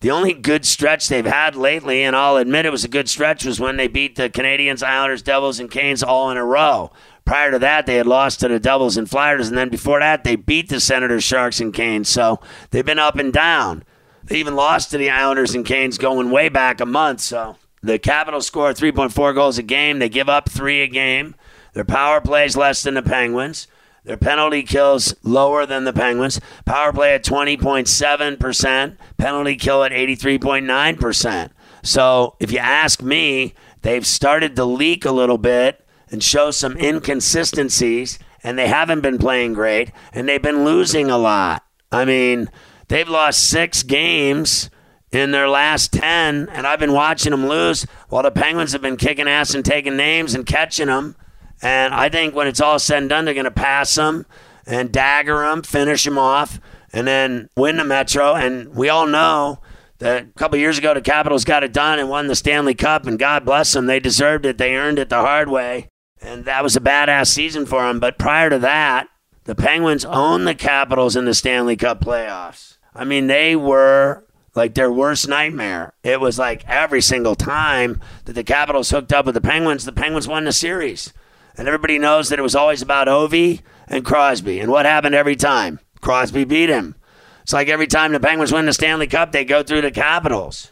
The 0.01 0.11
only 0.11 0.34
good 0.34 0.65
stretch 0.65 1.07
they've 1.07 1.25
had 1.25 1.55
lately, 1.55 2.03
and 2.03 2.15
I'll 2.15 2.38
admit 2.38 2.65
it 2.65 2.71
was 2.71 2.86
a 2.86 2.89
good 2.89 3.09
stretch, 3.09 3.45
was 3.45 3.59
when 3.59 3.75
they 3.75 3.88
beat 3.88 4.15
the 4.15 4.30
Canadiens, 4.30 4.82
Islanders, 4.82 5.21
Devils, 5.21 5.59
and 5.59 5.69
Canes 5.69 6.03
all 6.03 6.32
in 6.32 6.38
a 6.38 6.45
row. 6.45 6.91
Prior 7.25 7.51
to 7.51 7.59
that, 7.59 7.86
they 7.86 7.95
had 7.95 8.07
lost 8.07 8.39
to 8.39 8.47
the 8.47 8.59
Devils 8.59 8.97
and 8.97 9.09
Flyers, 9.09 9.49
and 9.49 9.57
then 9.57 9.69
before 9.69 9.99
that, 9.99 10.23
they 10.23 10.36
beat 10.36 10.69
the 10.69 10.80
Senators, 10.80 11.23
Sharks, 11.23 11.59
and 11.59 11.73
Canes. 11.73 12.07
So 12.07 12.39
they've 12.71 12.86
been 12.86 12.97
up 12.97 13.17
and 13.17 13.34
down. 13.34 13.84
They 14.23 14.38
even 14.38 14.55
lost 14.55 14.91
to 14.91 14.97
the 14.97 15.09
Islanders 15.09 15.53
and 15.53 15.65
Canes 15.65 15.97
going 15.97 16.32
way 16.32 16.49
back 16.49 16.80
a 16.80 16.86
month. 16.86 17.21
So 17.21 17.57
the 17.82 17.99
Capitals 17.99 18.47
score 18.47 18.73
3.4 18.73 19.34
goals 19.34 19.57
a 19.57 19.63
game. 19.63 19.99
They 19.99 20.09
give 20.09 20.30
up 20.30 20.49
three 20.49 20.82
a 20.82 20.88
game. 20.88 21.36
Their 21.73 21.86
power 21.86 22.21
plays 22.21 22.55
less 22.55 22.84
than 22.84 22.93
the 22.93 23.01
Penguins. 23.01 23.67
Their 24.10 24.18
penalty 24.18 24.64
kills 24.64 25.14
lower 25.22 25.68
than 25.68 25.84
the 25.84 25.93
Penguins. 25.93 26.41
Power 26.66 26.91
play 26.91 27.14
at 27.14 27.24
20.7%, 27.24 28.97
penalty 29.20 29.55
kill 29.55 29.84
at 29.84 29.91
83.9%. 29.91 31.51
So 31.84 32.36
if 32.39 32.51
you 32.51 32.57
ask 32.57 33.03
me, 33.03 33.53
they've 33.84 34.07
started 34.07 34.55
to 34.55 34.66
leak 34.66 35.05
a 35.05 35.12
little 35.12 35.38
bit 35.38 35.86
and 36.10 36.24
show 36.24 36.49
some 36.49 36.76
inconsistencies, 36.78 38.18
and 38.41 38.57
they 38.57 38.68
haven't 38.68 39.01
been 39.01 39.20
playing 39.20 39.53
great, 39.53 39.91
and 40.12 40.28
they've 40.28 40.41
been 40.41 40.66
losing 40.66 41.12
a 41.12 41.18
lot. 41.20 41.64
I 41.91 42.03
mean, 42.03 42.49
they've 42.88 43.07
lost 43.07 43.47
six 43.47 43.84
games 43.84 44.72
in 45.12 45.30
their 45.30 45.47
last 45.47 45.93
10, 45.93 46.49
and 46.49 46.66
I've 46.66 46.80
been 46.80 46.93
watching 46.93 47.30
them 47.30 47.47
lose 47.47 47.86
while 48.07 48.24
the 48.24 48.32
Penguins 48.32 48.72
have 48.72 48.82
been 48.82 48.97
kicking 48.97 49.28
ass 49.28 49.53
and 49.53 49.64
taking 49.64 49.95
names 49.95 50.34
and 50.34 50.47
catching 50.47 50.88
them. 50.88 51.16
And 51.62 51.93
I 51.93 52.10
think 52.10 52.36
when 52.36 52.47
it's 52.47 52.62
all 52.62 52.80
said 52.80 52.99
and 52.99 53.10
done, 53.10 53.26
they're 53.26 53.34
going 53.34 53.43
to 53.43 53.51
pass 53.51 53.93
them 53.95 54.26
and 54.66 54.91
dagger 54.91 55.39
them, 55.39 55.64
finish 55.64 56.03
them 56.03 56.18
off, 56.18 56.60
and 56.93 57.07
then 57.07 57.49
win 57.55 57.78
the 57.78 57.84
Metro. 57.84 58.36
And 58.36 58.74
we 58.76 58.89
all 58.89 59.07
know 59.07 59.60
that 59.97 60.24
a 60.24 60.39
couple 60.39 60.57
years 60.57 60.78
ago, 60.78 60.93
the 60.93 61.01
Capitals 61.01 61.43
got 61.43 61.64
it 61.64 61.74
done 61.74 61.99
and 61.99 62.10
won 62.10 62.28
the 62.28 62.36
Stanley 62.36 62.76
Cup, 62.76 63.05
and 63.05 63.20
God 63.20 63.45
bless 63.45 63.74
them. 63.74 63.86
They 63.88 63.99
deserved 63.99 64.45
it. 64.45 64.57
They 64.57 64.76
earned 64.76 64.99
it 64.99 65.10
the 65.10 65.22
hard 65.22 65.49
way. 65.49 65.89
And 66.22 66.45
that 66.45 66.64
was 66.64 66.76
a 66.76 66.82
badass 66.82 67.28
season 67.28 67.66
for 67.66 67.82
them. 67.82 67.99
But 67.99 68.18
prior 68.18 68.49
to 68.49 68.60
that, 68.60 69.07
the 69.45 69.55
Penguins 69.55 70.05
owned 70.05 70.47
the 70.47 70.55
Capitals 70.55 71.16
in 71.16 71.26
the 71.26 71.34
Stanley 71.34 71.76
Cup 71.76 72.01
playoffs. 72.01 72.78
I 72.93 73.05
mean, 73.05 73.28
they 73.28 73.55
were 73.55 74.26
like 74.55 74.76
their 74.76 74.91
worst 74.91 75.28
nightmare. 75.28 75.93
It 76.03 76.20
was 76.20 76.38
like 76.38 76.68
every 76.68 77.01
single 77.01 77.36
time 77.36 78.01
that 78.26 78.34
the 78.34 78.43
Capitals 78.43 78.89
hooked 78.89 79.14
up 79.14 79.26
with 79.26 79.36
the 79.36 79.41
Penguins, 79.41 79.86
the 79.86 79.91
Penguins 79.91 80.28
won 80.28 80.43
the 80.43 80.51
series. 80.51 81.14
And 81.60 81.68
everybody 81.68 81.99
knows 81.99 82.30
that 82.30 82.39
it 82.39 82.41
was 82.41 82.55
always 82.55 82.82
about 82.82 83.10
Ovi 83.10 83.60
and 83.89 84.05
Crosby. 84.05 84.62
And 84.62 84.72
what 84.72 84.86
happened 84.86 85.14
every 85.14 85.36
time? 85.36 85.82
Crosby 85.99 86.45
beat 86.45 86.70
him. 86.70 86.95
It's 87.43 87.51
like 87.51 87.68
every 87.68 87.86
time 87.86 88.14
the 88.14 88.20
Penguins 88.22 88.53
win 88.53 88.66
the 88.66 88.72
Stanley 88.72 89.07
Cup, 89.07 89.34
they 89.34 89.43
go 89.43 89.62
through 89.62 89.82
the 89.82 89.91
Capitals. 89.91 90.72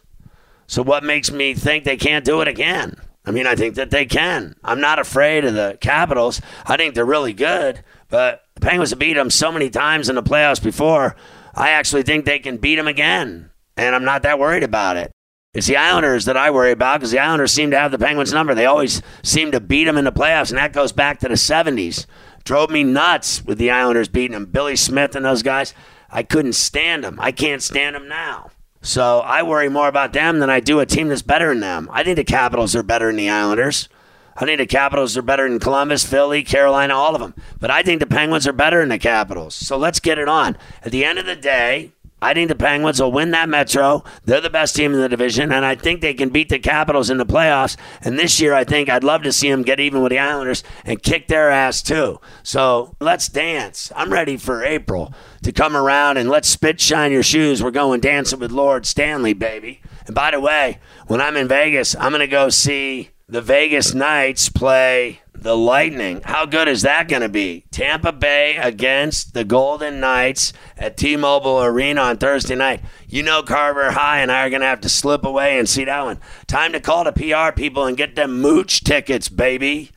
So 0.66 0.82
what 0.82 1.04
makes 1.04 1.30
me 1.30 1.54
think 1.54 1.84
they 1.84 1.98
can't 1.98 2.24
do 2.24 2.40
it 2.40 2.48
again? 2.48 2.96
I 3.26 3.32
mean, 3.32 3.46
I 3.48 3.56
think 3.56 3.76
that 3.76 3.92
they 3.92 4.06
can. 4.06 4.56
I'm 4.64 4.80
not 4.80 4.98
afraid 4.98 5.44
of 5.44 5.56
the 5.56 5.78
Capitals. 5.82 6.40
I 6.66 6.78
think 6.78 6.96
they're 6.96 7.04
really 7.04 7.34
good, 7.34 7.84
but 8.08 8.46
the 8.56 8.62
Penguins 8.62 8.92
have 8.92 9.00
beat 9.00 9.16
them 9.16 9.30
so 9.30 9.52
many 9.52 9.70
times 9.70 10.08
in 10.08 10.16
the 10.16 10.24
playoffs 10.24 10.64
before. 10.64 11.18
I 11.54 11.72
actually 11.72 12.04
think 12.04 12.24
they 12.24 12.40
can 12.40 12.56
beat 12.56 12.76
them 12.78 12.88
again, 12.88 13.50
and 13.76 13.94
I'm 13.94 14.06
not 14.06 14.22
that 14.22 14.40
worried 14.40 14.64
about 14.64 14.96
it. 14.96 15.12
It's 15.58 15.66
the 15.66 15.76
Islanders 15.76 16.26
that 16.26 16.38
I 16.38 16.52
worry 16.52 16.70
about 16.70 17.00
because 17.00 17.10
the 17.10 17.18
Islanders 17.18 17.52
seem 17.52 17.72
to 17.72 17.80
have 17.80 17.90
the 17.90 17.98
Penguins' 17.98 18.32
number. 18.32 18.54
They 18.54 18.68
always 18.68 19.02
seem 19.24 19.52
to 19.54 19.60
beat 19.60 19.86
them 19.86 19.98
in 19.98 20.06
the 20.06 20.12
playoffs, 20.12 20.50
and 20.50 20.58
that 20.60 20.72
goes 20.72 20.92
back 20.92 21.20
to 21.22 21.28
the 21.28 21.34
70s. 21.34 22.06
Drove 22.44 22.70
me 22.70 22.84
nuts 22.84 23.44
with 23.44 23.58
the 23.58 23.72
Islanders 23.72 24.08
beating 24.08 24.34
them. 24.34 24.46
Billy 24.46 24.76
Smith 24.76 25.16
and 25.16 25.26
those 25.26 25.42
guys. 25.42 25.74
I 26.12 26.22
couldn't 26.22 26.54
stand 26.54 27.04
them. 27.04 27.18
I 27.20 27.32
can't 27.32 27.64
stand 27.64 27.96
them 27.96 28.08
now. 28.08 28.52
So 28.84 29.22
I 29.22 29.42
worry 29.42 29.68
more 29.68 29.88
about 29.88 30.14
them 30.14 30.38
than 30.38 30.52
I 30.52 30.60
do 30.60 30.80
a 30.80 30.86
team 30.86 31.08
that's 31.08 31.24
better 31.24 31.50
than 31.50 31.62
them. 31.62 31.90
I 31.92 32.04
think 32.04 32.18
the 32.18 32.24
Capitals 32.24 32.76
are 32.76 32.84
better 32.84 33.08
than 33.08 33.16
the 33.16 33.32
Islanders. 33.32 33.90
I 34.36 34.46
think 34.46 34.60
the 34.60 34.68
Capitals 34.68 35.18
are 35.18 35.24
better 35.24 35.50
than 35.50 35.58
Columbus, 35.58 36.06
Philly, 36.06 36.44
Carolina, 36.44 36.94
all 36.94 37.16
of 37.16 37.22
them. 37.22 37.34
But 37.60 37.72
I 37.72 37.82
think 37.82 38.00
the 38.00 38.06
Penguins 38.06 38.46
are 38.46 38.54
better 38.54 38.82
than 38.82 38.90
the 38.90 39.00
Capitals. 39.00 39.56
So 39.56 39.76
let's 39.76 40.00
get 40.00 40.20
it 40.20 40.30
on. 40.30 40.56
At 40.84 40.92
the 40.92 41.04
end 41.04 41.18
of 41.18 41.26
the 41.26 41.36
day, 41.36 41.94
I 42.22 42.34
think 42.34 42.50
the 42.50 42.56
Penguins 42.56 43.00
will 43.00 43.12
win 43.12 43.32
that 43.32 43.48
Metro. 43.48 44.04
They're 44.26 44.42
the 44.42 44.50
best 44.50 44.76
team 44.76 44.94
in 44.94 45.00
the 45.00 45.10
division, 45.10 45.52
and 45.52 45.64
I 45.64 45.76
think 45.76 46.02
they 46.02 46.16
can 46.16 46.30
beat 46.30 46.50
the 46.50 46.58
Capitals 46.58 47.10
in 47.12 47.18
the 47.18 47.26
playoffs. 47.26 47.78
And 48.02 48.18
this 48.18 48.40
year, 48.40 48.56
I 48.56 48.64
think 48.64 48.90
I'd 48.90 49.04
love 49.04 49.22
to 49.24 49.32
see 49.32 49.52
them 49.52 49.62
get 49.62 49.80
even 49.80 50.02
with 50.02 50.12
the 50.12 50.20
Islanders 50.20 50.64
and 50.84 51.02
kick 51.02 51.28
their 51.28 51.52
ass 51.52 51.84
too. 51.84 52.20
So 52.42 52.96
let's 53.00 53.30
dance. 53.30 53.92
I'm 53.96 54.12
ready 54.12 54.36
for 54.38 54.64
April 54.64 55.14
to 55.44 55.52
come 55.52 55.78
around 55.78 56.18
and 56.18 56.28
let's 56.30 56.50
spit 56.50 56.82
shine 56.82 57.12
your 57.12 57.24
shoes. 57.24 57.62
We're 57.62 57.72
going 57.72 58.02
dancing 58.02 58.40
with 58.40 58.52
Lord 58.52 58.86
Stanley, 58.88 59.34
baby. 59.34 59.82
And 60.08 60.16
by 60.16 60.32
the 60.32 60.40
way, 60.40 60.80
when 61.06 61.22
I'm 61.22 61.38
in 61.38 61.48
Vegas, 61.48 61.96
I'm 61.96 62.12
going 62.12 62.22
to 62.22 62.28
go 62.28 62.50
see 62.50 63.12
the 63.30 63.42
Vegas 63.42 63.94
Knights 63.94 64.50
play 64.50 65.22
the 65.48 65.56
Lightning. 65.56 66.20
How 66.26 66.46
good 66.46 66.68
is 66.68 66.82
that 66.82 67.08
going 67.08 67.22
to 67.22 67.30
be? 67.30 67.64
Tampa 67.72 68.12
Bay 68.12 68.58
against 68.58 69.34
the 69.34 69.46
Golden 69.46 70.02
Knights 70.02 70.52
at 70.76 70.98
T 70.98 71.16
Mobile 71.16 71.64
Arena 71.64 72.02
on 72.02 72.18
Thursday 72.18 72.56
night. 72.56 72.82
You 73.08 73.24
know, 73.24 73.42
Carver 73.44 73.92
High 73.92 74.20
and 74.20 74.30
I 74.30 74.46
are 74.46 74.50
going 74.50 74.60
to 74.60 74.68
have 74.68 74.82
to 74.82 74.90
slip 74.90 75.24
away 75.24 75.58
and 75.58 75.70
see 75.70 75.86
that 75.86 76.04
one. 76.04 76.20
Time 76.48 76.74
to 76.74 76.82
call 76.82 77.06
the 77.06 77.14
PR 77.14 77.56
people 77.56 77.86
and 77.86 77.96
get 77.96 78.18
them 78.18 78.42
mooch 78.42 78.84
tickets, 78.84 79.30
baby. 79.30 79.92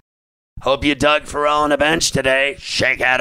Hope 0.62 0.84
you 0.84 0.94
dug 0.94 1.24
Ferrall 1.24 1.64
on 1.64 1.70
the 1.70 1.78
bench 1.78 2.12
today. 2.12 2.55
Shake 2.61 3.01
out. 3.01 3.20